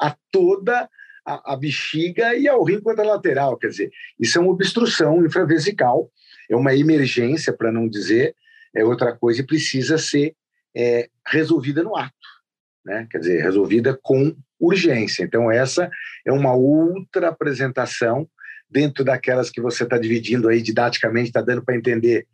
a 0.01 0.15
toda 0.31 0.89
a, 1.27 1.53
a 1.53 1.57
bexiga 1.57 2.35
e 2.35 2.47
ao 2.49 2.63
rim 2.63 2.81
lateral. 2.85 3.57
Quer 3.57 3.69
dizer, 3.69 3.91
isso 4.19 4.39
é 4.39 4.41
uma 4.41 4.53
obstrução 4.53 5.25
infravesical, 5.25 6.11
é 6.49 6.57
uma 6.57 6.75
emergência, 6.75 7.53
para 7.53 7.73
não 7.73 7.89
dizer 7.89 8.35
é 8.75 8.85
outra 8.85 9.17
coisa, 9.17 9.41
e 9.41 9.47
precisa 9.47 9.99
ser 9.99 10.35
é, 10.75 11.09
resolvida 11.27 11.83
no 11.83 11.97
ato, 11.97 12.15
né? 12.85 13.07
quer 13.11 13.19
dizer, 13.19 13.43
resolvida 13.43 13.99
com 14.01 14.37
urgência. 14.59 15.25
Então, 15.25 15.51
essa 15.51 15.91
é 16.25 16.33
uma 16.33 16.55
outra 16.55 17.29
apresentação 17.29 18.29
dentro 18.69 19.03
daquelas 19.03 19.51
que 19.51 19.61
você 19.61 19.83
está 19.83 19.99
dividindo 19.99 20.49
aí 20.49 20.63
didaticamente, 20.63 21.29
está 21.29 21.43
dando 21.43 21.65
para 21.65 21.77
entender 21.77 22.27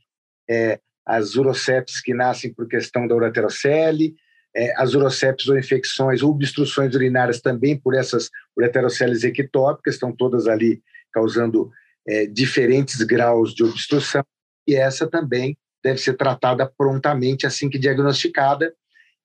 é, 0.48 0.78
as 1.04 1.34
urocepts 1.36 2.00
que 2.00 2.12
nascem 2.12 2.52
por 2.52 2.68
questão 2.68 3.06
da 3.06 3.14
ureterocele, 3.14 4.14
é, 4.54 4.74
as 4.76 4.94
urocepts 4.94 5.48
ou 5.48 5.58
infecções 5.58 6.22
ou 6.22 6.30
obstruções 6.30 6.94
urinárias 6.94 7.40
também 7.40 7.78
por 7.78 7.94
essas 7.94 8.30
ureteroceles 8.56 9.22
ectópicas, 9.22 9.94
estão 9.94 10.12
todas 10.12 10.46
ali 10.46 10.82
causando 11.12 11.70
é, 12.06 12.26
diferentes 12.26 13.02
graus 13.02 13.54
de 13.54 13.64
obstrução, 13.64 14.24
e 14.66 14.74
essa 14.74 15.06
também 15.06 15.56
deve 15.86 16.00
ser 16.00 16.14
tratada 16.14 16.66
prontamente 16.66 17.46
assim 17.46 17.70
que 17.70 17.78
diagnosticada. 17.78 18.74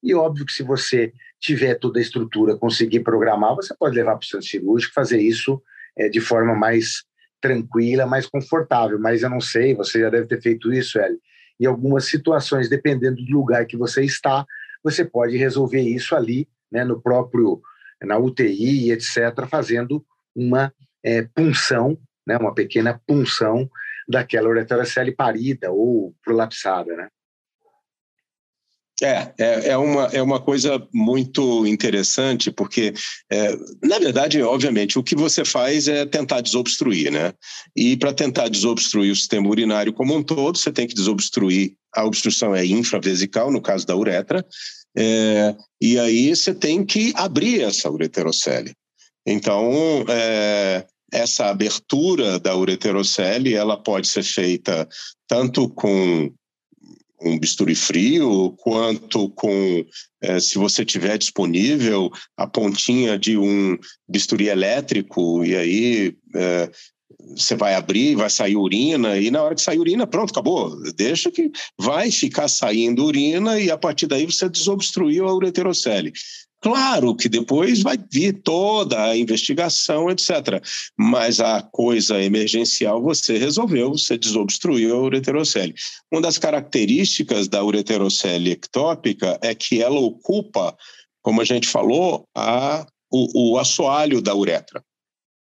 E 0.04 0.14
óbvio 0.14 0.46
que 0.46 0.54
se 0.54 0.62
você 0.62 1.12
tiver 1.40 1.74
toda 1.76 1.98
a 1.98 2.02
estrutura, 2.02 2.56
conseguir 2.56 3.00
programar, 3.00 3.56
você 3.56 3.76
pode 3.76 3.96
levar 3.96 4.16
para 4.16 4.24
o 4.24 4.28
centro 4.28 4.48
cirúrgico, 4.48 4.94
fazer 4.94 5.20
isso 5.20 5.60
é, 5.98 6.08
de 6.08 6.22
forma 6.22 6.56
mais 6.56 7.04
tranquila, 7.42 8.06
mais 8.06 8.28
confortável. 8.28 9.00
Mas 9.00 9.24
eu 9.24 9.30
não 9.30 9.42
sei, 9.42 9.74
você 9.74 10.02
já 10.02 10.10
deve 10.12 10.28
ter 10.28 10.40
feito 10.40 10.72
isso, 10.72 11.00
Eli. 11.00 11.18
Em 11.60 11.66
algumas 11.66 12.06
situações, 12.06 12.70
dependendo 12.70 13.24
do 13.24 13.32
lugar 13.32 13.66
que 13.66 13.76
você 13.76 14.04
está, 14.04 14.46
você 14.84 15.04
pode 15.04 15.38
resolver 15.38 15.82
isso 15.82 16.16
ali, 16.16 16.48
né, 16.72 16.84
no 16.84 17.02
próprio, 17.02 17.60
na 18.04 18.20
UTI, 18.20 18.92
etc., 18.92 19.48
fazendo 19.50 20.06
uma 20.36 20.72
é, 21.04 21.24
punção, 21.24 21.98
né, 22.26 22.38
uma 22.38 22.54
pequena 22.54 23.02
punção 23.08 23.68
daquela 24.12 24.50
ureterocele 24.50 25.12
parida 25.12 25.72
ou 25.72 26.14
prolapsada, 26.24 26.96
né? 26.96 27.08
É, 29.02 29.34
é, 29.40 29.68
é, 29.70 29.78
uma, 29.78 30.06
é 30.14 30.22
uma 30.22 30.40
coisa 30.40 30.88
muito 30.94 31.66
interessante, 31.66 32.52
porque, 32.52 32.94
é, 33.32 33.58
na 33.82 33.98
verdade, 33.98 34.40
obviamente, 34.44 35.00
o 35.00 35.04
que 35.04 35.16
você 35.16 35.44
faz 35.44 35.88
é 35.88 36.06
tentar 36.06 36.42
desobstruir, 36.42 37.12
né? 37.12 37.34
E 37.76 37.98
para 37.98 38.14
tentar 38.14 38.48
desobstruir 38.48 39.12
o 39.12 39.16
sistema 39.16 39.50
urinário 39.50 39.92
como 39.92 40.16
um 40.16 40.22
todo, 40.22 40.56
você 40.56 40.72
tem 40.72 40.86
que 40.86 40.94
desobstruir, 40.94 41.74
a 41.96 42.06
obstrução 42.06 42.56
é 42.56 42.64
infravesical, 42.64 43.52
no 43.52 43.60
caso 43.60 43.88
da 43.88 43.98
uretra, 43.98 44.46
é, 44.96 45.56
e 45.82 45.98
aí 45.98 46.36
você 46.36 46.54
tem 46.54 46.86
que 46.86 47.12
abrir 47.16 47.64
essa 47.64 47.90
ureterocele. 47.90 48.72
Então, 49.26 50.06
é, 50.10 50.86
essa 51.12 51.48
abertura 51.48 52.40
da 52.40 52.56
ureterocele, 52.56 53.54
ela 53.54 53.78
pode 53.78 54.08
ser 54.08 54.24
feita 54.24 54.88
tanto 55.28 55.70
com 55.70 56.32
um 57.24 57.38
bisturi 57.38 57.76
frio, 57.76 58.56
quanto 58.58 59.30
com, 59.30 59.86
é, 60.22 60.40
se 60.40 60.58
você 60.58 60.84
tiver 60.84 61.18
disponível, 61.18 62.10
a 62.36 62.48
pontinha 62.48 63.18
de 63.18 63.38
um 63.38 63.78
bisturi 64.10 64.48
elétrico, 64.48 65.46
e 65.46 65.56
aí 65.56 66.16
é, 66.36 66.72
você 67.36 67.56
vai 67.56 67.76
abrir, 67.76 68.16
vai 68.16 68.30
sair 68.30 68.56
urina, 68.56 69.18
e 69.18 69.30
na 69.30 69.44
hora 69.44 69.54
que 69.54 69.62
sair 69.62 69.80
urina, 69.80 70.08
pronto, 70.08 70.32
acabou. 70.32 70.76
Deixa 70.94 71.30
que 71.30 71.52
vai 71.80 72.10
ficar 72.10 72.48
saindo 72.48 73.06
urina, 73.06 73.60
e 73.60 73.70
a 73.70 73.78
partir 73.78 74.08
daí 74.08 74.26
você 74.26 74.50
desobstruiu 74.50 75.28
a 75.28 75.36
ureterocele. 75.36 76.12
Claro 76.62 77.16
que 77.16 77.28
depois 77.28 77.82
vai 77.82 77.98
vir 78.12 78.40
toda 78.44 79.04
a 79.04 79.18
investigação, 79.18 80.12
etc. 80.12 80.64
Mas 80.96 81.40
a 81.40 81.64
coisa 81.64 82.22
emergencial 82.22 83.02
você 83.02 83.40
resolveu, 83.40 83.90
você 83.90 84.16
desobstruiu 84.16 84.96
a 84.96 85.02
ureterocele. 85.02 85.74
Uma 86.12 86.22
das 86.22 86.38
características 86.38 87.48
da 87.48 87.64
ureterocele 87.64 88.52
ectópica 88.52 89.40
é 89.42 89.56
que 89.56 89.82
ela 89.82 90.00
ocupa, 90.00 90.78
como 91.24 91.42
a 91.42 91.44
gente 91.44 91.68
falou, 91.68 92.26
a, 92.38 92.86
o, 93.12 93.54
o 93.54 93.58
assoalho 93.58 94.22
da 94.22 94.36
uretra. 94.36 94.84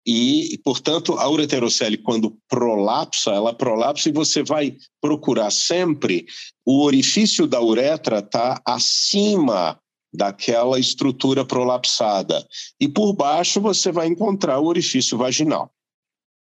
E, 0.06 0.60
portanto, 0.62 1.14
a 1.18 1.28
ureterocele, 1.28 1.96
quando 1.96 2.36
prolapsa, 2.46 3.30
ela 3.30 3.54
prolapsa 3.54 4.10
e 4.10 4.12
você 4.12 4.42
vai 4.42 4.76
procurar 5.00 5.50
sempre 5.50 6.26
o 6.64 6.84
orifício 6.84 7.46
da 7.46 7.60
uretra 7.60 8.18
está 8.18 8.60
acima 8.64 9.80
daquela 10.16 10.78
estrutura 10.78 11.44
prolapsada. 11.44 12.44
E 12.80 12.88
por 12.88 13.12
baixo 13.12 13.60
você 13.60 13.92
vai 13.92 14.06
encontrar 14.08 14.58
o 14.58 14.66
orifício 14.66 15.16
vaginal. 15.16 15.70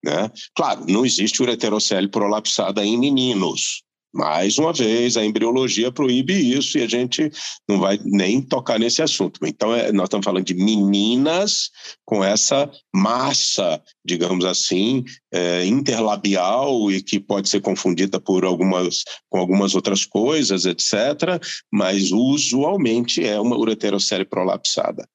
Né? 0.04 0.30
Claro, 0.54 0.84
não 0.88 1.04
existe 1.04 1.42
ureterocele 1.42 2.08
prolapsada 2.08 2.84
em 2.84 2.98
meninos, 2.98 3.82
mais 4.16 4.58
uma 4.58 4.72
vez, 4.72 5.16
a 5.16 5.24
embriologia 5.24 5.92
proíbe 5.92 6.32
isso 6.32 6.78
e 6.78 6.82
a 6.82 6.88
gente 6.88 7.30
não 7.68 7.78
vai 7.78 7.98
nem 8.02 8.40
tocar 8.40 8.78
nesse 8.78 9.02
assunto. 9.02 9.40
Então, 9.46 9.74
é, 9.74 9.92
nós 9.92 10.04
estamos 10.04 10.24
falando 10.24 10.44
de 10.44 10.54
meninas 10.54 11.70
com 12.04 12.24
essa 12.24 12.70
massa, 12.94 13.82
digamos 14.04 14.44
assim, 14.44 15.04
é, 15.32 15.64
interlabial 15.66 16.90
e 16.90 17.02
que 17.02 17.20
pode 17.20 17.48
ser 17.48 17.60
confundida 17.60 18.18
por 18.18 18.44
algumas, 18.44 19.04
com 19.28 19.38
algumas 19.38 19.74
outras 19.74 20.04
coisas, 20.04 20.64
etc., 20.64 21.40
mas 21.70 22.10
usualmente 22.10 23.24
é 23.24 23.38
uma 23.38 23.56
ureterocele 23.56 24.24
prolapsada. 24.24 25.06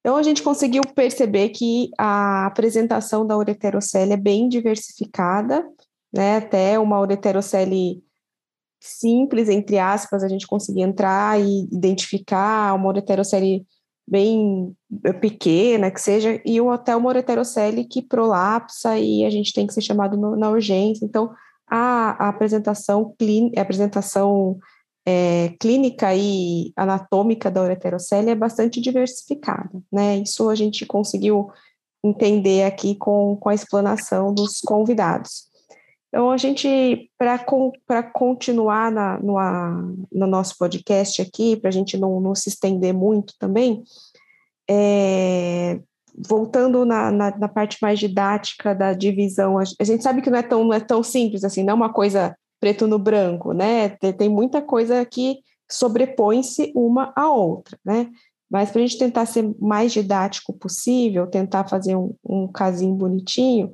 Então, 0.00 0.16
a 0.16 0.22
gente 0.22 0.42
conseguiu 0.42 0.82
perceber 0.94 1.50
que 1.50 1.90
a 1.98 2.46
apresentação 2.46 3.26
da 3.26 3.36
ureterocele 3.36 4.12
é 4.12 4.16
bem 4.16 4.48
diversificada, 4.48 5.66
né? 6.12 6.36
Até 6.36 6.78
uma 6.78 7.00
ureterocele 7.00 8.02
simples, 8.80 9.48
entre 9.48 9.78
aspas, 9.78 10.22
a 10.22 10.28
gente 10.28 10.46
conseguir 10.46 10.82
entrar 10.82 11.40
e 11.40 11.64
identificar 11.72 12.74
uma 12.74 12.88
ureterocele 12.88 13.66
bem 14.06 14.74
eh, 15.04 15.12
pequena, 15.12 15.90
que 15.90 16.00
seja, 16.00 16.40
e 16.44 16.60
o 16.60 16.70
até 16.70 16.96
uma 16.96 17.10
ureterocele 17.10 17.84
que 17.84 18.02
prolapsa 18.02 18.98
e 18.98 19.24
a 19.24 19.30
gente 19.30 19.52
tem 19.52 19.66
que 19.66 19.74
ser 19.74 19.82
chamado 19.82 20.16
no, 20.16 20.36
na 20.36 20.50
urgência. 20.50 21.04
Então, 21.04 21.30
a, 21.66 22.24
a 22.24 22.28
apresentação, 22.28 23.14
a 23.56 23.60
apresentação 23.60 24.58
é, 25.06 25.54
clínica 25.60 26.14
e 26.14 26.72
anatômica 26.76 27.50
da 27.50 27.62
ureterocele 27.62 28.30
é 28.30 28.34
bastante 28.34 28.80
diversificada, 28.80 29.70
né? 29.92 30.18
Isso 30.18 30.48
a 30.48 30.54
gente 30.54 30.84
conseguiu 30.86 31.50
entender 32.04 32.64
aqui 32.64 32.94
com, 32.94 33.36
com 33.36 33.48
a 33.48 33.54
explanação 33.54 34.32
dos 34.32 34.60
convidados. 34.60 35.47
Então, 36.08 36.30
a 36.30 36.36
gente, 36.38 37.10
para 37.18 38.02
continuar 38.02 38.90
na, 38.90 39.18
no, 39.20 39.36
no 40.10 40.26
nosso 40.26 40.56
podcast 40.58 41.20
aqui, 41.20 41.56
para 41.56 41.68
a 41.68 41.72
gente 41.72 41.98
não, 41.98 42.18
não 42.20 42.34
se 42.34 42.48
estender 42.48 42.94
muito 42.94 43.34
também, 43.38 43.82
é, 44.68 45.78
voltando 46.26 46.84
na, 46.84 47.10
na, 47.10 47.36
na, 47.36 47.48
parte 47.48 47.78
mais 47.82 47.98
didática 47.98 48.74
da 48.74 48.94
divisão, 48.94 49.58
a, 49.58 49.64
a, 49.78 49.84
gente 49.84 50.02
sabe 50.02 50.22
que 50.22 50.30
não 50.30 50.38
é, 50.38 50.42
tão, 50.42 50.64
não 50.64 50.72
é 50.72 50.80
tão 50.80 51.02
simples 51.02 51.44
assim, 51.44 51.62
não 51.62 51.72
é 51.72 51.74
uma 51.74 51.92
coisa 51.92 52.34
preto 52.58 52.86
no 52.86 52.98
branco, 52.98 53.52
né? 53.52 53.90
Tem, 53.90 54.12
tem 54.12 54.28
muita 54.28 54.62
coisa 54.62 55.04
que 55.04 55.38
sobrepõe-se 55.70 56.72
uma 56.74 57.12
à 57.14 57.30
outra, 57.30 57.78
né? 57.84 58.08
Mas 58.50 58.70
para 58.70 58.80
a 58.80 58.86
gente 58.86 58.98
tentar 58.98 59.26
ser 59.26 59.54
mais 59.60 59.92
didático 59.92 60.54
possível, 60.54 61.26
tentar 61.26 61.68
fazer 61.68 61.94
um, 61.94 62.14
um 62.24 62.48
casinho 62.48 62.94
bonitinho, 62.94 63.70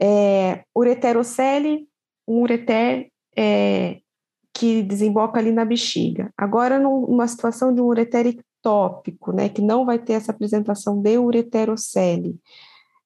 é, 0.00 0.64
ureterocele, 0.76 1.86
um 2.26 2.40
ureter 2.42 3.10
é, 3.36 3.98
que 4.52 4.82
desemboca 4.82 5.38
ali 5.38 5.50
na 5.50 5.64
bexiga. 5.64 6.32
Agora, 6.36 6.78
numa 6.78 7.26
situação 7.26 7.74
de 7.74 7.80
um 7.80 7.86
ureter 7.86 8.26
ectópico, 8.26 9.32
né, 9.32 9.48
que 9.48 9.60
não 9.60 9.84
vai 9.84 9.98
ter 9.98 10.14
essa 10.14 10.32
apresentação 10.32 11.00
de 11.02 11.18
ureterocele, 11.18 12.36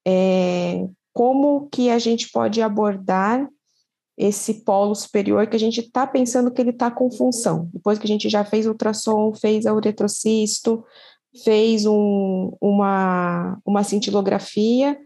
é, 0.07 0.87
como 1.13 1.69
que 1.71 1.91
a 1.91 1.99
gente 1.99 2.31
pode 2.31 2.63
abordar 2.63 3.49
esse 4.17 4.65
polo 4.65 4.95
superior 4.95 5.47
que 5.47 5.57
a 5.57 5.61
gente 5.61 5.81
está 5.81 6.07
pensando 6.07 6.51
que 6.51 6.61
ele 6.61 6.71
está 6.71 6.91
com 6.91 7.11
função. 7.11 7.71
Depois 7.73 7.99
que 7.99 8.05
a 8.05 8.09
gente 8.09 8.29
já 8.29 8.45
fez 8.45 8.67
ultrassom, 8.67 9.33
fez 9.33 9.65
a 9.65 9.73
uretrocisto, 9.73 10.85
fez 11.45 11.87
um, 11.87 12.53
uma, 12.61 13.59
uma 13.65 13.85
cintilografia, 13.85 14.99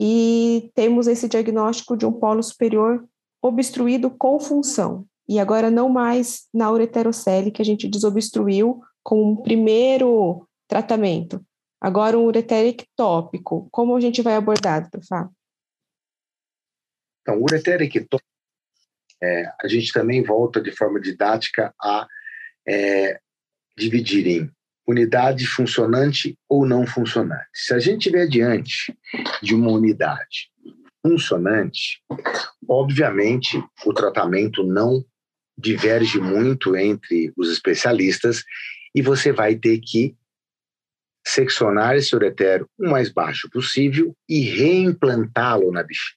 e 0.00 0.70
temos 0.74 1.06
esse 1.06 1.28
diagnóstico 1.28 1.94
de 1.94 2.06
um 2.06 2.12
polo 2.12 2.42
superior 2.42 3.06
obstruído 3.42 4.10
com 4.10 4.40
função. 4.40 5.06
E 5.28 5.38
agora 5.38 5.70
não 5.70 5.90
mais 5.90 6.48
na 6.54 6.70
ureterocele, 6.72 7.50
que 7.50 7.60
a 7.60 7.64
gente 7.64 7.86
desobstruiu 7.86 8.80
com 9.02 9.32
um 9.32 9.36
primeiro 9.36 10.48
tratamento. 10.66 11.44
Agora 11.78 12.18
um 12.18 12.24
ureter 12.24 12.66
ectópico. 12.66 13.68
Como 13.70 13.94
a 13.94 14.00
gente 14.00 14.22
vai 14.22 14.34
abordar, 14.34 14.90
doutor? 14.90 15.30
Então, 17.20 17.38
o 17.38 17.42
ureter 17.42 17.82
ectópico, 17.82 18.28
é, 19.22 19.52
a 19.62 19.68
gente 19.68 19.92
também 19.92 20.22
volta 20.22 20.62
de 20.62 20.72
forma 20.72 20.98
didática 20.98 21.74
a 21.80 22.06
é, 22.66 23.20
dividir 23.76 24.26
em 24.26 24.50
unidade 24.86 25.46
funcionante 25.46 26.36
ou 26.48 26.66
não 26.66 26.86
funcionante. 26.86 27.46
Se 27.54 27.74
a 27.74 27.78
gente 27.78 27.98
estiver 27.98 28.26
diante 28.26 28.96
de 29.42 29.54
uma 29.54 29.70
unidade 29.70 30.50
funcionante, 31.02 32.02
obviamente 32.68 33.62
o 33.84 33.92
tratamento 33.92 34.62
não 34.62 35.04
diverge 35.56 36.18
muito 36.18 36.76
entre 36.76 37.32
os 37.36 37.50
especialistas 37.50 38.42
e 38.94 39.02
você 39.02 39.32
vai 39.32 39.54
ter 39.54 39.78
que 39.80 40.16
seccionar 41.26 41.96
esse 41.96 42.14
ureter 42.14 42.64
o 42.78 42.90
mais 42.90 43.10
baixo 43.12 43.48
possível 43.50 44.16
e 44.28 44.40
reimplantá-lo 44.40 45.70
na 45.70 45.82
bexiga. 45.82 46.16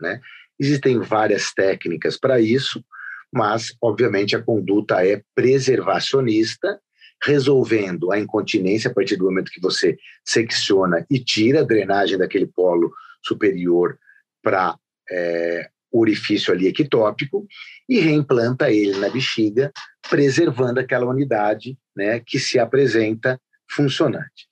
Né? 0.00 0.20
Existem 0.58 0.98
várias 0.98 1.52
técnicas 1.52 2.18
para 2.18 2.40
isso, 2.40 2.84
mas, 3.32 3.74
obviamente, 3.80 4.34
a 4.34 4.42
conduta 4.42 5.06
é 5.06 5.22
preservacionista, 5.34 6.80
resolvendo 7.22 8.10
a 8.10 8.18
incontinência 8.18 8.90
a 8.90 8.94
partir 8.94 9.16
do 9.16 9.24
momento 9.24 9.50
que 9.50 9.60
você 9.60 9.96
secciona 10.24 11.06
e 11.10 11.18
tira 11.18 11.60
a 11.60 11.64
drenagem 11.64 12.16
daquele 12.16 12.46
polo 12.46 12.92
superior 13.22 13.98
para 14.42 14.76
é, 15.10 15.68
orifício 15.92 16.52
ali 16.52 16.68
ectópico 16.68 17.46
e 17.88 17.98
reimplanta 18.00 18.70
ele 18.70 18.98
na 18.98 19.10
bexiga, 19.10 19.72
preservando 20.08 20.80
aquela 20.80 21.06
unidade 21.06 21.76
né, 21.94 22.20
que 22.20 22.38
se 22.38 22.58
apresenta 22.58 23.40
funcionante. 23.68 24.48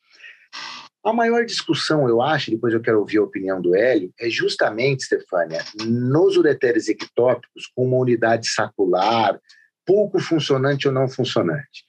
A 1.04 1.12
maior 1.12 1.44
discussão, 1.44 2.08
eu 2.08 2.20
acho, 2.20 2.50
depois 2.50 2.74
eu 2.74 2.82
quero 2.82 2.98
ouvir 2.98 3.18
a 3.18 3.22
opinião 3.22 3.62
do 3.62 3.74
Hélio, 3.74 4.12
é 4.20 4.28
justamente, 4.28 5.04
Stefânia, 5.04 5.64
nos 5.86 6.36
ureteres 6.36 6.88
ectópicos 6.88 7.66
com 7.74 7.86
uma 7.86 7.96
unidade 7.96 8.48
sacular, 8.48 9.40
pouco 9.86 10.18
funcionante 10.18 10.86
ou 10.86 10.92
não 10.92 11.08
funcionante. 11.08 11.87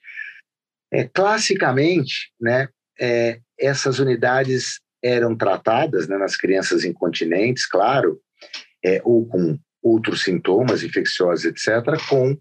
É, 0.91 1.03
classicamente, 1.03 2.31
né, 2.39 2.67
é, 2.99 3.39
essas 3.57 3.99
unidades 3.99 4.79
eram 5.03 5.35
tratadas 5.35 6.07
né, 6.07 6.17
nas 6.17 6.35
crianças 6.35 6.83
incontinentes, 6.83 7.65
claro, 7.65 8.19
é, 8.83 9.01
ou 9.03 9.25
com 9.25 9.57
outros 9.81 10.23
sintomas 10.23 10.83
infecciosos, 10.83 11.45
etc., 11.45 11.97
com 12.09 12.37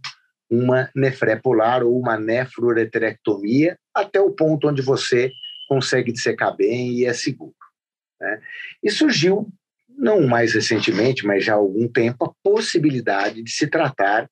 uma 0.51 0.91
nefrepolar 0.95 1.85
ou 1.85 1.99
uma 1.99 2.19
nefroureterectomia, 2.19 3.79
até 3.95 4.21
o 4.21 4.31
ponto 4.31 4.69
onde 4.69 4.83
você 4.83 5.31
consegue 5.69 6.11
dissecar 6.11 6.57
bem 6.57 6.95
e 6.95 7.05
é 7.05 7.13
seguro. 7.13 7.55
Né? 8.21 8.41
E 8.83 8.91
surgiu, 8.91 9.47
não 9.89 10.27
mais 10.27 10.55
recentemente, 10.55 11.27
mas 11.27 11.45
já 11.45 11.53
há 11.53 11.57
algum 11.57 11.87
tempo, 11.87 12.25
a 12.25 12.33
possibilidade 12.43 13.43
de 13.43 13.51
se 13.51 13.67
tratar 13.67 14.29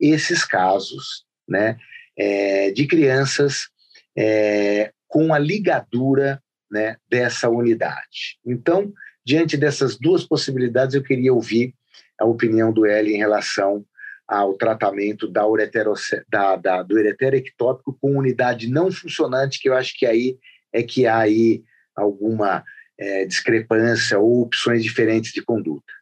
esses 0.00 0.44
casos 0.44 1.24
né, 1.48 1.76
é, 2.16 2.70
de 2.70 2.86
crianças 2.86 3.68
é, 4.16 4.92
com 5.06 5.32
a 5.32 5.38
ligadura 5.38 6.42
né, 6.70 6.96
dessa 7.08 7.48
unidade. 7.48 8.38
Então, 8.44 8.92
diante 9.24 9.56
dessas 9.56 9.98
duas 9.98 10.24
possibilidades, 10.24 10.94
eu 10.94 11.02
queria 11.02 11.32
ouvir 11.32 11.74
a 12.18 12.24
opinião 12.24 12.72
do 12.72 12.86
Eli 12.86 13.14
em 13.14 13.18
relação 13.18 13.84
ao 14.26 14.54
tratamento 14.54 15.28
da 15.28 15.44
da, 16.28 16.56
da, 16.56 16.82
do 16.82 16.94
ureter 16.96 17.34
ectópico 17.34 17.96
com 18.00 18.18
unidade 18.18 18.68
não 18.68 18.90
funcionante, 18.90 19.60
que 19.60 19.68
eu 19.68 19.74
acho 19.74 19.96
que 19.96 20.04
aí 20.04 20.36
é 20.72 20.82
que 20.82 21.06
há 21.06 21.18
aí 21.18 21.62
alguma 21.94 22.64
é, 22.98 23.24
discrepância 23.24 24.18
ou 24.18 24.42
opções 24.42 24.82
diferentes 24.82 25.32
de 25.32 25.42
conduta. 25.42 25.92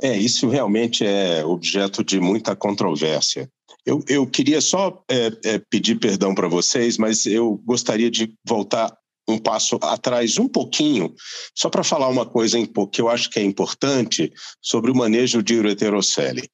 É, 0.00 0.16
isso 0.16 0.48
realmente 0.48 1.04
é 1.04 1.44
objeto 1.44 2.04
de 2.04 2.20
muita 2.20 2.54
controvérsia. 2.54 3.50
Eu, 3.84 4.02
eu 4.06 4.26
queria 4.26 4.60
só 4.60 5.02
é, 5.10 5.32
é, 5.44 5.58
pedir 5.58 5.98
perdão 5.98 6.34
para 6.34 6.48
vocês, 6.48 6.98
mas 6.98 7.26
eu 7.26 7.60
gostaria 7.64 8.10
de 8.10 8.32
voltar 8.46 8.96
um 9.28 9.38
passo 9.38 9.78
atrás 9.82 10.38
um 10.38 10.48
pouquinho, 10.48 11.14
só 11.54 11.68
para 11.68 11.84
falar 11.84 12.08
uma 12.08 12.24
coisa 12.24 12.58
que 12.90 13.00
eu 13.00 13.08
acho 13.08 13.28
que 13.28 13.38
é 13.38 13.42
importante 13.42 14.32
sobre 14.62 14.90
o 14.90 14.94
manejo 14.94 15.42
de 15.42 15.54
ureterocele. 15.56 16.48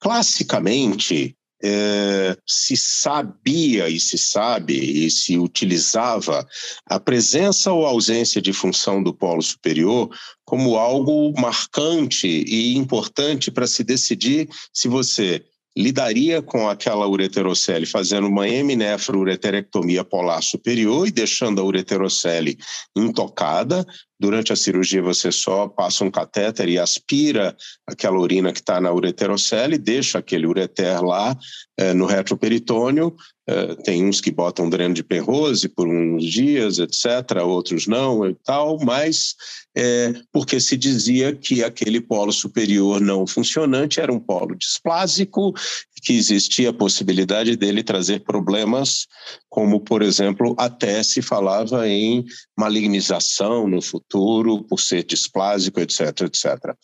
Classicamente, 0.00 1.36
é, 1.62 2.36
se 2.46 2.76
sabia 2.76 3.88
e 3.88 3.98
se 3.98 4.16
sabe 4.16 4.74
e 4.74 5.10
se 5.10 5.36
utilizava 5.36 6.46
a 6.86 7.00
presença 7.00 7.72
ou 7.72 7.84
ausência 7.84 8.40
de 8.40 8.52
função 8.52 9.02
do 9.02 9.12
polo 9.12 9.42
superior 9.42 10.08
como 10.44 10.76
algo 10.76 11.32
marcante 11.38 12.26
e 12.26 12.76
importante 12.76 13.50
para 13.50 13.66
se 13.66 13.82
decidir 13.82 14.48
se 14.72 14.88
você 14.88 15.44
lidaria 15.76 16.42
com 16.42 16.68
aquela 16.68 17.06
ureterocele 17.06 17.86
fazendo 17.86 18.26
uma 18.26 18.48
heminefroureterectomia 18.48 20.02
polar 20.02 20.42
superior 20.42 21.06
e 21.06 21.12
deixando 21.12 21.60
a 21.60 21.64
ureterocele 21.64 22.58
intocada. 22.96 23.86
Durante 24.20 24.52
a 24.52 24.56
cirurgia, 24.56 25.00
você 25.00 25.30
só 25.30 25.68
passa 25.68 26.04
um 26.04 26.10
catéter 26.10 26.68
e 26.68 26.76
aspira 26.76 27.56
aquela 27.86 28.18
urina 28.18 28.52
que 28.52 28.58
está 28.58 28.80
na 28.80 28.92
ureterocele, 28.92 29.78
deixa 29.78 30.18
aquele 30.18 30.44
ureter 30.44 31.00
lá 31.04 31.38
eh, 31.78 31.94
no 31.94 32.04
retroperitônio. 32.04 33.14
Eh, 33.48 33.76
tem 33.84 34.04
uns 34.04 34.20
que 34.20 34.32
botam 34.32 34.68
dreno 34.68 34.92
de 34.92 35.04
perrose 35.04 35.68
por 35.68 35.86
uns 35.86 36.24
dias, 36.24 36.80
etc., 36.80 37.42
outros 37.44 37.86
não 37.86 38.28
e 38.28 38.34
tal, 38.44 38.78
mas 38.80 39.36
é, 39.76 40.12
porque 40.32 40.58
se 40.58 40.76
dizia 40.76 41.32
que 41.32 41.62
aquele 41.62 42.00
polo 42.00 42.32
superior 42.32 43.00
não 43.00 43.24
funcionante 43.24 44.00
era 44.00 44.12
um 44.12 44.18
polo 44.18 44.56
displásico, 44.56 45.54
que 46.02 46.12
existia 46.12 46.70
a 46.70 46.72
possibilidade 46.72 47.56
dele 47.56 47.82
trazer 47.82 48.20
problemas, 48.20 49.06
como, 49.48 49.80
por 49.80 50.02
exemplo, 50.02 50.54
até 50.58 51.02
se 51.02 51.22
falava 51.22 51.88
em 51.88 52.24
malignização 52.56 53.68
no 53.68 53.80
futuro 53.80 54.07
por 54.08 54.80
ser 54.80 55.04
displásico, 55.04 55.80
etc., 55.80 56.22
etc. 56.22 56.74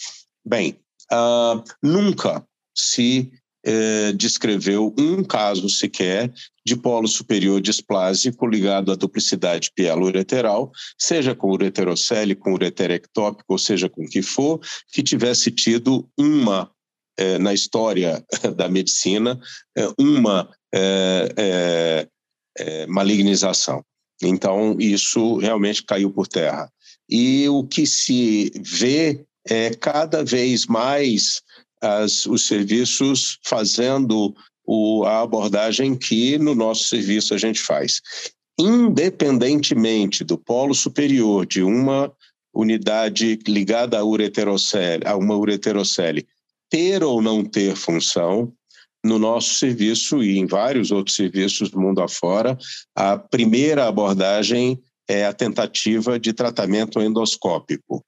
Bem, 0.44 0.76
uh, 1.12 1.62
nunca 1.82 2.46
se 2.76 3.30
eh, 3.66 4.12
descreveu 4.12 4.94
um 4.98 5.24
caso 5.24 5.70
sequer 5.70 6.30
de 6.66 6.76
polo 6.76 7.08
superior 7.08 7.62
displásico 7.62 8.46
ligado 8.46 8.92
à 8.92 8.94
duplicidade 8.94 9.70
pielo-ureteral, 9.74 10.70
seja 10.98 11.34
com 11.34 11.50
ureterocele, 11.50 12.34
com 12.34 12.52
ureterectópico, 12.52 13.54
ou 13.54 13.58
seja 13.58 13.88
com 13.88 14.04
o 14.04 14.08
que 14.08 14.20
for, 14.20 14.60
que 14.92 15.02
tivesse 15.02 15.50
tido 15.50 16.06
uma, 16.18 16.70
eh, 17.18 17.38
na 17.38 17.54
história 17.54 18.22
da 18.54 18.68
medicina, 18.68 19.40
eh, 19.76 19.88
uma 19.98 20.46
malignização. 22.88 23.82
Então, 24.22 24.76
isso 24.78 25.38
realmente 25.38 25.84
caiu 25.84 26.10
por 26.10 26.26
terra. 26.26 26.68
E 27.08 27.48
o 27.48 27.64
que 27.64 27.86
se 27.86 28.50
vê 28.60 29.24
é 29.46 29.70
cada 29.70 30.24
vez 30.24 30.66
mais 30.66 31.42
as, 31.80 32.26
os 32.26 32.46
serviços 32.46 33.38
fazendo 33.44 34.34
o, 34.66 35.04
a 35.04 35.20
abordagem 35.20 35.94
que 35.94 36.38
no 36.38 36.54
nosso 36.54 36.84
serviço 36.84 37.34
a 37.34 37.38
gente 37.38 37.60
faz. 37.60 38.00
Independentemente 38.58 40.24
do 40.24 40.38
polo 40.38 40.74
superior 40.74 41.44
de 41.44 41.62
uma 41.62 42.12
unidade 42.54 43.38
ligada 43.46 43.98
a, 43.98 44.04
ureterocele, 44.04 45.06
a 45.06 45.16
uma 45.16 45.36
ureterocele 45.36 46.26
ter 46.70 47.02
ou 47.02 47.20
não 47.20 47.44
ter 47.44 47.76
função, 47.76 48.52
no 49.04 49.18
nosso 49.18 49.54
serviço 49.56 50.22
e 50.22 50.38
em 50.38 50.46
vários 50.46 50.90
outros 50.90 51.14
serviços 51.14 51.68
do 51.68 51.78
mundo 51.78 52.00
afora, 52.00 52.56
a 52.96 53.18
primeira 53.18 53.86
abordagem 53.86 54.82
é 55.08 55.24
a 55.24 55.32
tentativa 55.32 56.18
de 56.18 56.32
tratamento 56.32 57.00
endoscópico 57.00 58.04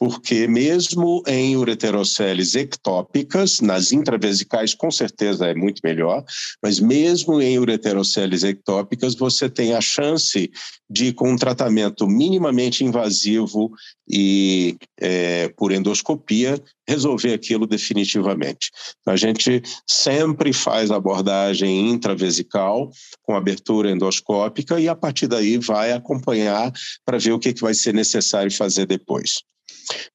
porque 0.00 0.48
mesmo 0.48 1.22
em 1.26 1.54
ureteroceles 1.58 2.54
ectópicas, 2.54 3.60
nas 3.60 3.92
intravesicais 3.92 4.72
com 4.72 4.90
certeza 4.90 5.46
é 5.46 5.54
muito 5.54 5.82
melhor, 5.84 6.24
mas 6.62 6.80
mesmo 6.80 7.38
em 7.38 7.58
ureteroceles 7.58 8.42
ectópicas 8.42 9.14
você 9.14 9.46
tem 9.50 9.74
a 9.74 9.80
chance 9.82 10.50
de, 10.88 11.12
com 11.12 11.30
um 11.30 11.36
tratamento 11.36 12.06
minimamente 12.08 12.82
invasivo 12.82 13.70
e 14.08 14.78
é, 14.98 15.50
por 15.50 15.70
endoscopia, 15.70 16.58
resolver 16.88 17.34
aquilo 17.34 17.66
definitivamente. 17.66 18.70
A 19.06 19.16
gente 19.16 19.60
sempre 19.86 20.54
faz 20.54 20.90
abordagem 20.90 21.90
intravesical 21.90 22.90
com 23.22 23.36
abertura 23.36 23.90
endoscópica 23.90 24.80
e 24.80 24.88
a 24.88 24.96
partir 24.96 25.26
daí 25.26 25.58
vai 25.58 25.92
acompanhar 25.92 26.72
para 27.04 27.18
ver 27.18 27.32
o 27.32 27.38
que, 27.38 27.52
que 27.52 27.60
vai 27.60 27.74
ser 27.74 27.92
necessário 27.92 28.50
fazer 28.50 28.86
depois. 28.86 29.42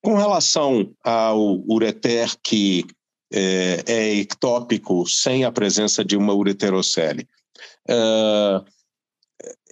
Com 0.02 0.16
relação 0.16 0.92
ao 1.04 1.60
ureter 1.70 2.34
que 2.44 2.86
é, 3.34 3.84
é 3.86 4.16
ectópico 4.16 5.08
sem 5.08 5.44
a 5.44 5.52
presença 5.52 6.04
de 6.04 6.16
uma 6.16 6.34
ureterocele, 6.34 7.28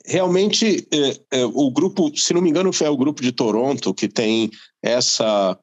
realmente 0.06 0.88
é, 0.92 1.40
é, 1.40 1.46
o 1.46 1.72
grupo, 1.72 2.12
se 2.18 2.34
não 2.34 2.42
me 2.42 2.50
engano, 2.50 2.74
foi 2.74 2.88
o 2.88 2.98
grupo 2.98 3.22
de 3.22 3.32
Toronto 3.32 3.94
que 3.94 4.08
tem 4.08 4.50
essa 4.82 5.58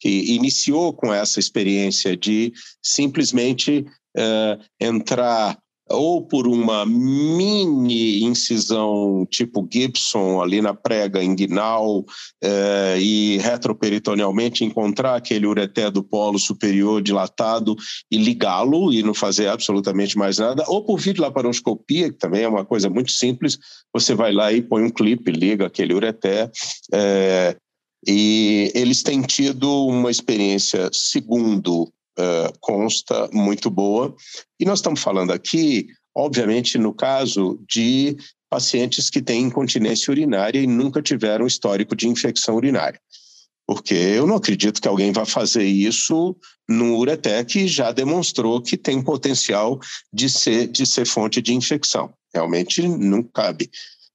que 0.00 0.34
iniciou 0.34 0.92
com 0.92 1.14
essa 1.14 1.38
experiência 1.38 2.16
de 2.16 2.52
simplesmente 2.82 3.86
entrar 4.80 5.56
ou 5.88 6.22
por 6.22 6.46
uma 6.46 6.86
mini 6.86 8.22
incisão 8.22 9.26
tipo 9.30 9.66
Gibson 9.70 10.40
ali 10.40 10.60
na 10.60 10.74
prega 10.74 11.22
inguinal 11.22 12.04
eh, 12.42 12.98
e 13.00 13.38
retroperitonealmente 13.38 14.64
encontrar 14.64 15.16
aquele 15.16 15.46
ureté 15.46 15.90
do 15.90 16.02
polo 16.02 16.38
superior 16.38 17.02
dilatado 17.02 17.76
e 18.10 18.16
ligá-lo 18.16 18.92
e 18.92 19.02
não 19.02 19.14
fazer 19.14 19.48
absolutamente 19.48 20.16
mais 20.16 20.38
nada, 20.38 20.64
ou 20.68 20.84
por 20.84 20.98
videolaparoscopia, 20.98 22.10
que 22.10 22.18
também 22.18 22.42
é 22.42 22.48
uma 22.48 22.64
coisa 22.64 22.88
muito 22.88 23.10
simples, 23.10 23.58
você 23.92 24.14
vai 24.14 24.32
lá 24.32 24.52
e 24.52 24.62
põe 24.62 24.82
um 24.82 24.90
clipe, 24.90 25.30
liga 25.30 25.66
aquele 25.66 25.94
ureté, 25.94 26.50
eh, 26.92 27.56
e 28.06 28.72
eles 28.74 29.02
têm 29.02 29.22
tido 29.22 29.86
uma 29.86 30.10
experiência, 30.10 30.90
segundo 30.92 31.92
uh, 32.18 32.52
consta, 32.60 33.28
muito 33.32 33.70
boa. 33.70 34.14
E 34.58 34.64
nós 34.64 34.78
estamos 34.78 35.00
falando 35.00 35.32
aqui, 35.32 35.86
obviamente, 36.14 36.78
no 36.78 36.94
caso 36.94 37.60
de 37.68 38.16
pacientes 38.50 39.08
que 39.08 39.22
têm 39.22 39.44
incontinência 39.44 40.10
urinária 40.10 40.60
e 40.60 40.66
nunca 40.66 41.00
tiveram 41.00 41.46
histórico 41.46 41.96
de 41.96 42.08
infecção 42.08 42.56
urinária. 42.56 43.00
Porque 43.66 43.94
eu 43.94 44.26
não 44.26 44.36
acredito 44.36 44.80
que 44.82 44.88
alguém 44.88 45.12
vá 45.12 45.24
fazer 45.24 45.64
isso 45.64 46.36
no 46.68 46.98
ureté 46.98 47.42
que 47.44 47.66
já 47.66 47.92
demonstrou 47.92 48.60
que 48.60 48.76
tem 48.76 49.00
potencial 49.02 49.78
de 50.12 50.28
ser, 50.28 50.66
de 50.66 50.84
ser 50.84 51.06
fonte 51.06 51.40
de 51.40 51.54
infecção. 51.54 52.12
Realmente 52.34 52.86
não 52.86 53.22
cabe. 53.22 53.70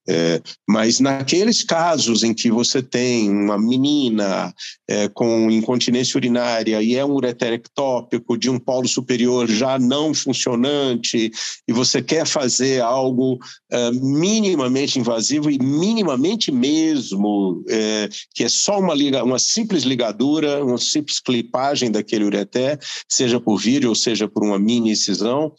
É, 0.10 0.42
mas 0.66 1.02
naqueles 1.02 1.64
casos 1.64 2.24
em 2.24 2.34
que 2.34 2.50
você 2.50 2.82
tem 2.82 3.30
uma 3.30 3.58
menina 3.58 4.54
é, 4.88 5.10
com 5.10 5.52
incontinência 5.52 6.18
urinária 6.18 6.82
e 6.82 6.96
é 6.96 7.04
um 7.04 7.12
ureter 7.12 7.52
ectópico 7.52 8.38
de 8.38 8.50
um 8.50 8.58
polo 8.58 8.88
superior 8.88 9.50
já 9.50 9.78
não 9.78 10.14
funcionante 10.14 11.30
e 11.68 11.74
você 11.74 12.02
quer 12.02 12.26
fazer 12.26 12.82
algo 12.82 13.38
é, 13.70 13.92
minimamente 13.92 14.98
invasivo 14.98 15.52
e 15.52 15.60
minimamente 15.60 16.54
mesmo, 16.54 17.66
é, 17.68 18.08
que 18.34 18.46
é 18.46 18.50
só 18.50 18.80
uma, 18.80 18.94
liga, 18.94 19.22
uma 19.26 19.40
simples 19.40 19.84
ligadura, 19.84 20.64
uma 20.64 20.78
simples 20.78 21.20
clipagem 21.20 21.92
daquele 21.92 22.24
ureter, 22.24 22.80
seja 23.10 23.42
por 23.42 23.58
vídeo 23.58 23.90
ou 23.90 23.96
seja 23.96 24.26
por 24.26 24.44
uma 24.44 24.58
mini 24.58 24.92
incisão, 24.92 25.54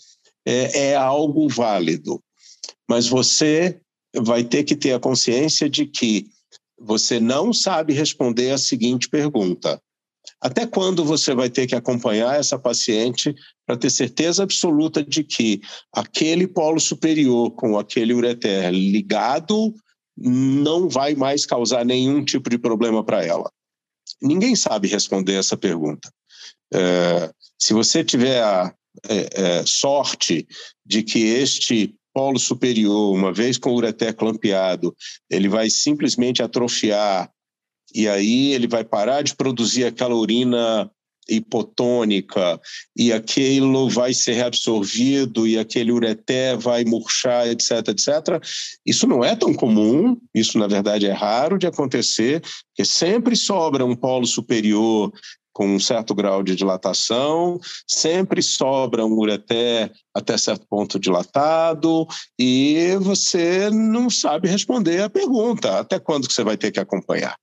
é, 0.46 0.90
é 0.90 0.96
algo 0.96 1.48
válido. 1.48 2.22
Mas 2.88 3.06
você 3.06 3.78
vai 4.16 4.44
ter 4.44 4.64
que 4.64 4.76
ter 4.76 4.92
a 4.92 5.00
consciência 5.00 5.68
de 5.68 5.86
que 5.86 6.26
você 6.78 7.18
não 7.18 7.52
sabe 7.52 7.92
responder 7.92 8.50
a 8.50 8.58
seguinte 8.58 9.08
pergunta: 9.08 9.80
até 10.40 10.66
quando 10.66 11.04
você 11.04 11.34
vai 11.34 11.50
ter 11.50 11.66
que 11.66 11.74
acompanhar 11.74 12.38
essa 12.38 12.58
paciente 12.58 13.34
para 13.66 13.76
ter 13.76 13.90
certeza 13.90 14.42
absoluta 14.42 15.02
de 15.02 15.24
que 15.24 15.60
aquele 15.92 16.46
polo 16.46 16.80
superior 16.80 17.50
com 17.52 17.78
aquele 17.78 18.14
ureter 18.14 18.70
ligado 18.70 19.74
não 20.16 20.88
vai 20.88 21.14
mais 21.14 21.46
causar 21.46 21.84
nenhum 21.84 22.24
tipo 22.24 22.48
de 22.50 22.58
problema 22.58 23.04
para 23.04 23.24
ela? 23.24 23.50
Ninguém 24.20 24.56
sabe 24.56 24.88
responder 24.88 25.34
essa 25.34 25.56
pergunta. 25.56 26.10
É, 26.72 27.32
se 27.58 27.72
você 27.72 28.04
tiver 28.04 28.42
a 28.42 28.74
é, 29.08 29.58
é, 29.60 29.66
sorte 29.66 30.46
de 30.84 31.02
que 31.02 31.20
este 31.20 31.94
polo 32.18 32.38
superior, 32.40 33.14
uma 33.14 33.32
vez 33.32 33.56
com 33.56 33.70
o 33.70 33.76
ureter 33.76 34.12
clampeado, 34.12 34.92
ele 35.30 35.48
vai 35.48 35.70
simplesmente 35.70 36.42
atrofiar 36.42 37.30
e 37.94 38.08
aí 38.08 38.52
ele 38.52 38.66
vai 38.66 38.82
parar 38.82 39.22
de 39.22 39.36
produzir 39.36 39.84
aquela 39.84 40.16
urina 40.16 40.90
hipotônica 41.30 42.60
e 42.96 43.12
aquilo 43.12 43.88
vai 43.88 44.12
ser 44.12 44.32
reabsorvido 44.32 45.46
e 45.46 45.56
aquele 45.56 45.92
ureter 45.92 46.58
vai 46.58 46.84
murchar, 46.84 47.46
etc, 47.46 47.86
etc. 47.86 48.42
Isso 48.84 49.06
não 49.06 49.22
é 49.22 49.36
tão 49.36 49.54
comum, 49.54 50.16
isso 50.34 50.58
na 50.58 50.66
verdade 50.66 51.06
é 51.06 51.12
raro 51.12 51.56
de 51.56 51.68
acontecer, 51.68 52.40
porque 52.40 52.84
sempre 52.84 53.36
sobra 53.36 53.84
um 53.84 53.94
polo 53.94 54.26
superior 54.26 55.12
com 55.58 55.66
um 55.66 55.80
certo 55.80 56.14
grau 56.14 56.40
de 56.40 56.54
dilatação, 56.54 57.58
sempre 57.84 58.40
sobra 58.40 59.04
um 59.04 59.18
ureté 59.18 59.90
até 60.14 60.38
certo 60.38 60.64
ponto 60.70 61.00
dilatado 61.00 62.06
e 62.38 62.96
você 63.00 63.68
não 63.68 64.08
sabe 64.08 64.48
responder 64.48 65.02
a 65.02 65.10
pergunta, 65.10 65.80
até 65.80 65.98
quando 65.98 66.28
que 66.28 66.32
você 66.32 66.44
vai 66.44 66.56
ter 66.56 66.70
que 66.70 66.78
acompanhar? 66.78 67.36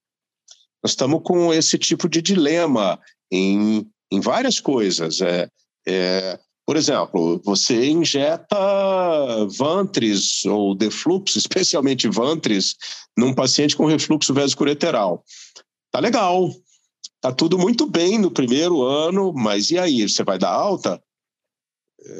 Nós 0.81 0.93
estamos 0.93 1.23
com 1.25 1.53
esse 1.53 1.77
tipo 1.77 2.07
de 2.07 2.21
dilema 2.21 2.97
em, 3.29 3.85
em 4.09 4.21
várias 4.21 4.61
coisas. 4.61 5.19
É, 5.19 5.49
é, 5.85 6.39
por 6.65 6.77
exemplo, 6.77 7.41
você 7.43 7.89
injeta 7.89 8.55
Vantris 9.57 10.45
ou 10.45 10.73
Deflux, 10.73 11.35
especialmente 11.35 12.07
Vantris, 12.07 12.77
num 13.17 13.33
paciente 13.33 13.75
com 13.75 13.85
refluxo 13.85 14.33
vesicoureteral. 14.33 15.21
Tá 15.91 15.99
legal, 15.99 16.49
Tá 17.21 17.31
tudo 17.31 17.57
muito 17.57 17.85
bem 17.89 18.17
no 18.17 18.29
primeiro 18.29 18.83
ano, 18.83 19.33
mas 19.33 19.71
e 19.71 19.79
aí? 19.79 20.07
Você 20.07 20.23
vai 20.23 20.37
dar 20.37 20.51
alta? 20.51 21.01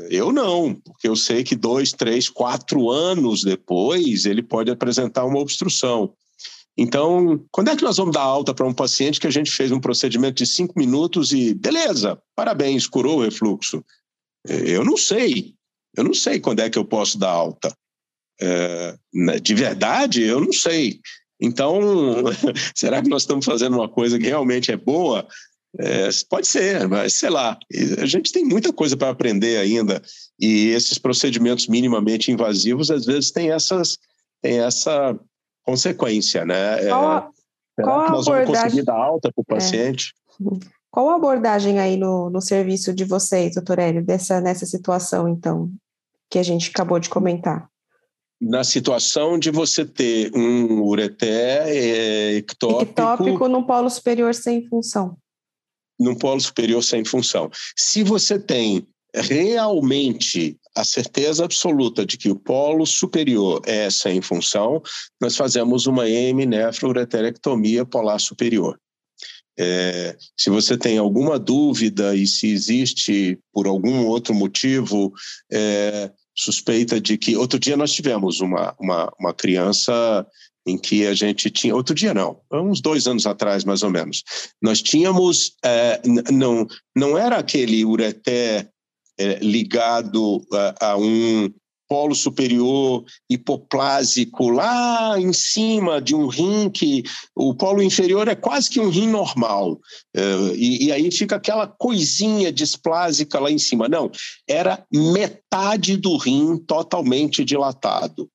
Eu 0.10 0.32
não, 0.32 0.74
porque 0.74 1.08
eu 1.08 1.16
sei 1.16 1.44
que 1.44 1.56
dois, 1.56 1.92
três, 1.92 2.28
quatro 2.28 2.90
anos 2.90 3.44
depois 3.44 4.26
ele 4.26 4.42
pode 4.42 4.72
apresentar 4.72 5.26
uma 5.26 5.40
obstrução. 5.40 6.14
Então, 6.78 7.46
quando 7.52 7.70
é 7.70 7.76
que 7.76 7.84
nós 7.84 7.98
vamos 7.98 8.14
dar 8.14 8.24
alta 8.24 8.54
para 8.54 8.66
um 8.66 8.74
paciente 8.74 9.20
que 9.20 9.28
a 9.28 9.32
gente 9.32 9.52
fez 9.52 9.72
um 9.72 9.80
procedimento 9.80 10.44
de 10.44 10.46
cinco 10.46 10.74
minutos 10.78 11.32
e 11.32 11.54
beleza, 11.54 12.22
parabéns, 12.36 12.88
curou 12.88 13.20
o 13.20 13.24
refluxo? 13.24 13.84
Eu 14.44 14.84
não 14.84 14.98
sei, 14.98 15.54
eu 15.96 16.04
não 16.04 16.14
sei 16.14 16.40
quando 16.40 16.60
é 16.60 16.70
que 16.70 16.78
eu 16.78 16.86
posso 16.86 17.18
dar 17.18 17.32
alta. 17.32 17.76
É, 18.42 18.98
de 19.42 19.56
verdade, 19.56 20.22
eu 20.24 20.42
não 20.42 20.52
sei. 20.52 21.00
Então, 21.40 21.80
será 22.76 23.02
que 23.02 23.10
nós 23.10 23.24
estamos 23.24 23.46
fazendo 23.46 23.76
uma 23.76 23.90
coisa 23.90 24.18
que 24.18 24.28
realmente 24.28 24.72
é 24.72 24.78
boa? 24.78 25.28
É, 25.78 26.08
pode 26.30 26.48
ser, 26.48 26.88
mas 26.88 27.16
sei 27.16 27.30
lá. 27.30 27.58
A 28.00 28.06
gente 28.06 28.32
tem 28.32 28.46
muita 28.46 28.72
coisa 28.72 28.96
para 28.96 29.10
aprender 29.10 29.58
ainda 29.58 30.02
e 30.40 30.70
esses 30.70 30.98
procedimentos 30.98 31.68
minimamente 31.68 32.32
invasivos 32.32 32.90
às 32.90 33.06
vezes 33.06 33.32
têm 33.32 33.52
essas 33.52 33.98
têm 34.42 34.60
essa 34.60 35.20
consequência, 35.64 36.46
né? 36.46 36.86
É, 36.86 36.90
qual, 36.90 37.12
a, 37.12 37.32
qual 37.82 38.00
a 38.02 38.10
nós 38.10 38.28
abordagem? 38.28 38.46
vamos 38.46 38.62
conseguir 38.62 38.84
dar 38.84 38.96
alta 38.96 39.32
para 39.34 39.42
o 39.42 39.46
é. 39.50 39.56
paciente? 39.56 40.14
É. 40.42 40.76
Qual 40.90 41.10
a 41.10 41.16
abordagem 41.16 41.78
aí 41.78 41.98
no, 41.98 42.30
no 42.30 42.40
serviço 42.40 42.94
de 42.94 43.04
vocês, 43.04 43.56
doutor 43.56 43.80
Hélio, 43.80 44.02
dessa, 44.02 44.40
nessa 44.40 44.66
situação, 44.66 45.28
então, 45.28 45.70
que 46.30 46.40
a 46.40 46.44
gente 46.44 46.70
acabou 46.70 47.00
de 47.00 47.10
comentar? 47.10 47.70
Na 48.46 48.64
situação 48.64 49.40
de 49.40 49.50
você 49.50 49.84
ter 49.84 50.32
um 50.36 50.84
ureté 50.84 51.64
é, 51.68 52.36
ectópico... 52.36 52.84
Ectópico 52.84 53.48
no 53.48 53.66
polo 53.66 53.90
superior 53.90 54.36
sem 54.36 54.68
função. 54.68 55.18
No 56.00 56.16
polo 56.16 56.40
superior 56.40 56.84
sem 56.84 57.04
função. 57.04 57.50
Se 57.76 58.04
você 58.04 58.38
tem 58.38 58.88
realmente 59.16 60.60
a 60.76 60.84
certeza 60.84 61.44
absoluta 61.44 62.06
de 62.06 62.18
que 62.18 62.30
o 62.30 62.36
polo 62.36 62.86
superior 62.86 63.62
é 63.66 63.90
sem 63.90 64.22
função, 64.22 64.80
nós 65.20 65.36
fazemos 65.36 65.88
uma 65.88 66.08
hemnefroureterectomia 66.08 67.84
polar 67.84 68.20
superior. 68.20 68.80
É, 69.58 70.16
se 70.38 70.52
você 70.52 70.78
tem 70.78 71.00
alguma 71.00 71.40
dúvida 71.40 72.14
e 72.14 72.28
se 72.28 72.48
existe, 72.52 73.40
por 73.52 73.66
algum 73.66 74.06
outro 74.06 74.36
motivo, 74.36 75.14
é, 75.52 76.12
suspeita 76.36 77.00
de 77.00 77.18
que. 77.18 77.36
Outro 77.36 77.58
dia 77.58 77.78
nós 77.78 77.92
tivemos 77.94 78.42
uma, 78.42 78.76
uma, 78.80 79.12
uma 79.20 79.34
criança 79.34 80.28
em 80.68 80.78
que 80.78 81.06
a 81.06 81.14
gente 81.14 81.50
tinha. 81.50 81.76
Outro 81.76 81.96
dia 81.96 82.14
não, 82.14 82.40
uns 82.52 82.82
dois 82.82 83.08
anos 83.08 83.26
atrás, 83.26 83.64
mais 83.64 83.84
ou 83.84 83.90
menos. 83.90 84.24
Nós 84.62 84.82
tínhamos. 84.82 85.54
É, 85.64 86.02
não, 86.32 86.68
não 86.96 87.18
era 87.18 87.38
aquele 87.38 87.86
ureté 87.86 88.68
é, 89.18 89.40
ligado 89.40 90.46
a, 90.52 90.92
a 90.92 90.98
um 90.98 91.52
polo 91.88 92.16
superior 92.16 93.04
hipoplásico 93.30 94.50
lá 94.50 95.20
em 95.20 95.32
cima 95.34 96.02
de 96.02 96.16
um 96.16 96.28
rim 96.28 96.70
que 96.70 97.04
o 97.36 97.54
polo 97.54 97.82
inferior 97.82 98.28
é 98.28 98.36
quase 98.36 98.70
que 98.70 98.80
um 98.80 98.90
rim 98.90 99.08
normal. 99.08 99.80
Uh, 100.16 100.56
e, 100.56 100.86
e, 100.86 100.92
aí 100.92 101.12
fica 101.12 101.36
aquela 101.36 101.68
coisinha 101.68 102.52
displásica 102.52 103.40
lá 103.40 103.52
em 103.52 103.58
cima. 103.58 103.88
Não, 103.88 104.12
era 104.48 104.86
metade 104.92 105.98
do 105.98 106.18
rim 106.18 106.58
totalmente 106.58 107.44
dilatado. 107.44 108.30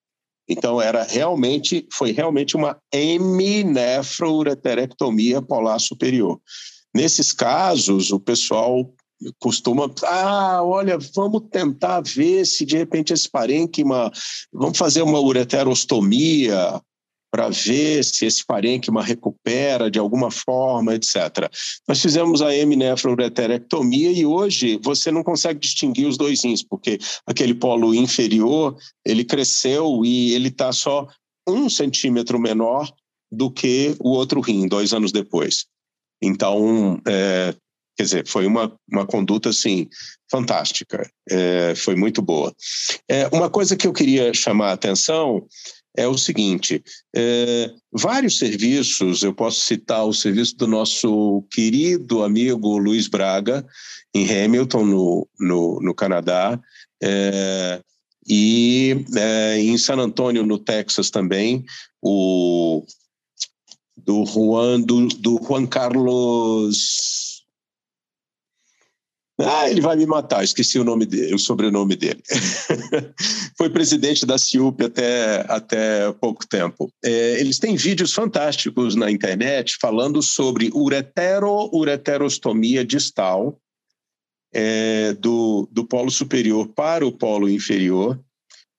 Então 0.47 0.81
era 0.81 1.03
realmente, 1.03 1.85
foi 1.93 2.11
realmente 2.11 2.55
uma 2.57 2.77
heminefroureterectomia 2.93 5.41
polar 5.41 5.79
superior. 5.79 6.39
Nesses 6.93 7.31
casos, 7.31 8.11
o 8.11 8.19
pessoal 8.19 8.93
costuma, 9.39 9.91
ah, 10.03 10.61
olha, 10.63 10.97
vamos 11.15 11.43
tentar 11.51 12.01
ver 12.01 12.45
se 12.45 12.65
de 12.65 12.77
repente 12.77 13.13
esse 13.13 13.29
parênquima, 13.29 14.11
vamos 14.51 14.77
fazer 14.77 15.01
uma 15.01 15.19
ureterostomia. 15.19 16.81
para 17.33 17.47
ver 17.47 18.03
se 18.03 18.25
esse 18.25 18.45
parênquima 18.45 19.01
recupera 19.01 19.89
de 19.89 19.97
alguma 19.97 20.29
forma, 20.29 20.93
etc. 20.93 21.49
Nós 21.87 22.01
fizemos 22.01 22.41
a 22.41 22.53
heminefroureterectomia 22.53 24.11
e 24.11 24.25
hoje 24.25 24.77
você 24.83 25.11
não 25.11 25.23
consegue 25.23 25.57
distinguir 25.57 26.07
os 26.07 26.17
dois 26.17 26.43
rins, 26.43 26.61
porque 26.61 26.99
aquele 27.25 27.53
polo 27.53 27.95
inferior, 27.95 28.75
ele 29.05 29.23
cresceu 29.23 30.03
e 30.03 30.33
ele 30.33 30.49
está 30.49 30.73
só 30.73 31.07
um 31.47 31.69
centímetro 31.69 32.37
menor 32.37 32.91
do 33.31 33.49
que 33.49 33.95
o 33.99 34.09
outro 34.09 34.41
rim, 34.41 34.67
dois 34.67 34.91
anos 34.91 35.13
depois. 35.13 35.65
Então, 36.21 37.01
é, 37.07 37.55
quer 37.95 38.03
dizer, 38.03 38.27
foi 38.27 38.45
uma, 38.45 38.73
uma 38.91 39.05
conduta, 39.05 39.49
assim, 39.49 39.87
fantástica, 40.29 41.09
é, 41.29 41.73
foi 41.75 41.95
muito 41.95 42.21
boa. 42.21 42.53
É, 43.09 43.27
uma 43.27 43.49
coisa 43.49 43.75
que 43.75 43.85
eu 43.85 43.93
queria 43.93 44.33
chamar 44.33 44.69
a 44.69 44.73
atenção 44.73 45.45
é 45.95 46.07
o 46.07 46.17
seguinte: 46.17 46.81
é, 47.15 47.69
vários 47.91 48.37
serviços, 48.37 49.23
eu 49.23 49.33
posso 49.33 49.61
citar 49.61 50.05
o 50.05 50.13
serviço 50.13 50.55
do 50.55 50.67
nosso 50.67 51.43
querido 51.51 52.23
amigo 52.23 52.77
Luiz 52.77 53.07
Braga, 53.07 53.65
em 54.13 54.25
Hamilton, 54.25 54.85
no, 54.85 55.27
no, 55.39 55.79
no 55.81 55.93
Canadá, 55.93 56.59
é, 57.03 57.81
e 58.27 59.05
é, 59.15 59.59
em 59.59 59.77
San 59.77 59.97
Antônio, 59.97 60.45
no 60.45 60.57
Texas 60.57 61.09
também, 61.09 61.65
o 62.01 62.85
do 63.97 64.25
Juan, 64.25 64.81
do, 64.81 65.07
do 65.07 65.39
Juan 65.43 65.67
Carlos 65.67 67.30
ah, 69.45 69.69
ele 69.69 69.81
vai 69.81 69.95
me 69.95 70.05
matar, 70.05 70.43
esqueci 70.43 70.79
o 70.79 70.83
nome 70.83 71.05
dele, 71.05 71.33
o 71.33 71.39
sobrenome 71.39 71.95
dele. 71.95 72.21
Foi 73.57 73.69
presidente 73.69 74.25
da 74.25 74.37
CIUP 74.37 74.83
até, 74.83 75.45
até 75.47 76.11
pouco 76.13 76.45
tempo. 76.47 76.91
É, 77.03 77.39
eles 77.39 77.59
têm 77.59 77.75
vídeos 77.75 78.13
fantásticos 78.13 78.95
na 78.95 79.11
internet 79.11 79.77
falando 79.79 80.21
sobre 80.21 80.69
uretero-ureterostomia 80.73 82.85
distal 82.85 83.59
é, 84.53 85.13
do, 85.13 85.67
do 85.71 85.85
polo 85.85 86.11
superior 86.11 86.67
para 86.67 87.05
o 87.05 87.11
polo 87.11 87.49
inferior 87.49 88.19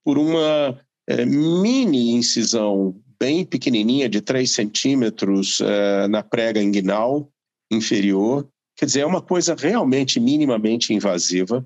por 0.04 0.18
uma 0.18 0.78
é, 1.08 1.24
mini 1.24 2.10
incisão 2.10 2.94
bem 3.18 3.44
pequenininha 3.44 4.08
de 4.08 4.20
3 4.20 4.50
centímetros 4.50 5.60
é, 5.60 6.08
na 6.08 6.22
prega 6.22 6.60
inguinal 6.60 7.30
inferior 7.70 8.46
Quer 8.82 8.86
dizer, 8.86 9.00
é 9.02 9.06
uma 9.06 9.22
coisa 9.22 9.54
realmente 9.54 10.18
minimamente 10.18 10.92
invasiva, 10.92 11.64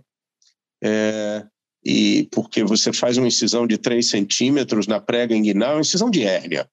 é, 0.84 1.46
e 1.82 2.28
porque 2.30 2.62
você 2.62 2.92
faz 2.92 3.16
uma 3.16 3.26
incisão 3.26 3.66
de 3.66 3.78
3 3.78 4.06
centímetros 4.06 4.86
na 4.86 5.00
prega 5.00 5.34
inguinal, 5.34 5.76
uma 5.76 5.80
incisão 5.80 6.10
de 6.10 6.24
hérnia, 6.24 6.68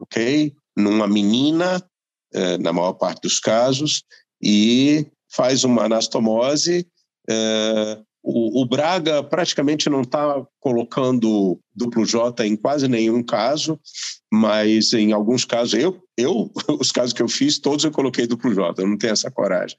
ok? 0.00 0.54
Numa 0.74 1.06
menina, 1.06 1.86
é, 2.32 2.56
na 2.56 2.72
maior 2.72 2.94
parte 2.94 3.24
dos 3.24 3.38
casos, 3.38 4.02
e 4.42 5.06
faz 5.30 5.64
uma 5.64 5.84
anastomose 5.84 6.88
é, 7.28 8.02
o, 8.24 8.62
o 8.62 8.66
Braga 8.66 9.22
praticamente 9.22 9.90
não 9.90 10.00
está 10.00 10.42
colocando 10.58 11.60
duplo 11.76 12.06
J 12.06 12.46
em 12.46 12.56
quase 12.56 12.88
nenhum 12.88 13.22
caso, 13.22 13.78
mas 14.32 14.94
em 14.94 15.12
alguns 15.12 15.44
casos, 15.44 15.74
eu, 15.74 16.02
eu 16.16 16.50
os 16.80 16.90
casos 16.90 17.12
que 17.12 17.22
eu 17.22 17.28
fiz, 17.28 17.58
todos 17.58 17.84
eu 17.84 17.92
coloquei 17.92 18.26
duplo 18.26 18.54
J, 18.54 18.80
eu 18.80 18.88
não 18.88 18.96
tenho 18.96 19.12
essa 19.12 19.30
coragem. 19.30 19.76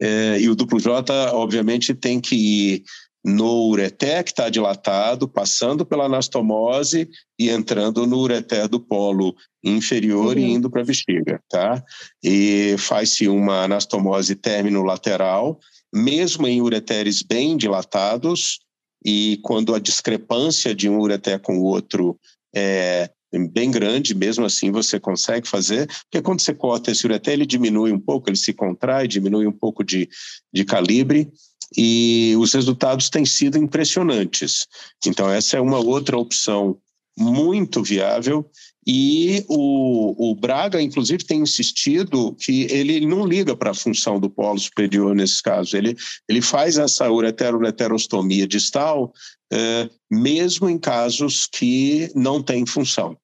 É, 0.00 0.40
e 0.40 0.48
o 0.48 0.54
duplo 0.54 0.80
J, 0.80 1.30
obviamente, 1.32 1.94
tem 1.94 2.20
que 2.20 2.34
ir 2.34 2.84
no 3.24 3.68
ureté 3.68 4.22
que 4.22 4.30
está 4.30 4.50
dilatado, 4.50 5.28
passando 5.28 5.84
pela 5.86 6.04
anastomose 6.04 7.08
e 7.38 7.48
entrando 7.48 8.06
no 8.06 8.18
ureté 8.18 8.68
do 8.68 8.78
polo 8.78 9.34
inferior 9.62 10.36
uhum. 10.36 10.42
e 10.42 10.52
indo 10.52 10.70
para 10.70 10.82
a 10.82 10.84
bexiga, 10.84 11.40
tá? 11.48 11.82
E 12.22 12.76
faz-se 12.78 13.26
uma 13.26 13.64
anastomose 13.64 14.34
término 14.34 14.82
lateral, 14.82 15.58
mesmo 15.94 16.46
em 16.46 16.60
ureteres 16.60 17.22
bem 17.22 17.56
dilatados, 17.56 18.58
e 19.04 19.38
quando 19.42 19.74
a 19.74 19.78
discrepância 19.78 20.74
de 20.74 20.88
um 20.88 20.98
ureter 20.98 21.38
com 21.38 21.58
o 21.58 21.62
outro 21.64 22.18
é 22.54 23.10
bem 23.50 23.70
grande, 23.70 24.14
mesmo 24.14 24.44
assim 24.44 24.70
você 24.70 24.98
consegue 24.98 25.46
fazer, 25.46 25.86
porque 25.86 26.22
quando 26.22 26.40
você 26.40 26.54
corta 26.54 26.90
esse 26.90 27.04
ureter, 27.06 27.34
ele 27.34 27.46
diminui 27.46 27.92
um 27.92 27.98
pouco, 27.98 28.28
ele 28.28 28.36
se 28.36 28.52
contrai, 28.52 29.06
diminui 29.06 29.46
um 29.46 29.52
pouco 29.52 29.84
de, 29.84 30.08
de 30.52 30.64
calibre, 30.64 31.30
e 31.76 32.34
os 32.38 32.52
resultados 32.52 33.10
têm 33.10 33.24
sido 33.24 33.58
impressionantes. 33.58 34.66
Então, 35.04 35.28
essa 35.28 35.56
é 35.56 35.60
uma 35.60 35.78
outra 35.78 36.16
opção 36.16 36.78
muito 37.16 37.82
viável 37.82 38.48
e 38.86 39.44
o, 39.48 40.30
o, 40.30 40.34
Braga, 40.34 40.80
inclusive, 40.80 41.24
tem 41.24 41.40
insistido 41.40 42.34
que 42.38 42.64
ele 42.70 43.06
não 43.06 43.26
liga 43.26 43.56
para 43.56 43.70
a 43.70 43.74
função 43.74 44.20
do 44.20 44.28
polo 44.28 44.58
superior 44.58 45.14
nesses 45.14 45.40
casos. 45.40 45.72
Ele, 45.72 45.96
ele 46.28 46.42
faz 46.42 46.76
essa 46.76 47.10
uretero-ureterostomia 47.10 48.46
distal 48.46 49.12
é, 49.52 49.88
mesmo 50.10 50.68
em 50.68 50.78
casos 50.78 51.46
que 51.46 52.10
não 52.14 52.42
tem 52.42 52.66
função. 52.66 53.16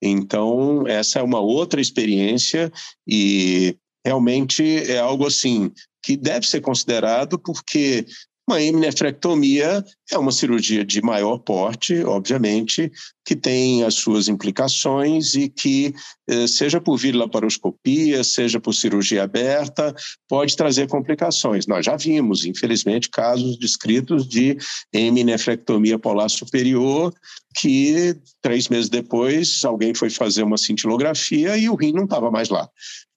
Então, 0.00 0.86
essa 0.86 1.20
é 1.20 1.22
uma 1.22 1.40
outra 1.40 1.80
experiência 1.80 2.72
e 3.06 3.76
realmente 4.04 4.62
é 4.90 4.98
algo 4.98 5.26
assim 5.26 5.70
que 6.02 6.16
deve 6.16 6.46
ser 6.46 6.60
considerado 6.60 7.38
porque 7.38 8.04
uma 8.52 8.60
heminefrectomia 8.60 9.82
é 10.10 10.18
uma 10.18 10.30
cirurgia 10.30 10.84
de 10.84 11.00
maior 11.00 11.38
porte, 11.38 12.04
obviamente, 12.04 12.92
que 13.24 13.34
tem 13.34 13.82
as 13.82 13.94
suas 13.94 14.28
implicações 14.28 15.34
e 15.34 15.48
que, 15.48 15.94
eh, 16.28 16.46
seja 16.46 16.78
por 16.78 17.00
laparoscopia, 17.02 18.22
seja 18.22 18.60
por 18.60 18.74
cirurgia 18.74 19.22
aberta, 19.22 19.94
pode 20.28 20.54
trazer 20.54 20.86
complicações. 20.86 21.66
Nós 21.66 21.86
já 21.86 21.96
vimos, 21.96 22.44
infelizmente, 22.44 23.08
casos 23.08 23.58
descritos 23.58 24.28
de 24.28 24.58
heminefrectomia 24.92 25.98
polar 25.98 26.28
superior 26.28 27.14
que 27.58 28.14
três 28.42 28.68
meses 28.68 28.90
depois 28.90 29.64
alguém 29.64 29.94
foi 29.94 30.10
fazer 30.10 30.42
uma 30.42 30.58
cintilografia 30.58 31.56
e 31.56 31.70
o 31.70 31.74
rim 31.74 31.92
não 31.92 32.04
estava 32.04 32.30
mais 32.30 32.50
lá 32.50 32.68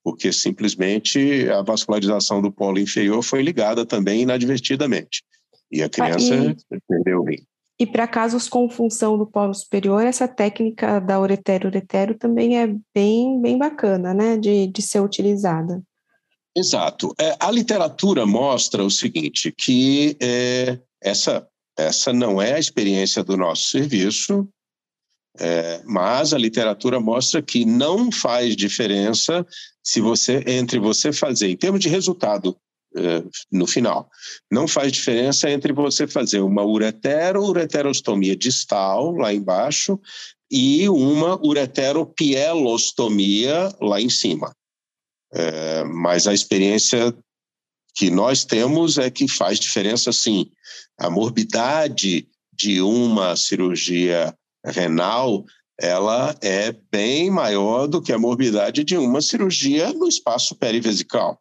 porque 0.06 0.32
simplesmente 0.32 1.49
a 1.49 1.64
vascularização 1.64 2.39
do 2.39 2.51
polo 2.51 2.78
inferior 2.78 3.24
foi 3.24 3.41
ligada 3.41 3.84
também 3.84 4.22
inadvertidamente. 4.22 5.24
E 5.72 5.82
a 5.82 5.89
criança 5.89 6.36
ah, 6.36 6.76
e... 6.76 6.80
perdeu 6.88 7.22
o 7.22 7.26
rim. 7.26 7.43
E 7.80 7.88
para 7.88 8.08
casos 8.08 8.47
com 8.47 8.70
função 8.70 9.18
do 9.18 9.26
polo 9.26 9.53
superior, 9.56 10.06
essa 10.06 10.28
técnica 10.28 10.99
da 11.01 11.20
uretero-uretero 11.20 12.14
também 12.14 12.60
é 12.60 12.68
bem, 12.93 13.41
bem 13.41 13.58
bacana, 13.58 14.14
né, 14.14 14.38
de, 14.38 14.68
de 14.68 14.82
ser 14.84 14.99
utilizada. 14.99 15.82
Exato. 16.56 17.12
É, 17.20 17.36
a 17.39 17.49
literatura 17.49 18.28
mostra 18.28 18.84
o 18.84 18.91
seguinte, 18.91 19.51
que 19.51 20.16
é, 20.22 20.80
essa, 21.01 21.45
essa 21.76 22.14
não 22.14 22.39
é 22.39 22.53
a 22.53 22.60
experiência 22.60 23.24
do 23.24 23.36
nosso 23.36 23.70
serviço, 23.70 24.47
é, 25.40 25.82
mas 25.86 26.34
a 26.34 26.38
literatura 26.38 27.00
mostra 27.00 27.42
que 27.42 27.64
não 27.66 28.12
faz 28.12 28.56
diferença 28.56 29.46
se 29.84 30.02
você 30.02 30.44
entre 30.48 30.80
você 30.80 31.14
fazer, 31.14 31.50
em 31.50 31.58
termos 31.58 31.80
de 31.80 31.90
resultado 31.90 32.58
é, 32.96 33.24
no 33.52 33.68
final, 33.68 34.10
não 34.50 34.68
faz 34.68 34.92
diferença 34.92 35.48
entre 35.50 35.74
você 35.74 36.08
fazer 36.08 36.40
uma 36.40 36.64
uretero-ureterostomia 36.64 38.36
distal, 38.36 39.12
lá 39.12 39.32
embaixo, 39.34 40.00
e 40.50 40.88
uma 40.88 41.38
ureteropielostomia 41.46 43.76
lá 43.82 44.00
em 44.00 44.10
cima. 44.10 44.56
É, 45.34 45.84
mas 45.84 46.28
a 46.28 46.34
experiência 46.34 47.14
que 47.96 48.10
nós 48.10 48.46
temos 48.46 48.98
é 48.98 49.10
que 49.10 49.28
faz 49.28 49.60
diferença 49.60 50.14
sim. 50.14 50.50
A 50.98 51.10
morbidade 51.10 52.26
de 52.54 52.82
uma 52.82 53.36
cirurgia 53.36 54.34
renal, 54.72 55.43
ela 55.80 56.36
é 56.41 56.74
bem 56.91 57.30
maior 57.30 57.88
do 57.88 58.01
que 58.01 58.13
a 58.13 58.18
morbidade 58.18 58.84
de 58.84 58.97
uma 58.97 59.22
cirurgia 59.22 59.91
no 59.93 60.07
espaço 60.07 60.55
perivesical. 60.55 61.39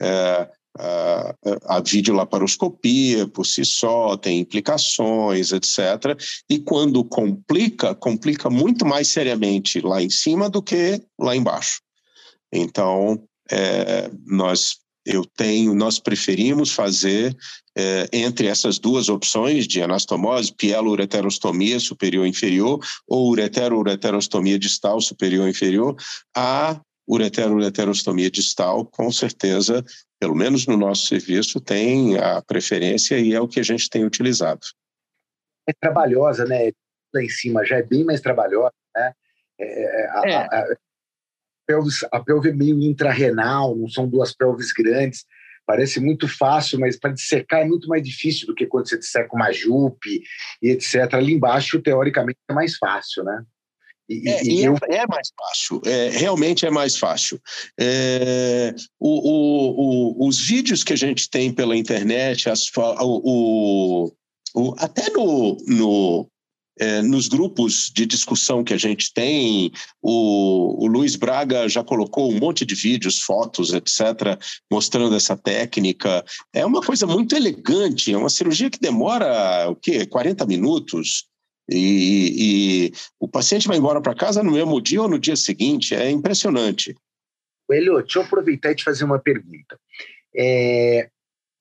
É, 0.00 0.48
a, 0.78 1.34
a 1.66 1.80
videolaparoscopia 1.80 3.26
por 3.28 3.44
si 3.44 3.64
só 3.64 4.16
tem 4.16 4.40
implicações, 4.40 5.52
etc. 5.52 6.18
E 6.48 6.58
quando 6.58 7.04
complica, 7.04 7.94
complica 7.94 8.48
muito 8.48 8.86
mais 8.86 9.08
seriamente 9.08 9.80
lá 9.80 10.02
em 10.02 10.10
cima 10.10 10.48
do 10.48 10.62
que 10.62 11.02
lá 11.18 11.36
embaixo. 11.36 11.80
Então, 12.52 13.22
é, 13.50 14.10
nós 14.26 14.82
eu 15.04 15.24
tenho, 15.24 15.74
nós 15.74 15.98
preferimos 15.98 16.70
fazer 16.70 17.36
é, 17.76 18.08
entre 18.12 18.46
essas 18.46 18.78
duas 18.78 19.08
opções 19.08 19.66
de 19.66 19.82
anastomose, 19.82 20.52
pielo-ureterostomia 20.52 21.80
superior 21.80 22.26
inferior 22.26 22.80
ou 23.06 23.30
uretero-ureterostomia 23.30 24.58
distal 24.58 25.00
superior 25.00 25.48
inferior, 25.48 25.96
a 26.36 26.80
uretero-ureterostomia 27.08 28.30
distal, 28.30 28.86
com 28.86 29.10
certeza, 29.10 29.84
pelo 30.20 30.34
menos 30.34 30.66
no 30.66 30.76
nosso 30.76 31.06
serviço, 31.06 31.60
tem 31.60 32.18
a 32.18 32.40
preferência 32.42 33.18
e 33.18 33.34
é 33.34 33.40
o 33.40 33.48
que 33.48 33.60
a 33.60 33.64
gente 33.64 33.88
tem 33.88 34.04
utilizado. 34.04 34.60
É 35.68 35.72
trabalhosa, 35.72 36.44
né? 36.44 36.70
Lá 37.14 37.22
em 37.22 37.28
cima 37.28 37.64
já 37.64 37.76
é 37.76 37.82
bem 37.82 38.04
mais 38.04 38.20
trabalhosa, 38.20 38.72
né? 38.94 39.12
É, 39.60 40.10
a, 40.10 40.22
é. 40.24 40.34
A, 40.36 40.44
a, 40.44 40.76
pelvis, 41.66 42.04
a 42.10 42.20
pelve 42.20 42.50
é 42.50 42.52
meio 42.52 42.80
intrarrenal, 42.82 43.76
não 43.76 43.88
são 43.88 44.08
duas 44.08 44.32
pelves 44.32 44.72
grandes. 44.72 45.24
Parece 45.66 46.00
muito 46.00 46.26
fácil, 46.28 46.80
mas 46.80 46.98
para 46.98 47.12
dissecar 47.12 47.60
é 47.60 47.64
muito 47.64 47.88
mais 47.88 48.02
difícil 48.02 48.46
do 48.46 48.54
que 48.54 48.66
quando 48.66 48.88
você 48.88 48.98
disseca 48.98 49.34
uma 49.34 49.52
jupe 49.52 50.22
e 50.60 50.70
etc. 50.70 51.14
Ali 51.14 51.32
embaixo, 51.32 51.80
teoricamente, 51.80 52.38
é 52.48 52.52
mais 52.52 52.76
fácil, 52.76 53.24
né? 53.24 53.42
E, 54.08 54.28
é, 54.28 54.44
e 54.44 54.64
eu... 54.64 54.76
é, 54.90 55.06
mais 55.06 55.30
fácil, 55.38 55.80
é, 55.86 56.10
realmente 56.10 56.66
é 56.66 56.70
mais 56.70 56.96
fácil. 56.96 57.40
É, 57.78 58.74
o, 58.98 59.08
o, 59.08 60.24
o, 60.24 60.28
os 60.28 60.40
vídeos 60.40 60.84
que 60.84 60.92
a 60.92 60.96
gente 60.96 61.30
tem 61.30 61.52
pela 61.52 61.76
internet, 61.76 62.50
as, 62.50 62.70
o, 62.76 64.12
até 64.78 65.10
no, 65.10 65.56
no, 65.66 66.30
é, 66.78 67.02
nos 67.02 67.28
grupos 67.28 67.90
de 67.94 68.06
discussão 68.06 68.64
que 68.64 68.72
a 68.72 68.78
gente 68.78 69.12
tem, 69.12 69.70
o, 70.00 70.84
o 70.84 70.86
Luiz 70.86 71.16
Braga 71.16 71.68
já 71.68 71.84
colocou 71.84 72.30
um 72.30 72.38
monte 72.38 72.64
de 72.64 72.74
vídeos, 72.74 73.20
fotos, 73.20 73.72
etc., 73.72 74.38
mostrando 74.70 75.14
essa 75.14 75.36
técnica. 75.36 76.24
É 76.52 76.64
uma 76.64 76.80
coisa 76.80 77.06
muito 77.06 77.36
elegante, 77.36 78.12
é 78.12 78.16
uma 78.16 78.30
cirurgia 78.30 78.70
que 78.70 78.80
demora 78.80 79.68
o 79.68 79.76
quê? 79.76 80.06
40 80.06 80.46
minutos. 80.46 81.26
E, 81.70 82.90
e 82.90 82.92
o 83.20 83.28
paciente 83.28 83.68
vai 83.68 83.76
embora 83.76 84.00
para 84.00 84.14
casa 84.14 84.42
no 84.42 84.52
mesmo 84.52 84.80
dia 84.80 85.02
ou 85.02 85.08
no 85.08 85.18
dia 85.18 85.36
seguinte. 85.36 85.94
É 85.94 86.10
impressionante. 86.10 86.94
Elio, 87.70 88.00
deixa 88.02 88.18
eu 88.18 88.24
aproveitar 88.24 88.72
e 88.72 88.74
te 88.74 88.84
fazer 88.84 89.04
uma 89.04 89.18
pergunta. 89.18 89.78
É, 90.36 91.08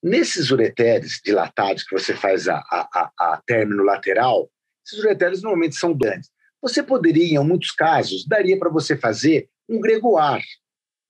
nesses 0.02 0.52
ureteres 0.52 1.22
dilatados 1.24 1.84
que 1.84 1.98
você 1.98 2.16
faz 2.16 2.48
a, 2.48 2.58
a, 2.58 3.12
a 3.18 3.42
término 3.46 3.84
lateral, 3.84 4.50
esses 4.86 5.00
ureteres 5.00 5.42
normalmente 5.42 5.76
são 5.76 5.94
grandes. 5.94 6.30
Você 6.62 6.84
poderia, 6.84 7.40
em 7.40 7.44
muitos 7.44 7.72
casos, 7.72 8.26
daria 8.28 8.58
para 8.58 8.70
você 8.70 8.96
fazer 8.96 9.50
um 9.68 9.80
gregoar, 9.80 10.42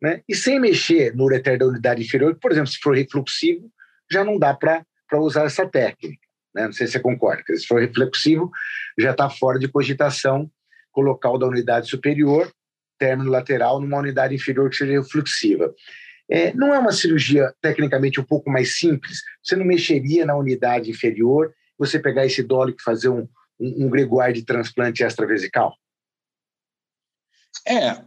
né? 0.02 0.22
E 0.28 0.36
sem 0.36 0.60
mexer 0.60 1.16
no 1.16 1.26
ureter 1.26 1.60
da 1.60 1.66
unidade 1.66 2.02
inferior, 2.02 2.36
por 2.40 2.52
exemplo, 2.52 2.70
se 2.70 2.80
for 2.80 2.96
refluxivo, 2.96 3.72
já 4.10 4.24
não 4.24 4.38
dá 4.38 4.54
para 4.54 4.86
usar 5.14 5.46
essa 5.46 5.68
técnica. 5.68 6.26
Né? 6.54 6.66
Não 6.66 6.74
sei 6.74 6.88
se 6.88 6.94
você 6.94 7.00
concorda. 7.00 7.44
Se 7.56 7.66
for 7.66 7.82
reflexivo, 7.82 8.52
já 8.98 9.12
está 9.12 9.30
fora 9.30 9.60
de 9.60 9.68
cogitação 9.68 10.50
colocar 10.92 11.32
o 11.32 11.38
da 11.38 11.48
unidade 11.48 11.90
superior, 11.90 12.52
término 13.00 13.32
lateral, 13.32 13.80
numa 13.80 13.98
unidade 13.98 14.36
inferior 14.36 14.70
que 14.70 14.76
seja 14.76 14.92
reflexiva. 14.92 15.74
É, 16.30 16.54
não 16.54 16.74
é 16.74 16.80
uma 16.80 16.92
cirurgia 16.92 17.54
tecnicamente 17.62 18.20
um 18.20 18.24
pouco 18.24 18.50
mais 18.50 18.78
simples? 18.78 19.22
Você 19.44 19.56
não 19.56 19.66
mexeria 19.66 20.26
na 20.26 20.36
unidade 20.36 20.90
inferior, 20.90 21.54
você 21.78 22.00
pegar 22.00 22.26
esse 22.26 22.44
dólico 22.44 22.80
e 22.80 22.84
fazer 22.84 23.10
um, 23.10 23.28
um, 23.62 23.86
um 23.86 23.89
gregoire 23.89 24.34
de 24.34 24.43
transplante 24.43 25.03
extravesical? 25.03 25.76
É, 27.68 28.01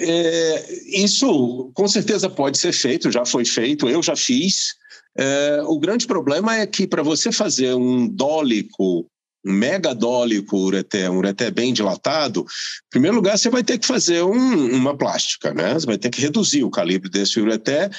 é, 0.00 0.72
isso 0.86 1.70
com 1.74 1.88
certeza 1.88 2.28
pode 2.28 2.58
ser 2.58 2.72
feito, 2.72 3.10
já 3.10 3.24
foi 3.24 3.44
feito, 3.44 3.88
eu 3.88 4.02
já 4.02 4.16
fiz. 4.16 4.74
É, 5.16 5.62
o 5.64 5.78
grande 5.78 6.06
problema 6.06 6.56
é 6.56 6.66
que 6.66 6.86
para 6.86 7.02
você 7.02 7.32
fazer 7.32 7.74
um 7.74 8.06
dólico, 8.06 9.06
um 9.44 9.52
megadólico 9.52 10.56
ureté, 10.56 11.10
um 11.10 11.18
ureté 11.18 11.50
bem 11.50 11.72
dilatado, 11.72 12.40
em 12.40 12.90
primeiro 12.90 13.16
lugar 13.16 13.36
você 13.36 13.50
vai 13.50 13.64
ter 13.64 13.78
que 13.78 13.86
fazer 13.86 14.22
um, 14.22 14.74
uma 14.74 14.96
plástica, 14.96 15.52
né? 15.52 15.74
Você 15.74 15.86
vai 15.86 15.98
ter 15.98 16.10
que 16.10 16.20
reduzir 16.20 16.62
o 16.62 16.70
calibre 16.70 17.10
desse 17.10 17.40
ureté, 17.40 17.90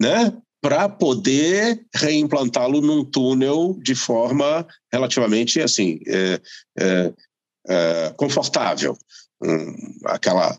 né? 0.00 0.32
Para 0.62 0.88
poder 0.88 1.84
reimplantá-lo 1.92 2.80
num 2.80 3.04
túnel 3.04 3.76
de 3.82 3.96
forma 3.96 4.64
relativamente 4.92 5.60
assim 5.60 5.98
é, 6.06 6.40
é, 6.78 7.12
é, 7.68 8.14
confortável. 8.16 8.96
Um, 9.42 9.74
aquela 10.06 10.56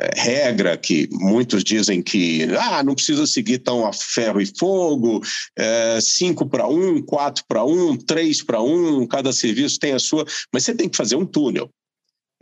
é, 0.00 0.10
regra 0.20 0.76
que 0.76 1.08
muitos 1.12 1.62
dizem 1.62 2.02
que 2.02 2.42
ah, 2.58 2.82
não 2.82 2.96
precisa 2.96 3.24
seguir 3.24 3.58
tão 3.58 3.86
a 3.86 3.92
ferro 3.92 4.40
e 4.40 4.46
fogo, 4.58 5.22
é, 5.56 6.00
cinco 6.00 6.44
para 6.44 6.66
um, 6.66 7.00
quatro 7.00 7.44
para 7.46 7.64
um, 7.64 7.96
três 7.96 8.42
para 8.42 8.60
um, 8.60 9.06
cada 9.06 9.32
serviço 9.32 9.78
tem 9.78 9.92
a 9.92 9.98
sua, 10.00 10.26
mas 10.52 10.64
você 10.64 10.74
tem 10.74 10.88
que 10.88 10.96
fazer 10.96 11.14
um 11.14 11.24
túnel. 11.24 11.70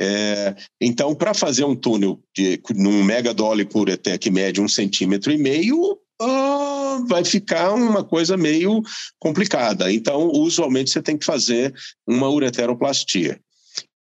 É, 0.01 0.57
então, 0.81 1.15
para 1.15 1.33
fazer 1.35 1.65
um 1.65 1.77
túnel 1.77 2.19
de, 2.35 2.61
num 2.75 3.05
mega 3.05 3.33
dolly 3.33 3.69
ureté 3.75 4.19
que 4.19 4.31
mede 4.31 4.61
um 4.61 4.67
centímetro 4.67 5.31
e 5.31 5.39
meio, 5.39 6.01
uh, 6.21 7.07
vai 7.07 7.25
ficar 7.25 7.73
uma 7.73 8.05
coisa 8.05 8.37
meio 8.37 8.83
complicada. 9.19 9.93
Então, 9.93 10.31
usualmente, 10.33 10.91
você 10.91 11.03
tem 11.03 11.17
que 11.17 11.25
fazer 11.25 11.75
uma 12.07 12.31
ureteroplastia. 12.31 13.41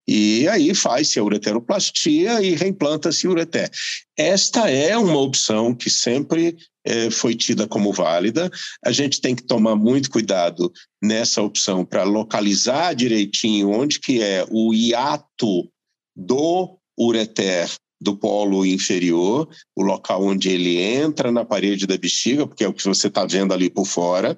E 0.08 0.48
aí 0.48 0.74
faz-se 0.74 1.20
a 1.20 1.24
ureteroplastia 1.24 2.42
e 2.42 2.56
reimplanta-se 2.56 3.28
o 3.28 3.32
ureter. 3.32 3.70
Esta 4.18 4.70
é 4.70 4.98
uma 4.98 5.20
opção 5.20 5.76
que 5.76 5.90
sempre 5.90 6.56
é, 6.86 7.12
foi 7.12 7.36
tida 7.36 7.68
como 7.68 7.92
válida. 7.92 8.50
A 8.86 8.94
gente 8.94 9.20
tem 9.20 9.36
que 9.36 9.44
tomar 9.44 9.76
muito 9.76 10.10
cuidado 10.10 10.72
nessa 11.04 11.42
opção 11.42 11.84
para 11.84 12.04
localizar 12.04 12.96
direitinho 12.96 13.70
onde 13.70 14.00
que 14.00 14.24
é 14.24 14.46
o 14.50 14.74
hiato 14.74 15.70
do 16.16 16.80
ureter 16.98 17.70
do 18.00 18.16
polo 18.16 18.66
inferior, 18.66 19.48
o 19.76 19.82
local 19.82 20.24
onde 20.24 20.50
ele 20.50 20.78
entra 20.78 21.32
na 21.32 21.44
parede 21.44 21.88
da 21.88 21.98
bexiga, 21.98 22.48
porque 22.48 22.64
é 22.64 22.68
o 22.68 22.74
que 22.74 22.86
você 22.86 23.08
está 23.08 23.26
vendo 23.26 23.54
ali 23.54 23.70
por 23.70 23.86
fora, 23.86 24.38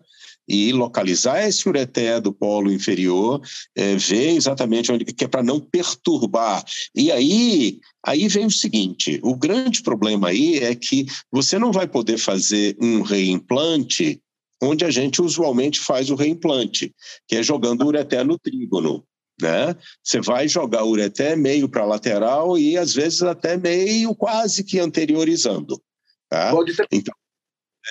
e 0.50 0.74
localizar 0.74 1.48
esse 1.48 1.70
ureté 1.70 2.20
do 2.20 2.34
polo 2.34 2.72
inferior, 2.72 3.40
é, 3.76 3.96
ver 3.96 4.32
exatamente 4.32 4.92
onde 4.92 5.06
que 5.06 5.24
é 5.24 5.28
para 5.28 5.44
não 5.44 5.60
perturbar. 5.60 6.66
E 6.96 7.12
aí, 7.12 7.80
aí 8.04 8.28
vem 8.28 8.48
o 8.48 8.52
seguinte: 8.52 9.20
o 9.22 9.36
grande 9.36 9.84
problema 9.84 10.30
aí 10.30 10.58
é 10.58 10.74
que 10.74 11.06
você 11.32 11.60
não 11.60 11.72
vai 11.72 11.88
poder 11.88 12.18
fazer 12.18 12.76
um 12.82 13.04
reimplante 13.04 14.20
onde 14.62 14.84
a 14.84 14.90
gente 14.90 15.22
usualmente 15.22 15.80
faz 15.80 16.10
o 16.10 16.16
reimplante, 16.16 16.94
que 17.28 17.36
é 17.36 17.44
jogando 17.44 17.84
o 17.84 17.88
ureté 17.88 18.24
no 18.24 18.38
trígono 18.38 19.06
né? 19.42 19.76
Você 20.04 20.22
vai 20.22 20.48
jogar 20.48 20.84
o 20.84 20.90
ureté 20.90 21.36
meio 21.36 21.68
para 21.68 21.86
lateral 21.86 22.58
e 22.58 22.78
às 22.78 22.94
vezes 22.94 23.22
até 23.22 23.58
meio 23.58 24.14
quase 24.16 24.64
que 24.64 24.80
anteriorizando. 24.80 25.82
Tá? 26.30 26.52
Pode 26.52 26.76
ter... 26.76 26.88
Então, 26.92 27.14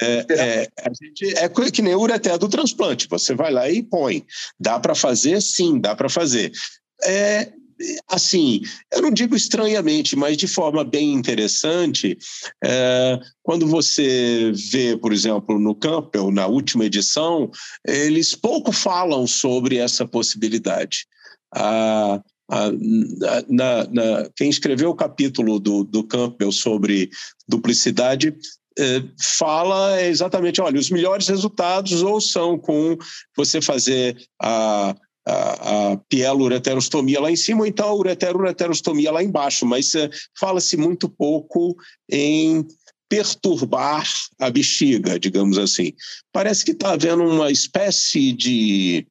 é, 0.01 0.27
é, 0.31 0.69
a 0.79 0.91
gente, 0.91 1.37
é 1.37 1.71
que 1.71 1.83
nem 1.83 1.95
o 1.95 2.01
ureté 2.01 2.37
do 2.39 2.49
transplante, 2.49 3.09
você 3.09 3.35
vai 3.35 3.53
lá 3.53 3.69
e 3.69 3.83
põe. 3.83 4.25
Dá 4.59 4.79
para 4.79 4.95
fazer? 4.95 5.41
Sim, 5.43 5.81
dá 5.81 5.97
para 5.97 6.09
fazer. 6.09 6.53
É, 7.05 7.53
assim, 8.09 8.61
eu 8.93 9.03
não 9.03 9.11
digo 9.11 9.35
estranhamente, 9.35 10.15
mas 10.17 10.37
de 10.37 10.47
forma 10.47 10.85
bem 10.85 11.13
interessante, 11.13 12.17
é, 12.65 13.19
quando 13.43 13.67
você 13.67 14.53
vê, 14.71 14.97
por 14.97 15.13
exemplo, 15.13 15.59
no 15.59 15.75
Campbell, 15.75 16.31
na 16.31 16.47
última 16.47 16.85
edição, 16.85 17.51
eles 17.87 18.35
pouco 18.35 18.73
falam 18.73 19.27
sobre 19.27 19.77
essa 19.79 20.07
possibilidade. 20.07 21.07
A, 21.55 22.23
a, 22.51 22.71
na, 23.49 23.85
na, 23.91 24.31
quem 24.37 24.49
escreveu 24.49 24.91
o 24.91 24.95
capítulo 24.95 25.59
do, 25.59 25.85
do 25.85 26.05
Campbell 26.05 26.53
sobre 26.53 27.11
duplicidade 27.47 28.35
eh, 28.79 29.03
fala 29.21 30.01
exatamente, 30.03 30.61
olha, 30.61 30.79
os 30.79 30.89
melhores 30.89 31.27
resultados 31.27 32.03
ou 32.03 32.21
são 32.21 32.57
com 32.57 32.97
você 33.37 33.61
fazer 33.61 34.17
a, 34.41 34.95
a, 35.27 35.93
a 35.93 35.97
pielureterostomia 36.09 37.21
lá 37.21 37.31
em 37.31 37.37
cima, 37.37 37.61
ou 37.61 37.67
então 37.67 37.89
a 37.89 37.95
ureterureterostomia 37.95 39.11
lá 39.11 39.23
embaixo, 39.23 39.67
mas 39.67 39.95
eh, 39.97 40.09
fala-se 40.39 40.77
muito 40.77 41.09
pouco 41.09 41.77
em 42.09 42.65
perturbar 43.09 44.07
a 44.39 44.49
bexiga, 44.49 45.19
digamos 45.19 45.59
assim. 45.59 45.93
Parece 46.33 46.65
que 46.65 46.73
está 46.73 46.93
havendo 46.93 47.25
uma 47.25 47.51
espécie 47.51 48.33
de 48.33 49.07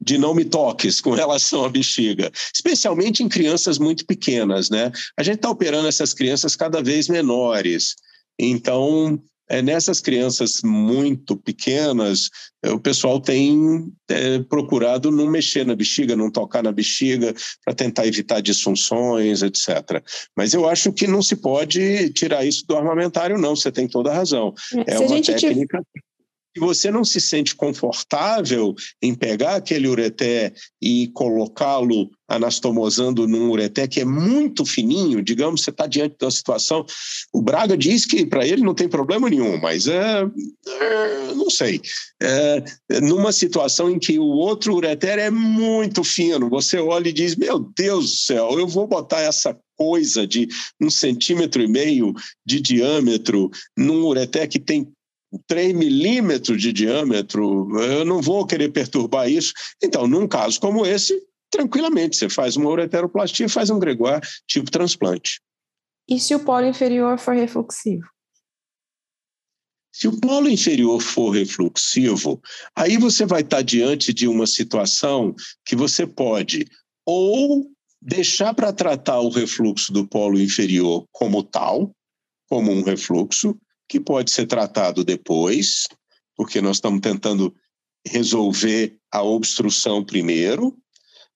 de 0.00 0.18
não 0.18 0.34
me 0.34 0.44
toques 0.44 1.00
com 1.00 1.10
relação 1.14 1.64
à 1.64 1.68
bexiga, 1.68 2.30
especialmente 2.54 3.22
em 3.22 3.28
crianças 3.28 3.78
muito 3.78 4.04
pequenas, 4.06 4.70
né? 4.70 4.92
A 5.16 5.22
gente 5.22 5.36
está 5.36 5.50
operando 5.50 5.88
essas 5.88 6.12
crianças 6.12 6.54
cada 6.54 6.82
vez 6.82 7.08
menores. 7.08 7.94
Então, 8.38 9.20
é, 9.48 9.62
nessas 9.62 10.00
crianças 10.00 10.60
muito 10.64 11.36
pequenas, 11.36 12.28
é, 12.62 12.70
o 12.70 12.80
pessoal 12.80 13.20
tem 13.20 13.92
é, 14.08 14.40
procurado 14.40 15.10
não 15.10 15.30
mexer 15.30 15.64
na 15.64 15.76
bexiga, 15.76 16.16
não 16.16 16.30
tocar 16.30 16.62
na 16.62 16.72
bexiga, 16.72 17.34
para 17.64 17.74
tentar 17.74 18.06
evitar 18.06 18.40
disfunções, 18.40 19.42
etc. 19.42 20.02
Mas 20.36 20.52
eu 20.52 20.68
acho 20.68 20.92
que 20.92 21.06
não 21.06 21.22
se 21.22 21.36
pode 21.36 22.10
tirar 22.10 22.44
isso 22.44 22.66
do 22.66 22.76
armamentário, 22.76 23.38
não. 23.38 23.54
Você 23.54 23.70
tem 23.70 23.86
toda 23.86 24.10
a 24.10 24.14
razão. 24.14 24.52
É, 24.86 24.94
é 24.94 24.98
uma 24.98 25.22
técnica. 25.22 25.80
Se 26.56 26.60
você 26.60 26.90
não 26.90 27.04
se 27.04 27.20
sente 27.20 27.54
confortável 27.54 28.74
em 29.02 29.14
pegar 29.14 29.56
aquele 29.56 29.86
ureté 29.86 30.54
e 30.80 31.08
colocá-lo 31.08 32.10
anastomosando 32.26 33.28
num 33.28 33.50
ureté 33.50 33.86
que 33.86 34.00
é 34.00 34.04
muito 34.06 34.64
fininho, 34.64 35.22
digamos, 35.22 35.62
você 35.62 35.70
está 35.70 35.86
diante 35.86 36.16
uma 36.22 36.30
situação. 36.30 36.86
O 37.30 37.42
Braga 37.42 37.76
diz 37.76 38.06
que 38.06 38.24
para 38.24 38.46
ele 38.46 38.62
não 38.62 38.74
tem 38.74 38.88
problema 38.88 39.28
nenhum, 39.28 39.60
mas 39.60 39.86
é, 39.86 40.22
é 40.66 41.34
não 41.34 41.50
sei. 41.50 41.82
É, 42.22 42.64
numa 43.02 43.32
situação 43.32 43.90
em 43.90 43.98
que 43.98 44.18
o 44.18 44.24
outro 44.24 44.74
ureter 44.74 45.18
é 45.18 45.30
muito 45.30 46.02
fino, 46.02 46.48
você 46.48 46.78
olha 46.78 47.10
e 47.10 47.12
diz: 47.12 47.36
Meu 47.36 47.58
Deus 47.76 48.10
do 48.10 48.16
céu, 48.16 48.58
eu 48.58 48.66
vou 48.66 48.86
botar 48.86 49.20
essa 49.20 49.56
coisa 49.76 50.26
de 50.26 50.48
um 50.80 50.88
centímetro 50.88 51.62
e 51.62 51.68
meio 51.68 52.14
de 52.46 52.60
diâmetro 52.60 53.50
num 53.76 54.06
ureter 54.06 54.48
que 54.48 54.58
tem 54.58 54.90
3 55.46 55.74
milímetros 55.74 56.60
de 56.60 56.72
diâmetro, 56.72 57.68
eu 57.80 58.04
não 58.04 58.20
vou 58.20 58.46
querer 58.46 58.70
perturbar 58.70 59.30
isso. 59.30 59.52
Então, 59.82 60.06
num 60.06 60.26
caso 60.26 60.60
como 60.60 60.84
esse, 60.86 61.20
tranquilamente, 61.50 62.16
você 62.16 62.28
faz 62.28 62.56
uma 62.56 62.70
ureteroplastia, 62.70 63.48
faz 63.48 63.70
um 63.70 63.78
gregoire 63.78 64.26
tipo 64.46 64.70
transplante. 64.70 65.40
E 66.08 66.20
se 66.20 66.34
o 66.34 66.44
polo 66.44 66.66
inferior 66.66 67.18
for 67.18 67.34
refluxivo? 67.34 68.04
Se 69.92 70.06
o 70.06 70.20
polo 70.20 70.48
inferior 70.48 71.00
for 71.00 71.30
refluxivo, 71.30 72.40
aí 72.76 72.98
você 72.98 73.24
vai 73.24 73.40
estar 73.40 73.62
diante 73.62 74.12
de 74.12 74.28
uma 74.28 74.46
situação 74.46 75.34
que 75.64 75.74
você 75.74 76.06
pode 76.06 76.66
ou 77.06 77.66
deixar 78.00 78.52
para 78.52 78.74
tratar 78.74 79.20
o 79.20 79.30
refluxo 79.30 79.92
do 79.92 80.06
polo 80.06 80.38
inferior 80.38 81.06
como 81.10 81.42
tal, 81.42 81.96
como 82.46 82.70
um 82.70 82.82
refluxo, 82.82 83.56
que 83.88 84.00
pode 84.00 84.30
ser 84.30 84.46
tratado 84.46 85.04
depois, 85.04 85.86
porque 86.36 86.60
nós 86.60 86.76
estamos 86.76 87.00
tentando 87.00 87.54
resolver 88.06 88.98
a 89.12 89.22
obstrução 89.22 90.04
primeiro. 90.04 90.76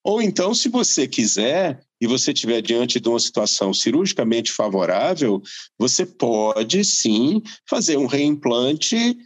Ou 0.03 0.23
então, 0.23 0.55
se 0.55 0.69
você 0.69 1.07
quiser 1.07 1.85
e 2.01 2.07
você 2.07 2.33
estiver 2.33 2.63
diante 2.63 2.99
de 2.99 3.09
uma 3.09 3.21
situação 3.21 3.75
cirurgicamente 3.75 4.51
favorável, 4.51 5.43
você 5.79 6.07
pode 6.07 6.85
sim 6.85 7.43
fazer 7.69 7.99
um 7.99 8.07
reimplante 8.07 9.17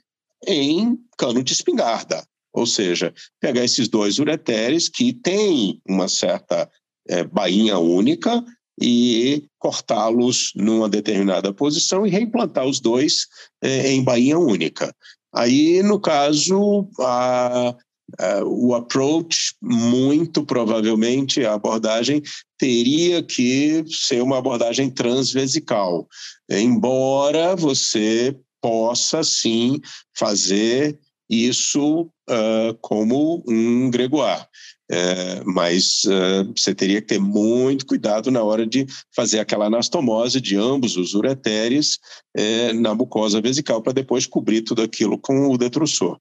em 0.46 0.98
cano 1.16 1.42
de 1.42 1.52
espingarda. 1.52 2.26
Ou 2.52 2.66
seja, 2.66 3.12
pegar 3.40 3.64
esses 3.64 3.88
dois 3.88 4.18
ureteres 4.18 4.88
que 4.88 5.12
têm 5.12 5.80
uma 5.88 6.08
certa 6.08 6.70
é, 7.08 7.22
bainha 7.24 7.78
única 7.78 8.44
e 8.80 9.44
cortá-los 9.58 10.52
numa 10.54 10.88
determinada 10.88 11.52
posição 11.52 12.06
e 12.06 12.10
reimplantar 12.10 12.66
os 12.66 12.80
dois 12.80 13.26
é, 13.62 13.92
em 13.92 14.02
bainha 14.02 14.38
única. 14.38 14.94
Aí, 15.34 15.82
no 15.82 15.98
caso, 15.98 16.88
a, 17.00 17.74
a, 18.18 18.44
o 18.44 18.74
approach, 18.74 19.54
muito 19.60 20.44
provavelmente, 20.44 21.44
a 21.44 21.54
abordagem 21.54 22.22
teria 22.58 23.22
que 23.22 23.84
ser 23.88 24.22
uma 24.22 24.38
abordagem 24.38 24.90
transvesical, 24.90 26.06
embora 26.48 27.56
você 27.56 28.36
possa, 28.60 29.22
sim, 29.22 29.80
fazer 30.16 30.98
isso 31.28 32.02
uh, 32.30 32.74
como 32.80 33.42
um 33.48 33.90
gregoire. 33.90 34.46
É, 34.90 35.42
mas 35.44 36.02
uh, 36.04 36.52
você 36.54 36.74
teria 36.74 37.00
que 37.00 37.08
ter 37.08 37.18
muito 37.18 37.86
cuidado 37.86 38.30
na 38.30 38.42
hora 38.42 38.66
de 38.66 38.86
fazer 39.16 39.40
aquela 39.40 39.66
anastomose 39.66 40.40
de 40.42 40.56
ambos 40.56 40.98
os 40.98 41.14
ureteres 41.14 41.98
é, 42.36 42.72
na 42.74 42.94
mucosa 42.94 43.40
vesical 43.40 43.80
para 43.80 43.94
depois 43.94 44.26
cobrir 44.26 44.60
tudo 44.60 44.82
aquilo 44.82 45.18
com 45.18 45.48
o 45.48 45.56
detrussor. 45.56 46.18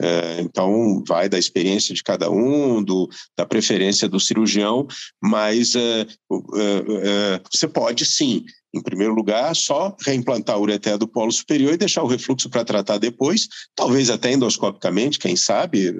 É, 0.00 0.40
então, 0.40 1.02
vai 1.06 1.28
da 1.28 1.38
experiência 1.38 1.94
de 1.94 2.02
cada 2.02 2.30
um, 2.30 2.82
do, 2.82 3.08
da 3.36 3.46
preferência 3.46 4.08
do 4.08 4.20
cirurgião, 4.20 4.86
mas 5.22 5.74
é, 5.74 6.02
é, 6.02 7.40
você 7.50 7.66
pode 7.66 8.04
sim, 8.04 8.44
em 8.74 8.82
primeiro 8.82 9.14
lugar, 9.14 9.56
só 9.56 9.96
reimplantar 10.04 10.58
o 10.58 10.62
ureter 10.62 10.98
do 10.98 11.08
polo 11.08 11.32
superior 11.32 11.72
e 11.72 11.78
deixar 11.78 12.02
o 12.02 12.06
refluxo 12.06 12.50
para 12.50 12.64
tratar 12.64 12.98
depois, 12.98 13.48
talvez 13.74 14.10
até 14.10 14.32
endoscopicamente, 14.32 15.18
quem 15.18 15.34
sabe 15.34 15.94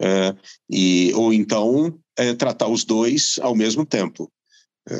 é, 0.00 0.34
e, 0.68 1.12
ou 1.14 1.32
então 1.32 1.98
é, 2.16 2.34
tratar 2.34 2.68
os 2.68 2.84
dois 2.84 3.36
ao 3.40 3.54
mesmo 3.54 3.84
tempo. 3.84 4.30
É, 4.88 4.94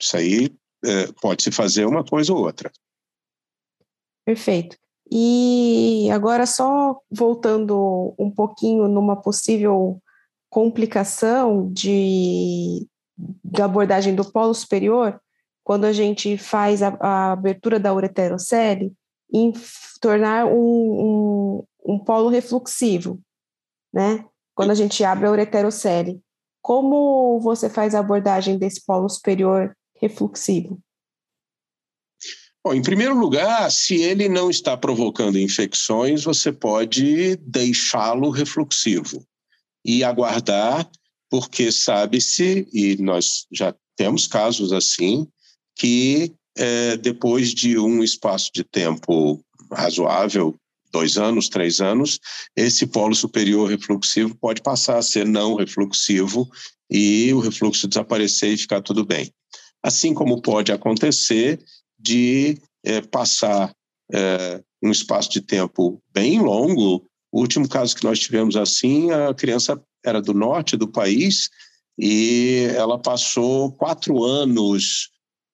isso 0.00 0.16
aí 0.16 0.50
é, 0.84 1.12
pode-se 1.20 1.50
fazer 1.50 1.86
uma 1.86 2.04
coisa 2.04 2.32
ou 2.32 2.40
outra. 2.40 2.70
Perfeito. 4.24 4.76
E 5.10 6.08
agora, 6.12 6.46
só 6.46 7.00
voltando 7.10 8.14
um 8.18 8.30
pouquinho 8.30 8.86
numa 8.86 9.20
possível 9.20 10.00
complicação 10.48 11.70
de, 11.72 12.86
da 13.44 13.64
abordagem 13.64 14.14
do 14.14 14.30
polo 14.30 14.54
superior, 14.54 15.20
quando 15.64 15.84
a 15.84 15.92
gente 15.92 16.38
faz 16.38 16.82
a, 16.82 16.96
a 17.00 17.32
abertura 17.32 17.78
da 17.80 17.92
ureterocele, 17.92 18.92
em 19.32 19.52
tornar 20.00 20.46
um, 20.46 20.52
um, 20.56 21.94
um 21.94 21.98
polo 21.98 22.28
refluxivo, 22.28 23.20
né? 23.92 24.24
Quando 24.54 24.70
a 24.70 24.74
gente 24.74 25.02
abre 25.04 25.26
a 25.26 25.30
ureterocele. 25.30 26.20
Como 26.62 27.40
você 27.40 27.70
faz 27.70 27.94
a 27.94 28.00
abordagem 28.00 28.58
desse 28.58 28.84
polo 28.84 29.08
superior 29.08 29.74
refluxivo? 30.00 30.78
Bom, 32.62 32.74
em 32.74 32.82
primeiro 32.82 33.16
lugar, 33.16 33.70
se 33.70 33.94
ele 33.96 34.28
não 34.28 34.50
está 34.50 34.76
provocando 34.76 35.38
infecções, 35.38 36.24
você 36.24 36.52
pode 36.52 37.36
deixá-lo 37.36 38.28
refluxivo 38.28 39.24
e 39.82 40.04
aguardar, 40.04 40.86
porque 41.30 41.72
sabe-se, 41.72 42.68
e 42.70 42.96
nós 43.00 43.46
já 43.50 43.74
temos 43.96 44.26
casos 44.26 44.72
assim, 44.72 45.26
que 45.74 46.34
é, 46.56 46.98
depois 46.98 47.54
de 47.54 47.78
um 47.78 48.02
espaço 48.02 48.50
de 48.52 48.62
tempo 48.62 49.42
razoável, 49.72 50.54
dois 50.90 51.16
anos, 51.16 51.48
três 51.48 51.80
anos, 51.80 52.18
esse 52.56 52.86
polo 52.86 53.14
superior 53.14 53.68
refluxivo 53.68 54.34
pode 54.36 54.62
passar 54.62 54.98
a 54.98 55.02
ser 55.02 55.26
não 55.26 55.54
refluxivo 55.54 56.48
e 56.90 57.32
o 57.32 57.40
refluxo 57.40 57.88
desaparecer 57.88 58.52
e 58.52 58.58
ficar 58.58 58.82
tudo 58.82 59.04
bem. 59.04 59.32
Assim 59.82 60.12
como 60.12 60.42
pode 60.42 60.72
acontecer 60.72 61.60
de 61.98 62.58
é, 62.84 63.00
passar 63.00 63.72
é, 64.12 64.62
um 64.82 64.90
espaço 64.90 65.30
de 65.30 65.40
tempo 65.40 66.02
bem 66.12 66.40
longo. 66.40 67.06
O 67.32 67.40
último 67.40 67.68
caso 67.68 67.94
que 67.94 68.04
nós 68.04 68.18
tivemos 68.18 68.56
assim, 68.56 69.10
a 69.10 69.32
criança 69.32 69.80
era 70.04 70.20
do 70.20 70.34
norte 70.34 70.76
do 70.76 70.88
país 70.88 71.48
e 71.98 72.66
ela 72.74 72.98
passou 72.98 73.72
quatro 73.72 74.24
anos 74.24 75.10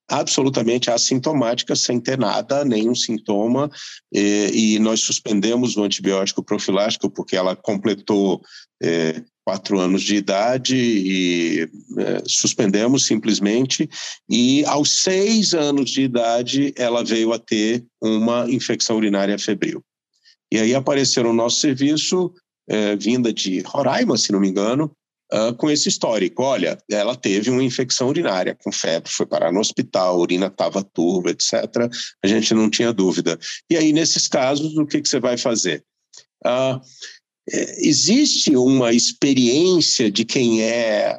absolutamente 0.08 0.90
assintomática, 0.90 1.74
sem 1.74 2.00
ter 2.00 2.18
nada, 2.18 2.64
nenhum 2.64 2.94
sintoma, 2.94 3.70
e, 4.12 4.74
e 4.74 4.78
nós 4.78 5.00
suspendemos 5.00 5.76
o 5.76 5.82
antibiótico 5.82 6.42
profilático 6.42 7.10
porque 7.10 7.36
ela 7.36 7.56
completou 7.56 8.40
é, 8.82 9.22
quatro 9.44 9.78
anos 9.78 10.02
de 10.02 10.16
idade 10.16 10.76
e 10.76 11.68
é, 11.98 12.22
suspendemos 12.26 13.06
simplesmente, 13.06 13.88
e 14.28 14.64
aos 14.64 15.02
seis 15.02 15.54
anos 15.54 15.90
de 15.90 16.02
idade 16.02 16.74
ela 16.76 17.04
veio 17.04 17.32
a 17.32 17.38
ter 17.38 17.84
uma 18.02 18.50
infecção 18.50 18.96
urinária 18.96 19.38
febril. 19.38 19.82
E 20.52 20.58
aí 20.58 20.74
apareceu 20.74 21.24
no 21.24 21.32
nosso 21.32 21.60
serviço, 21.60 22.32
é, 22.68 22.96
vinda 22.96 23.32
de 23.32 23.60
Roraima, 23.60 24.16
se 24.16 24.32
não 24.32 24.40
me 24.40 24.48
engano, 24.48 24.92
uh, 25.32 25.54
com 25.56 25.70
esse 25.70 25.88
histórico. 25.88 26.42
Olha, 26.42 26.78
ela 26.90 27.14
teve 27.14 27.50
uma 27.50 27.62
infecção 27.62 28.08
urinária 28.08 28.56
com 28.62 28.72
febre, 28.72 29.10
foi 29.10 29.26
parar 29.26 29.52
no 29.52 29.60
hospital, 29.60 30.14
a 30.14 30.18
urina 30.18 30.46
estava 30.46 30.82
turva, 30.82 31.30
etc. 31.30 31.54
A 32.22 32.26
gente 32.26 32.54
não 32.54 32.70
tinha 32.70 32.92
dúvida. 32.92 33.38
E 33.70 33.76
aí, 33.76 33.92
nesses 33.92 34.28
casos, 34.28 34.76
o 34.76 34.86
que, 34.86 35.00
que 35.00 35.08
você 35.08 35.20
vai 35.20 35.36
fazer? 35.36 35.84
Uh, 36.44 36.80
existe 37.78 38.56
uma 38.56 38.92
experiência 38.92 40.10
de 40.10 40.24
quem 40.24 40.62
é 40.62 41.16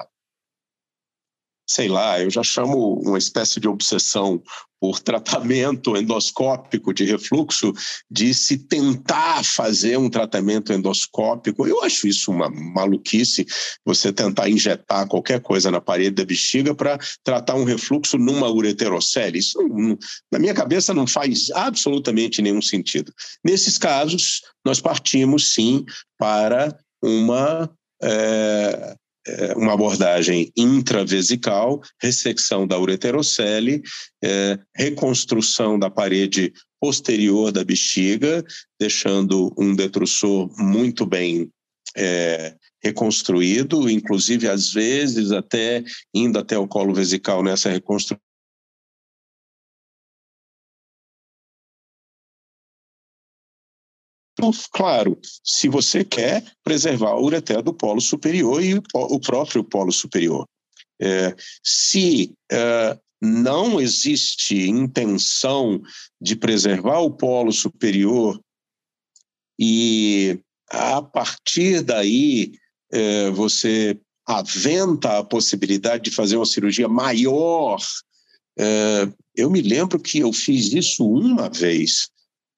sei 1.68 1.88
lá, 1.88 2.20
eu 2.22 2.30
já 2.30 2.44
chamo 2.44 3.02
uma 3.02 3.18
espécie 3.18 3.60
de 3.60 3.68
obsessão 3.68 4.42
por 4.80 5.00
tratamento 5.02 5.98
endoscópico 5.98 6.94
de 6.94 7.04
refluxo, 7.04 7.74
de 8.10 8.34
se 8.34 8.58
tentar 8.58 9.44
fazer 9.44 9.98
um 9.98 10.10
tratamento 10.10 10.72
endoscópico. 10.72 11.68
Eu 11.68 11.84
acho 11.84 12.08
isso 12.08 12.32
uma 12.32 12.50
maluquice, 12.50 13.46
você 13.86 14.14
tentar 14.14 14.50
injetar 14.50 15.08
qualquer 15.08 15.42
coisa 15.42 15.70
na 15.70 15.82
parede 15.82 16.12
da 16.12 16.26
bexiga 16.26 16.74
para 16.74 16.98
tratar 17.24 17.56
um 17.56 17.64
refluxo 17.64 18.18
numa 18.18 18.50
ureterocele. 18.50 19.40
Isso, 19.40 19.60
na 20.32 20.40
minha 20.40 20.54
cabeça, 20.54 20.94
não 20.94 21.08
faz 21.08 21.50
absolutamente 21.52 22.42
nenhum 22.42 22.62
sentido. 22.62 23.12
Nesses 23.44 23.78
casos, 23.78 24.42
nós 24.66 24.80
partimos, 24.80 25.54
sim, 25.54 25.86
para 26.18 26.78
uma. 27.02 27.70
É, 28.02 28.96
é, 29.28 29.54
uma 29.56 29.74
abordagem 29.74 30.52
intravesical, 30.56 31.82
ressecção 32.02 32.66
da 32.66 32.80
ureterocele, 32.80 33.82
é, 34.24 34.58
reconstrução 34.76 35.78
da 35.78 35.90
parede 35.90 36.54
posterior 36.80 37.52
da 37.52 37.64
bexiga, 37.64 38.44
deixando 38.80 39.54
um 39.58 39.76
detrussor 39.76 40.50
muito 40.58 41.06
bem 41.06 41.50
é, 41.96 42.56
reconstruído, 42.82 43.90
inclusive 43.90 44.48
às 44.48 44.72
vezes 44.72 45.32
até 45.32 45.84
indo 46.14 46.40
até 46.40 46.58
o 46.58 46.68
colo 46.68 46.94
vesical 46.94 47.44
nessa 47.44 47.70
reconstrução. 47.70 48.27
Claro, 54.72 55.18
se 55.44 55.68
você 55.68 56.04
quer 56.04 56.44
preservar 56.64 57.16
o 57.16 57.24
ureter 57.24 57.62
do 57.62 57.74
polo 57.74 58.00
superior 58.00 58.64
e 58.64 58.80
o 58.94 59.20
próprio 59.20 59.64
polo 59.64 59.92
superior. 59.92 60.46
É, 61.02 61.36
se 61.64 62.34
é, 62.52 62.98
não 63.22 63.80
existe 63.82 64.68
intenção 64.68 65.82
de 66.22 66.36
preservar 66.36 67.00
o 67.00 67.12
polo 67.12 67.52
superior 67.52 68.40
e 69.60 70.40
a 70.70 71.02
partir 71.02 71.82
daí 71.82 72.54
é, 72.92 73.30
você 73.32 74.00
aventa 74.26 75.20
a 75.20 75.24
possibilidade 75.24 76.04
de 76.04 76.12
fazer 76.12 76.36
uma 76.36 76.46
cirurgia 76.46 76.88
maior. 76.88 77.80
É, 78.60 79.08
eu 79.36 79.50
me 79.50 79.62
lembro 79.62 80.00
que 80.00 80.20
eu 80.20 80.34
fiz 80.34 80.74
isso 80.74 81.08
uma 81.08 81.50
vez 81.50 82.10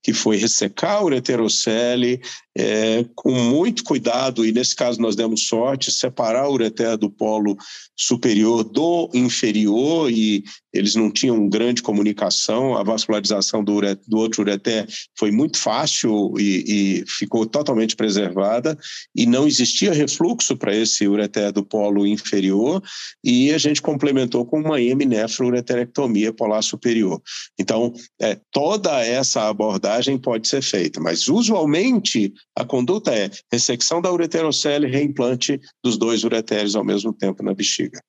que 0.02 0.14
foi 0.14 0.38
ressecar 0.38 1.02
o 1.02 1.06
ureterocele 1.06 2.22
é, 2.60 3.06
com 3.16 3.32
muito 3.32 3.86
cuidado, 3.86 4.46
e 4.46 4.52
nesse 4.52 4.76
caso 4.76 5.02
nós 5.02 5.16
demos 5.16 5.48
sorte, 5.48 5.94
separar 5.94 6.50
o 6.50 6.54
ureter 6.54 6.98
do 6.98 7.10
polo 7.10 7.58
superior 7.96 8.66
do 8.66 9.10
inferior, 9.14 10.12
e 10.12 10.44
eles 10.74 10.94
não 10.94 11.10
tinham 11.10 11.48
grande 11.48 11.82
comunicação, 11.82 12.76
a 12.76 12.84
vascularização 12.84 13.64
do, 13.64 13.74
ureter, 13.74 14.04
do 14.06 14.18
outro 14.18 14.42
ureter 14.42 14.86
foi 15.18 15.32
muito 15.32 15.58
fácil 15.58 16.34
e, 16.38 17.02
e, 17.02 17.06
ficou 17.08 17.46
totalmente 17.46 17.96
preservada, 17.96 18.78
e 19.16 19.26
não 19.26 19.48
existia 19.48 19.94
refluxo 19.94 20.58
para 20.58 20.76
esse 20.76 21.08
ureter 21.08 21.54
do 21.54 21.64
polo 21.64 22.06
inferior, 22.06 22.84
e 23.24 23.54
a 23.54 23.58
gente 23.58 23.82
complementou 23.82 24.46
com 24.46 24.60
uma 24.60 24.82
heminefroureterectomia 24.82 26.34
polar 26.34 26.62
superior. 26.62 27.22
Então, 27.58 27.94
é, 28.22 28.38
toda 28.52 29.00
essa 29.04 29.48
abordagem 29.48 30.18
pode 30.18 30.48
ser 30.48 30.62
feita, 30.62 31.00
mas 31.00 31.30
usualmente 31.30 32.34
a 32.56 32.66
conduta 32.66 33.14
é 33.14 33.30
ressecção 33.52 34.02
da 34.02 34.12
ureterocele 34.12 34.88
e 34.88 34.92
reimplante 34.92 35.60
dos 35.84 35.98
dois 35.98 36.24
ureteres 36.24 36.76
ao 36.76 36.84
mesmo 36.84 37.14
tempo 37.14 37.42
na 37.44 37.54
bexiga. 37.54 38.02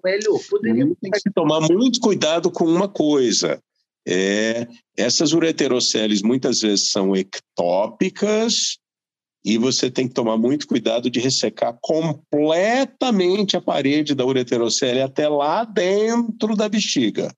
Coelho, 0.00 0.38
poderia... 0.50 0.84
Tem 1.00 1.10
que 1.10 1.30
tomar 1.32 1.60
muito 1.60 2.00
cuidado 2.00 2.50
com 2.50 2.64
uma 2.64 2.88
coisa. 2.88 3.60
É, 4.06 4.68
essas 4.96 5.32
ureteroceles 5.32 6.22
muitas 6.22 6.60
vezes 6.60 6.90
são 6.90 7.16
ectópicas 7.16 8.78
e 9.44 9.58
você 9.58 9.90
tem 9.90 10.08
que 10.08 10.14
tomar 10.14 10.36
muito 10.36 10.66
cuidado 10.66 11.08
de 11.08 11.20
ressecar 11.20 11.76
completamente 11.80 13.56
a 13.56 13.60
parede 13.60 14.14
da 14.14 14.26
ureterocele 14.26 15.00
até 15.00 15.28
lá 15.28 15.64
dentro 15.64 16.56
da 16.56 16.68
bexiga. 16.68 17.32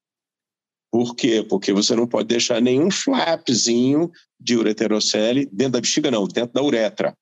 Por 0.90 1.14
quê? 1.14 1.44
Porque 1.46 1.72
você 1.72 1.94
não 1.94 2.06
pode 2.06 2.28
deixar 2.28 2.60
nenhum 2.60 2.90
flapzinho 2.90 4.10
de 4.40 4.56
ureterocele 4.56 5.46
dentro 5.52 5.72
da 5.72 5.80
bexiga, 5.80 6.10
não, 6.10 6.26
dentro 6.26 6.54
da 6.54 6.62
uretra. 6.62 7.14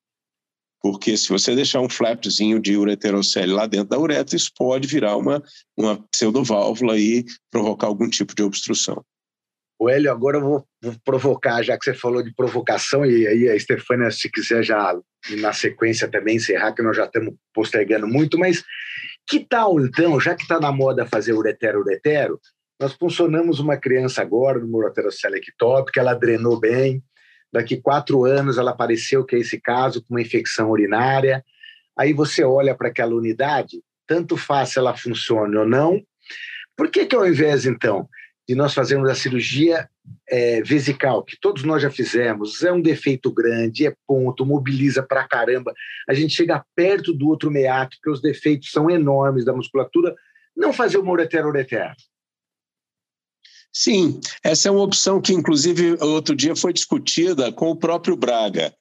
Porque 0.81 1.17
se 1.17 1.29
você 1.29 1.55
deixar 1.57 1.81
um 1.81 1.89
flapzinho 1.89 2.61
de 2.61 2.77
ureterocele 2.77 3.53
lá 3.53 3.67
dentro 3.67 3.89
da 3.89 3.99
uretra, 3.99 4.37
isso 4.37 4.53
pode 4.57 4.87
virar 4.87 5.17
uma, 5.17 5.43
uma 5.77 6.01
pseudoválvula 6.13 6.97
e 6.97 7.25
provocar 7.51 7.89
algum 7.89 8.09
tipo 8.09 8.35
de 8.35 8.43
obstrução. 8.43 9.05
O 9.79 9.91
Hélio, 9.91 10.11
agora 10.11 10.39
eu 10.39 10.43
vou, 10.43 10.65
vou, 10.83 10.95
provocar, 11.05 11.63
já 11.63 11.77
que 11.77 11.85
você 11.85 11.93
falou 11.93 12.23
de 12.23 12.33
provocação, 12.35 13.05
e 13.05 13.27
aí 13.27 13.49
a 13.49 13.59
Stefania, 13.59 14.11
se 14.11 14.31
quiser 14.31 14.63
já 14.63 14.99
na 15.39 15.53
sequência 15.53 16.09
também 16.09 16.37
encerrar, 16.37 16.73
que 16.73 16.83
nós 16.83 16.97
já 16.97 17.05
estamos 17.05 17.35
postergando 17.53 18.07
muito, 18.07 18.39
mas 18.39 18.65
que 19.29 19.41
tal 19.41 19.79
então, 19.81 20.19
já 20.21 20.35
que 20.35 20.43
está 20.43 20.61
na 20.61 20.73
moda 20.73 21.05
fazer 21.05 21.33
uretero-uretero, 21.33 22.41
nós 22.79 22.93
funcionamos 22.93 23.59
uma 23.59 23.77
criança 23.77 24.23
agora 24.23 24.59
no 24.59 24.77
ureterocele 24.77 25.39
ectópica, 25.39 26.01
ela 26.01 26.15
drenou 26.15 26.59
bem, 26.59 27.03
daqui 27.53 27.81
quatro 27.81 28.25
anos 28.25 28.59
ela 28.59 28.73
apareceu 28.73 29.25
que 29.25 29.37
é 29.37 29.39
esse 29.39 29.61
caso, 29.61 30.03
com 30.03 30.15
uma 30.15 30.21
infecção 30.21 30.71
urinária. 30.71 31.45
Aí 31.99 32.13
você 32.13 32.45
olha 32.45 32.75
para 32.75 32.89
aquela 32.89 33.15
unidade, 33.15 33.83
tanto 34.07 34.37
faz 34.37 34.71
se 34.71 34.79
ela 34.79 34.97
funcione 34.97 35.57
ou 35.57 35.67
não. 35.67 36.03
Por 36.77 36.91
que, 36.91 37.07
que 37.07 37.17
ao 37.17 37.27
invés, 37.27 37.65
então, 37.65 38.07
de 38.47 38.55
nós 38.55 38.75
fazermos 38.75 39.09
a 39.09 39.15
cirurgia 39.15 39.89
é, 40.29 40.63
vesical, 40.63 41.25
que 41.25 41.39
todos 41.41 41.65
nós 41.65 41.83
já 41.83 41.91
fizemos, 41.91 42.63
é 42.63 42.71
um 42.71 42.81
defeito 42.81 43.33
grande, 43.33 43.87
é 43.87 43.95
ponto, 44.07 44.45
mobiliza 44.45 45.03
pra 45.03 45.27
caramba, 45.27 45.73
a 46.09 46.13
gente 46.15 46.35
chega 46.35 46.65
perto 46.75 47.13
do 47.15 47.29
outro 47.29 47.51
meato, 47.51 47.97
que 48.03 48.11
os 48.11 48.21
defeitos 48.21 48.71
são 48.71 48.91
enormes 48.91 49.45
da 49.45 49.55
musculatura, 49.55 50.15
não 50.55 50.73
fazer 50.73 50.99
uma 50.99 51.13
uretero-uretero? 51.13 51.95
Sim, 53.73 54.21
essa 54.43 54.69
é 54.69 54.71
uma 54.71 54.83
opção 54.83 55.21
que, 55.21 55.33
inclusive, 55.33 55.97
outro 56.01 56.35
dia 56.35 56.57
foi 56.57 56.73
discutida 56.73 57.53
com 57.53 57.71
o 57.71 57.77
próprio 57.77 58.17
Braga. 58.17 58.75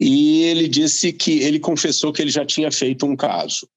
E 0.00 0.42
ele 0.44 0.66
disse 0.66 1.12
que 1.12 1.38
ele 1.40 1.60
confessou 1.60 2.12
que 2.12 2.20
ele 2.20 2.30
já 2.30 2.44
tinha 2.44 2.70
feito 2.70 3.06
um 3.06 3.14
caso. 3.14 3.68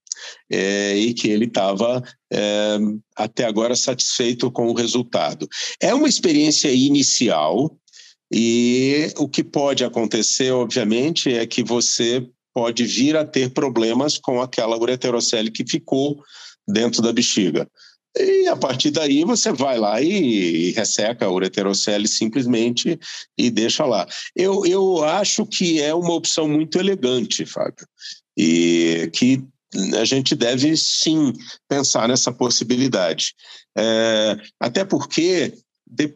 É, 0.50 0.96
e 0.98 1.14
que 1.14 1.28
ele 1.28 1.46
estava 1.46 2.02
é, 2.32 2.78
até 3.16 3.46
agora 3.46 3.76
satisfeito 3.76 4.50
com 4.50 4.68
o 4.68 4.74
resultado. 4.74 5.48
É 5.80 5.94
uma 5.94 6.08
experiência 6.08 6.72
inicial 6.72 7.78
e 8.32 9.14
o 9.18 9.28
que 9.28 9.44
pode 9.44 9.84
acontecer, 9.84 10.52
obviamente, 10.52 11.32
é 11.32 11.46
que 11.46 11.64
você 11.64 12.28
pode 12.54 12.86
vir 12.86 13.16
a 13.16 13.26
ter 13.26 13.52
problemas 13.52 14.18
com 14.18 14.42
aquela 14.42 14.78
ureterocele 14.78 15.52
que 15.52 15.68
ficou 15.68 16.24
dentro 16.68 17.02
da 17.02 17.14
bexiga. 17.14 17.70
E 18.18 18.48
a 18.48 18.56
partir 18.56 18.92
daí 18.92 19.26
você 19.26 19.52
vai 19.52 19.78
lá 19.78 20.02
e, 20.02 20.70
e 20.70 20.72
resseca 20.72 21.26
a 21.26 21.32
ureterocele 21.32 22.08
simplesmente 22.08 22.98
e 23.38 23.50
deixa 23.50 23.86
lá. 23.86 24.08
Eu, 24.36 24.66
eu 24.66 25.04
acho 25.04 25.46
que 25.46 25.82
é 25.82 25.94
uma 25.94 26.14
opção 26.14 26.48
muito 26.48 26.80
elegante, 26.80 27.46
Fábio, 27.46 27.86
e 28.38 29.10
que 29.14 29.44
a 30.00 30.06
gente 30.06 30.36
deve 30.36 30.78
sim 30.78 31.34
pensar 31.68 32.08
nessa 32.08 32.32
possibilidade. 32.32 33.34
É, 33.78 34.38
até 34.60 34.86
porque 34.86 35.54
de, 35.86 36.16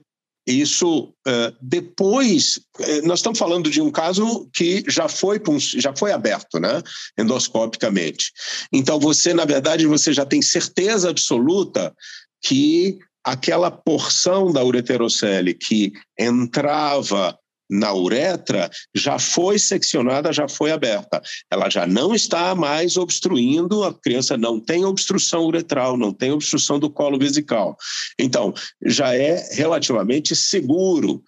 isso 0.51 1.13
uh, 1.27 1.55
depois 1.61 2.57
uh, 2.79 3.07
nós 3.07 3.19
estamos 3.19 3.37
falando 3.37 3.69
de 3.69 3.81
um 3.81 3.91
caso 3.91 4.49
que 4.53 4.83
já 4.87 5.07
foi 5.07 5.41
já 5.77 5.95
foi 5.95 6.11
aberto, 6.11 6.59
né, 6.59 6.81
endoscopicamente. 7.17 8.31
Então 8.71 8.99
você 8.99 9.33
na 9.33 9.45
verdade 9.45 9.85
você 9.85 10.13
já 10.13 10.25
tem 10.25 10.41
certeza 10.41 11.09
absoluta 11.09 11.93
que 12.41 12.97
aquela 13.23 13.69
porção 13.69 14.51
da 14.51 14.63
ureterocele 14.63 15.53
que 15.53 15.91
entrava 16.17 17.37
na 17.69 17.93
uretra 17.93 18.69
já 18.95 19.19
foi 19.19 19.59
seccionada, 19.59 20.33
já 20.33 20.47
foi 20.47 20.71
aberta. 20.71 21.21
Ela 21.51 21.69
já 21.69 21.85
não 21.85 22.15
está 22.15 22.55
mais 22.55 22.97
obstruindo, 22.97 23.83
a 23.83 23.93
criança 23.93 24.35
não 24.35 24.59
tem 24.59 24.85
obstrução 24.85 25.45
uretral, 25.45 25.95
não 25.97 26.11
tem 26.11 26.31
obstrução 26.31 26.79
do 26.79 26.89
colo 26.89 27.19
vesical. 27.19 27.77
Então, 28.17 28.53
já 28.83 29.13
é 29.13 29.53
relativamente 29.53 30.35
seguro 30.35 31.23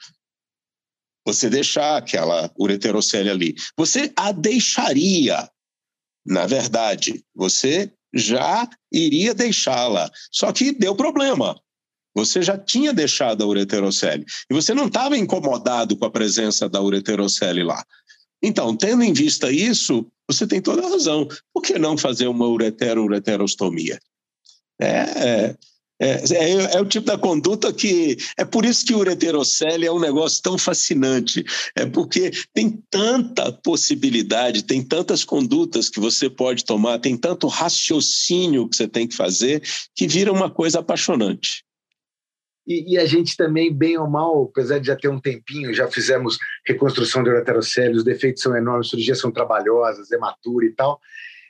você 1.25 1.49
deixar 1.49 1.97
aquela 1.97 2.51
ureterocele 2.59 3.29
ali. 3.29 3.55
Você 3.77 4.11
a 4.15 4.31
deixaria, 4.31 5.49
na 6.25 6.47
verdade, 6.47 7.23
você 7.35 7.91
já 8.13 8.67
iria 8.91 9.33
deixá-la. 9.33 10.09
Só 10.31 10.51
que 10.51 10.71
deu 10.71 10.95
problema. 10.95 11.55
Você 12.15 12.41
já 12.41 12.57
tinha 12.57 12.93
deixado 12.93 13.43
a 13.43 13.47
ureterocele 13.47 14.25
e 14.49 14.53
você 14.53 14.73
não 14.73 14.87
estava 14.87 15.17
incomodado 15.17 15.95
com 15.95 16.05
a 16.05 16.11
presença 16.11 16.67
da 16.67 16.81
ureterocele 16.81 17.63
lá. 17.63 17.83
Então, 18.43 18.75
tendo 18.75 19.03
em 19.03 19.13
vista 19.13 19.51
isso, 19.51 20.05
você 20.27 20.47
tem 20.47 20.61
toda 20.61 20.85
a 20.85 20.89
razão. 20.89 21.27
Por 21.53 21.61
que 21.61 21.77
não 21.77 21.97
fazer 21.97 22.27
uma 22.27 22.47
uretero-ureterostomia? 22.47 23.99
É, 24.79 24.87
é, 24.87 25.55
é, 26.01 26.75
é, 26.75 26.81
o 26.81 26.85
tipo 26.85 27.05
da 27.05 27.17
conduta 27.17 27.71
que. 27.71 28.17
É 28.35 28.43
por 28.43 28.65
isso 28.65 28.83
que 28.83 28.95
ureterocele 28.95 29.85
é 29.85 29.91
um 29.91 29.99
negócio 29.99 30.41
tão 30.41 30.57
fascinante. 30.57 31.43
É 31.75 31.85
porque 31.85 32.31
tem 32.51 32.81
tanta 32.89 33.51
possibilidade, 33.51 34.63
tem 34.63 34.81
tantas 34.81 35.23
condutas 35.23 35.89
que 35.89 35.99
você 35.99 36.27
pode 36.27 36.65
tomar, 36.65 36.97
tem 36.97 37.15
tanto 37.15 37.47
raciocínio 37.47 38.67
que 38.67 38.75
você 38.75 38.87
tem 38.87 39.07
que 39.07 39.15
fazer, 39.15 39.61
que 39.95 40.07
vira 40.07 40.33
uma 40.33 40.49
coisa 40.49 40.79
apaixonante. 40.79 41.63
E, 42.65 42.93
e, 42.93 42.97
a 42.97 43.05
gente 43.05 43.35
também, 43.35 43.73
bem 43.73 43.97
ou 43.97 44.07
mal, 44.07 44.43
apesar 44.43 44.79
de 44.79 44.87
já 44.87 44.95
ter 44.95 45.07
um 45.07 45.19
tempinho, 45.19 45.73
já 45.73 45.87
fizemos 45.87 46.37
reconstrução 46.65 47.23
de 47.23 47.29
ureterocele, 47.29 47.97
os 47.97 48.03
defeitos 48.03 48.43
são 48.43 48.55
enormes, 48.55 48.89
cirurgias 48.89 49.19
são 49.19 49.31
trabalhosas, 49.31 50.11
hematura 50.11 50.65
e 50.65 50.71
tal. 50.71 50.99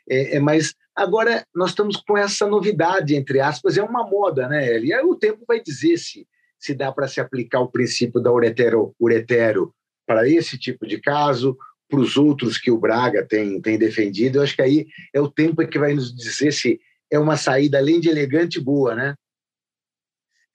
É, 0.10 0.38
é, 0.38 0.40
mas 0.40 0.74
agora 0.96 1.46
nós 1.54 1.72
estamos 1.72 1.98
com 1.98 2.18
essa 2.18 2.48
novidade, 2.48 3.16
entre 3.16 3.40
aspas, 3.40 3.78
é 3.78 3.84
uma 3.84 4.08
moda, 4.08 4.48
né, 4.48 4.80
E 4.80 4.94
aí 4.94 5.04
o 5.04 5.16
tempo 5.16 5.44
vai 5.48 5.62
dizer 5.62 5.98
se, 5.98 6.26
se 6.58 6.74
dá 6.74 6.92
para 6.92 7.08
se 7.08 7.20
aplicar 7.20 7.60
o 7.60 7.72
princípio 7.72 8.22
da 8.22 8.32
uretero, 8.32 8.96
uretero 9.00 9.74
para 10.08 10.28
esse 10.28 10.58
tipo 10.58 10.88
de 10.88 11.00
caso, 11.00 11.58
para 11.90 12.00
os 12.00 12.16
outros 12.16 12.58
que 12.58 12.72
o 12.72 12.78
Braga 12.78 13.26
tem, 13.26 13.62
tem 13.62 13.78
defendido. 13.78 14.38
Eu 14.38 14.44
acho 14.44 14.56
que 14.56 14.62
aí 14.62 14.88
é 15.14 15.20
o 15.20 15.30
tempo 15.30 15.66
que 15.68 15.78
vai 15.78 15.94
nos 15.94 16.16
dizer 16.16 16.54
se 16.54 16.80
é 17.12 17.20
uma 17.20 17.36
saída, 17.36 17.78
além 17.78 18.00
de 18.00 18.10
elegante, 18.10 18.60
boa, 18.60 18.96
né? 18.96 19.16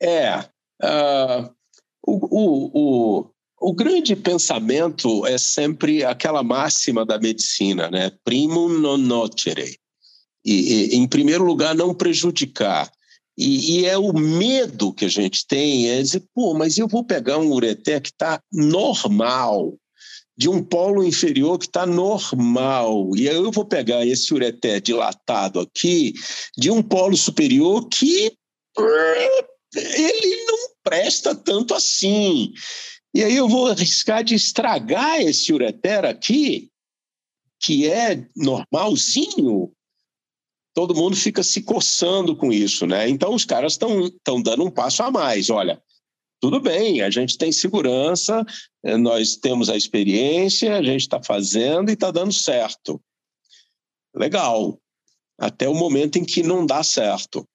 É. 0.01 0.39
Uh, 0.83 1.51
o, 2.07 2.13
o, 2.31 2.71
o, 2.75 3.31
o 3.61 3.73
grande 3.73 4.15
pensamento 4.15 5.27
é 5.27 5.39
sempre 5.39 6.05
aquela 6.05 6.43
máxima 6.43 7.05
da 7.05 7.19
medicina, 7.19 7.91
né? 7.91 8.13
Primum 8.25 8.69
non 8.69 8.99
nocere. 8.99 9.79
E, 10.45 10.53
e, 10.53 10.97
em 10.97 11.09
primeiro 11.09 11.45
lugar, 11.45 11.75
não 11.75 11.95
prejudicar. 11.95 12.91
E, 13.37 13.81
e, 13.81 13.87
é 13.87 13.99
o 13.99 14.13
medo 14.13 14.95
que 14.95 15.05
a 15.05 15.09
gente 15.09 15.47
tem, 15.47 15.91
é 15.91 16.01
dizer, 16.01 16.23
pô, 16.35 16.55
mas 16.55 16.79
eu 16.79 16.89
vou 16.89 17.05
pegar 17.05 17.39
um 17.39 17.53
ureter 17.53 18.01
que 18.01 18.09
está 18.09 18.41
normal, 18.51 19.75
de 20.39 20.49
um 20.49 20.63
polo 20.63 21.03
inferior 21.03 21.59
que 21.59 21.67
está 21.67 21.85
normal, 21.85 23.11
e 23.17 23.29
aí 23.29 23.37
eu 23.37 23.51
vou 23.51 23.65
pegar 23.65 24.07
esse 24.07 24.33
ureter 24.33 24.81
dilatado 24.81 25.61
aqui, 25.61 26.15
de 26.57 26.71
um 26.71 26.83
polo 26.83 27.17
superior 27.17 27.89
que 27.89 28.33
ele 29.75 30.45
não 30.45 30.71
presta 30.83 31.35
tanto 31.35 31.75
assim. 31.75 32.53
E 33.15 33.25
aí 33.25 33.37
eu 33.37 33.49
vou 33.49 33.67
arriscar 33.67 34.23
de 34.23 34.35
estragar 34.35 35.21
esse 35.21 35.53
ureter 35.53 36.05
aqui, 36.05 36.71
que 37.61 37.91
é 37.91 38.29
normalzinho, 38.37 39.73
todo 40.75 40.95
mundo 40.95 41.17
fica 41.17 41.43
se 41.43 41.63
coçando 41.63 42.37
com 42.37 42.53
isso, 42.53 42.87
né? 42.87 43.09
Então 43.09 43.35
os 43.35 43.47
caras 43.47 43.73
estão 43.73 44.43
dando 44.43 44.63
um 44.63 44.71
passo 44.71 45.03
a 45.03 45.11
mais. 45.11 45.49
Olha, 45.49 45.83
tudo 46.39 46.61
bem, 46.61 47.01
a 47.01 47.09
gente 47.09 47.39
tem 47.39 47.51
segurança, 47.51 48.45
eh, 48.85 48.99
nós 48.99 49.37
temos 49.37 49.71
a 49.71 49.77
experiência, 49.77 50.77
a 50.77 50.83
gente 50.83 51.01
está 51.01 51.23
fazendo 51.23 51.89
e 51.89 51.95
está 51.95 52.11
dando 52.11 52.33
certo. 52.33 53.03
Legal. 54.15 54.79
Até 55.39 55.67
o 55.67 55.75
momento 55.75 56.19
em 56.19 56.25
que 56.25 56.43
não 56.43 56.67
dá 56.67 56.83
certo. 56.83 57.49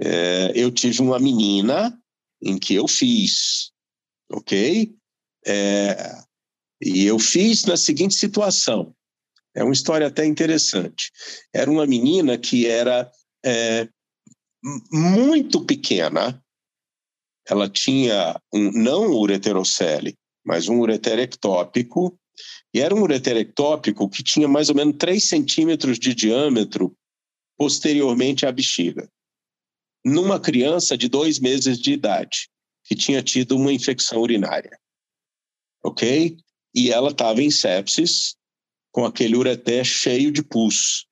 É, 0.00 0.52
eu 0.54 0.70
tive 0.70 1.00
uma 1.00 1.18
menina 1.18 1.98
em 2.42 2.58
que 2.58 2.74
eu 2.74 2.86
fiz, 2.86 3.72
ok? 4.30 4.94
É, 5.46 6.12
e 6.82 7.04
eu 7.04 7.18
fiz 7.18 7.64
na 7.64 7.76
seguinte 7.76 8.14
situação. 8.14 8.94
É 9.54 9.64
uma 9.64 9.72
história 9.72 10.06
até 10.06 10.26
interessante. 10.26 11.10
Era 11.52 11.70
uma 11.70 11.86
menina 11.86 12.36
que 12.36 12.66
era 12.66 13.10
é, 13.44 13.88
muito 14.92 15.64
pequena. 15.64 16.42
Ela 17.48 17.68
tinha 17.68 18.38
um, 18.52 18.70
não 18.72 19.12
um 19.12 19.16
ureterocele, 19.16 20.14
mas 20.44 20.68
um 20.68 20.80
ureter 20.80 21.18
ectópico. 21.18 22.18
E 22.74 22.80
era 22.80 22.94
um 22.94 23.00
ureter 23.00 23.36
ectópico 23.38 24.10
que 24.10 24.22
tinha 24.22 24.46
mais 24.46 24.68
ou 24.68 24.74
menos 24.74 24.96
3 24.98 25.24
centímetros 25.24 25.98
de 25.98 26.14
diâmetro 26.14 26.94
posteriormente 27.56 28.44
à 28.44 28.52
bexiga. 28.52 29.08
Numa 30.08 30.38
criança 30.38 30.96
de 30.96 31.08
dois 31.08 31.40
meses 31.40 31.80
de 31.80 31.90
idade, 31.90 32.48
que 32.84 32.94
tinha 32.94 33.20
tido 33.20 33.56
uma 33.56 33.72
infecção 33.72 34.20
urinária. 34.20 34.78
Ok? 35.84 36.36
E 36.72 36.92
ela 36.92 37.10
estava 37.10 37.42
em 37.42 37.50
sepsis 37.50 38.36
com 38.92 39.04
aquele 39.04 39.34
ureté 39.34 39.82
cheio 39.82 40.30
de 40.30 40.44
pus. 40.44 41.08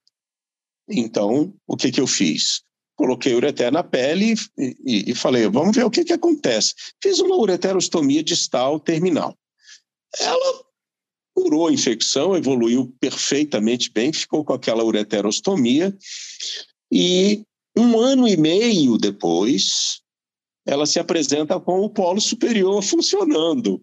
Então, 0.89 1.53
o 1.67 1.77
que, 1.77 1.91
que 1.91 2.01
eu 2.01 2.07
fiz? 2.07 2.63
Coloquei 2.95 3.35
o 3.35 3.39
ureté 3.39 3.69
na 3.69 3.83
pele 3.83 4.35
e, 4.57 4.77
e, 4.87 5.11
e 5.11 5.15
falei, 5.17 5.49
vamos 5.49 5.75
ver 5.75 5.85
o 5.85 5.91
que, 5.91 6.05
que 6.05 6.13
acontece. 6.13 6.75
Fiz 7.03 7.19
uma 7.19 7.37
ureterostomia 7.37 8.23
distal 8.23 8.79
terminal. 8.79 9.37
Ela 10.21 10.65
curou 11.35 11.67
a 11.67 11.73
infecção, 11.73 12.37
evoluiu 12.37 12.95
perfeitamente 13.01 13.91
bem, 13.91 14.13
ficou 14.13 14.45
com 14.45 14.53
aquela 14.53 14.85
ureterostomia 14.85 15.93
e 16.93 17.45
um 17.77 17.99
ano 17.99 18.29
e 18.29 18.37
meio 18.37 18.97
depois, 18.97 20.01
ela 20.67 20.87
se 20.87 20.99
apresenta 20.99 21.59
com 21.61 21.81
o 21.81 21.91
polo 21.91 22.21
superior 22.21 22.83
funcionando. 22.83 23.83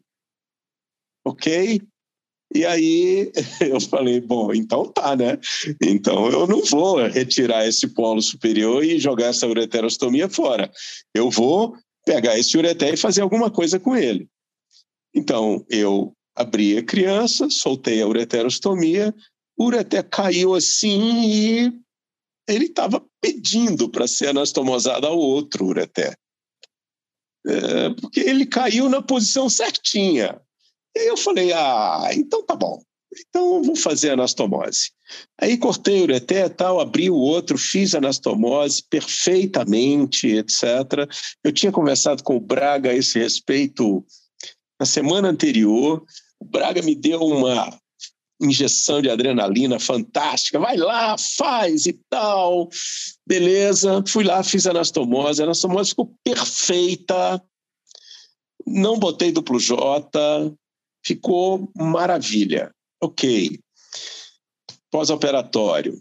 Ok? 1.25 1.81
E 2.53 2.65
aí 2.65 3.31
eu 3.61 3.79
falei, 3.79 4.19
bom, 4.19 4.53
então 4.53 4.85
tá, 4.91 5.15
né? 5.15 5.37
Então 5.81 6.27
eu 6.29 6.47
não 6.47 6.61
vou 6.63 7.05
retirar 7.07 7.65
esse 7.67 7.87
polo 7.87 8.21
superior 8.21 8.83
e 8.83 8.99
jogar 8.99 9.27
essa 9.27 9.47
ureterostomia 9.47 10.27
fora. 10.29 10.71
Eu 11.13 11.29
vou 11.29 11.75
pegar 12.05 12.37
esse 12.37 12.57
ureter 12.57 12.93
e 12.93 12.97
fazer 12.97 13.21
alguma 13.21 13.49
coisa 13.49 13.79
com 13.79 13.95
ele. 13.95 14.27
Então 15.13 15.65
eu 15.69 16.13
abri 16.35 16.77
a 16.77 16.83
criança, 16.83 17.49
soltei 17.49 18.01
a 18.01 18.07
ureterostomia, 18.07 19.13
o 19.57 19.65
ureter 19.65 20.07
caiu 20.09 20.55
assim 20.55 21.29
e 21.29 21.73
ele 22.47 22.65
estava 22.65 23.03
pedindo 23.21 23.89
para 23.89 24.07
ser 24.07 24.29
anastomosado 24.29 25.07
ao 25.07 25.17
outro 25.17 25.65
ureter. 25.65 26.17
É, 27.47 27.89
porque 27.99 28.19
ele 28.19 28.45
caiu 28.45 28.89
na 28.89 29.01
posição 29.01 29.49
certinha. 29.49 30.39
E 30.95 31.09
eu 31.09 31.17
falei, 31.17 31.51
ah, 31.53 32.09
então 32.13 32.45
tá 32.45 32.55
bom. 32.55 32.81
Então 33.19 33.55
eu 33.55 33.63
vou 33.63 33.75
fazer 33.75 34.11
anastomose. 34.11 34.91
Aí 35.39 35.57
cortei 35.57 35.99
o 35.99 36.03
ureter 36.03 36.49
tal, 36.49 36.79
abri 36.79 37.09
o 37.09 37.15
outro, 37.15 37.57
fiz 37.57 37.93
anastomose 37.93 38.83
perfeitamente, 38.89 40.27
etc. 40.27 40.63
Eu 41.43 41.51
tinha 41.51 41.71
conversado 41.71 42.23
com 42.23 42.37
o 42.37 42.39
Braga 42.39 42.91
a 42.91 42.95
esse 42.95 43.19
respeito 43.19 44.05
na 44.79 44.85
semana 44.85 45.27
anterior. 45.27 46.03
O 46.39 46.45
Braga 46.45 46.81
me 46.81 46.95
deu 46.95 47.19
uma 47.21 47.77
injeção 48.41 49.01
de 49.01 49.09
adrenalina 49.09 49.79
fantástica. 49.79 50.59
Vai 50.59 50.77
lá, 50.77 51.15
faz 51.17 51.85
e 51.85 51.93
tal. 52.09 52.69
Beleza. 53.27 54.03
Fui 54.07 54.23
lá, 54.23 54.43
fiz 54.43 54.65
anastomose. 54.65 55.41
A 55.41 55.45
anastomose 55.45 55.89
ficou 55.89 56.13
perfeita. 56.23 57.41
Não 58.65 58.97
botei 58.97 59.31
duplo 59.31 59.59
J, 59.59 60.55
Ficou 61.03 61.71
maravilha. 61.75 62.71
Ok. 63.01 63.59
Pós-operatório. 64.91 65.99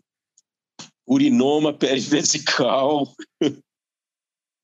Urinoma 1.08 1.72
perivesical. 1.72 3.12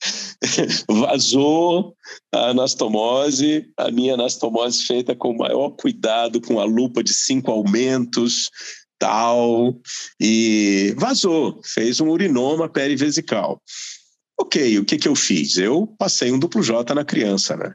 Vazou 0.88 1.94
a 2.32 2.50
anastomose, 2.50 3.68
a 3.76 3.90
minha 3.90 4.14
anastomose 4.14 4.84
feita 4.84 5.14
com 5.14 5.30
o 5.30 5.38
maior 5.38 5.70
cuidado, 5.70 6.40
com 6.40 6.60
a 6.60 6.64
lupa 6.64 7.02
de 7.02 7.12
cinco 7.12 7.50
aumentos, 7.50 8.50
tal, 8.98 9.78
e 10.20 10.94
vazou, 10.98 11.60
fez 11.64 12.00
um 12.00 12.08
urinoma 12.08 12.68
perivesical. 12.68 13.60
Ok, 14.38 14.78
o 14.78 14.84
que, 14.84 14.98
que 14.98 15.08
eu 15.08 15.14
fiz? 15.14 15.56
Eu 15.56 15.86
passei 15.98 16.30
um 16.30 16.38
duplo 16.38 16.62
J 16.62 16.94
na 16.94 17.04
criança, 17.04 17.56
né? 17.56 17.72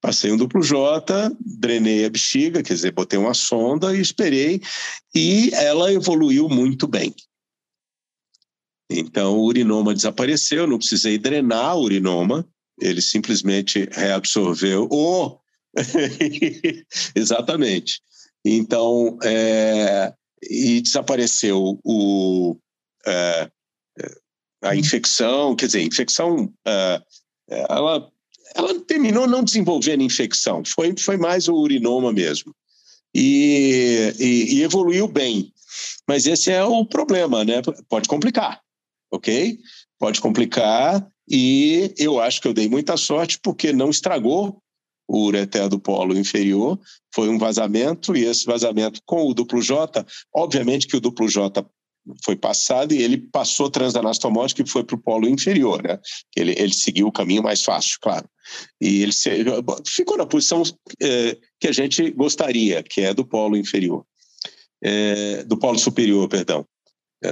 Passei 0.00 0.30
um 0.30 0.36
duplo 0.36 0.62
J, 0.62 1.32
drenei 1.40 2.04
a 2.04 2.10
bexiga, 2.10 2.62
quer 2.62 2.74
dizer, 2.74 2.92
botei 2.92 3.18
uma 3.18 3.34
sonda 3.34 3.94
e 3.96 4.00
esperei, 4.00 4.60
e 5.14 5.50
ela 5.54 5.92
evoluiu 5.92 6.48
muito 6.48 6.86
bem. 6.86 7.14
Então, 8.88 9.36
o 9.36 9.44
urinoma 9.44 9.94
desapareceu, 9.94 10.66
não 10.66 10.78
precisei 10.78 11.18
drenar 11.18 11.76
o 11.76 11.82
urinoma, 11.82 12.46
ele 12.80 13.02
simplesmente 13.02 13.88
reabsorveu. 13.92 14.88
Oh! 14.90 15.38
Exatamente. 17.14 18.00
Então, 18.44 19.18
é, 19.24 20.12
e 20.48 20.80
desapareceu 20.80 21.80
o, 21.84 22.56
é, 23.06 23.50
a 24.62 24.76
infecção, 24.76 25.56
quer 25.56 25.66
dizer, 25.66 25.82
infecção, 25.82 26.52
é, 26.66 27.02
ela 27.48 28.10
ela 28.54 28.78
terminou 28.80 29.26
não 29.26 29.44
desenvolvendo 29.44 30.02
infecção, 30.02 30.62
foi, 30.64 30.94
foi 30.98 31.16
mais 31.18 31.46
o 31.46 31.54
urinoma 31.54 32.12
mesmo. 32.12 32.54
E, 33.14 34.14
e, 34.18 34.56
e, 34.56 34.62
evoluiu 34.62 35.06
bem. 35.06 35.52
Mas 36.08 36.26
esse 36.26 36.50
é 36.50 36.64
o 36.64 36.84
problema, 36.84 37.44
né? 37.44 37.60
Pode 37.88 38.08
complicar, 38.08 38.60
ok? 39.10 39.58
Pode 39.98 40.20
complicar 40.20 41.06
e 41.28 41.92
eu 41.98 42.20
acho 42.20 42.40
que 42.40 42.48
eu 42.48 42.54
dei 42.54 42.68
muita 42.68 42.96
sorte 42.96 43.38
porque 43.42 43.72
não 43.72 43.90
estragou 43.90 44.60
o 45.08 45.26
ureter 45.26 45.68
do 45.68 45.78
polo 45.78 46.18
inferior, 46.18 46.78
foi 47.14 47.28
um 47.28 47.38
vazamento 47.38 48.16
e 48.16 48.24
esse 48.24 48.44
vazamento 48.44 49.00
com 49.06 49.24
o 49.24 49.34
duplo 49.34 49.62
J, 49.62 50.04
obviamente 50.34 50.86
que 50.86 50.96
o 50.96 51.00
duplo 51.00 51.28
J 51.28 51.64
foi 52.24 52.36
passado 52.36 52.92
e 52.92 53.02
ele 53.02 53.18
passou 53.18 53.70
transanastomose 53.70 54.54
que 54.54 54.64
foi 54.64 54.84
para 54.84 54.96
o 54.96 55.00
polo 55.00 55.28
inferior, 55.28 55.82
né? 55.82 55.98
Ele, 56.36 56.52
ele 56.52 56.72
seguiu 56.72 57.08
o 57.08 57.12
caminho 57.12 57.42
mais 57.42 57.62
fácil, 57.62 57.98
claro. 58.00 58.28
E 58.80 59.02
ele 59.02 59.12
se, 59.12 59.30
ficou 59.88 60.16
na 60.16 60.26
posição 60.26 60.62
é, 61.02 61.36
que 61.58 61.68
a 61.68 61.72
gente 61.72 62.10
gostaria, 62.10 62.82
que 62.82 63.00
é 63.00 63.12
do 63.12 63.24
polo 63.24 63.56
inferior, 63.56 64.04
é, 64.82 65.42
do 65.44 65.58
polo 65.58 65.78
superior, 65.78 66.28
perdão, 66.28 66.64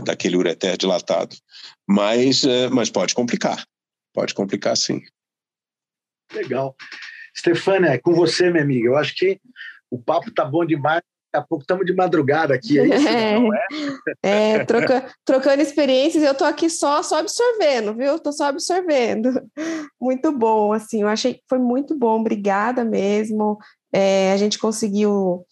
daquele 0.05 0.36
ureter 0.36 0.77
dilatado. 0.77 1.36
Mas, 1.86 2.44
é, 2.44 2.69
mas 2.69 2.90
pode 2.90 3.15
complicar, 3.15 3.65
pode 4.12 4.35
complicar 4.35 4.77
sim. 4.77 5.01
Legal. 6.32 6.74
Stefânia, 7.36 7.89
é 7.89 7.98
com 7.98 8.12
você, 8.15 8.51
minha 8.51 8.62
amiga. 8.62 8.86
Eu 8.86 8.97
acho 8.97 9.15
que 9.15 9.40
o 9.90 9.98
papo 9.98 10.32
tá 10.32 10.44
bom 10.44 10.65
demais. 10.65 11.02
Daqui 11.32 11.44
a 11.44 11.48
pouco 11.48 11.62
estamos 11.62 11.85
de 11.85 11.93
madrugada 11.93 12.55
aqui, 12.55 12.78
é 12.78 12.86
isso? 12.86 13.09
É, 13.09 13.35
não 13.35 13.52
é? 13.52 13.66
é 14.23 14.65
troca, 14.65 15.12
trocando 15.24 15.62
experiências, 15.62 16.23
eu 16.23 16.31
estou 16.31 16.47
aqui 16.47 16.70
só, 16.70 17.02
só 17.02 17.19
absorvendo, 17.19 17.93
viu? 17.93 18.15
Estou 18.15 18.32
só 18.32 18.44
absorvendo. 18.44 19.43
Muito 20.01 20.31
bom, 20.31 20.73
assim, 20.73 21.02
eu 21.02 21.09
achei 21.09 21.35
que 21.35 21.43
foi 21.48 21.59
muito 21.59 21.98
bom, 21.98 22.20
obrigada 22.20 22.85
mesmo. 22.85 23.59
É, 23.93 24.32
a 24.32 24.36
gente 24.36 24.61
conseguiu 24.61 25.44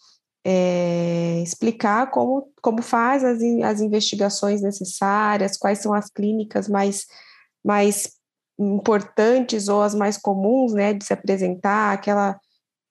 é, 0.45 1.41
explicar 1.43 2.11
como, 2.11 2.51
como 2.61 2.83
faz 2.83 3.23
as, 3.23 3.41
as 3.65 3.81
investigações 3.81 4.61
necessárias, 4.61 5.57
quais 5.57 5.79
são 5.79 5.95
as 5.95 6.11
clínicas 6.11 6.69
mais, 6.69 7.07
mais 7.65 8.13
importantes 8.59 9.69
ou 9.69 9.83
as 9.83 9.95
mais 9.95 10.17
comuns, 10.17 10.73
né, 10.73 10.93
de 10.93 11.05
se 11.05 11.13
apresentar, 11.13 11.93
aquela 11.93 12.39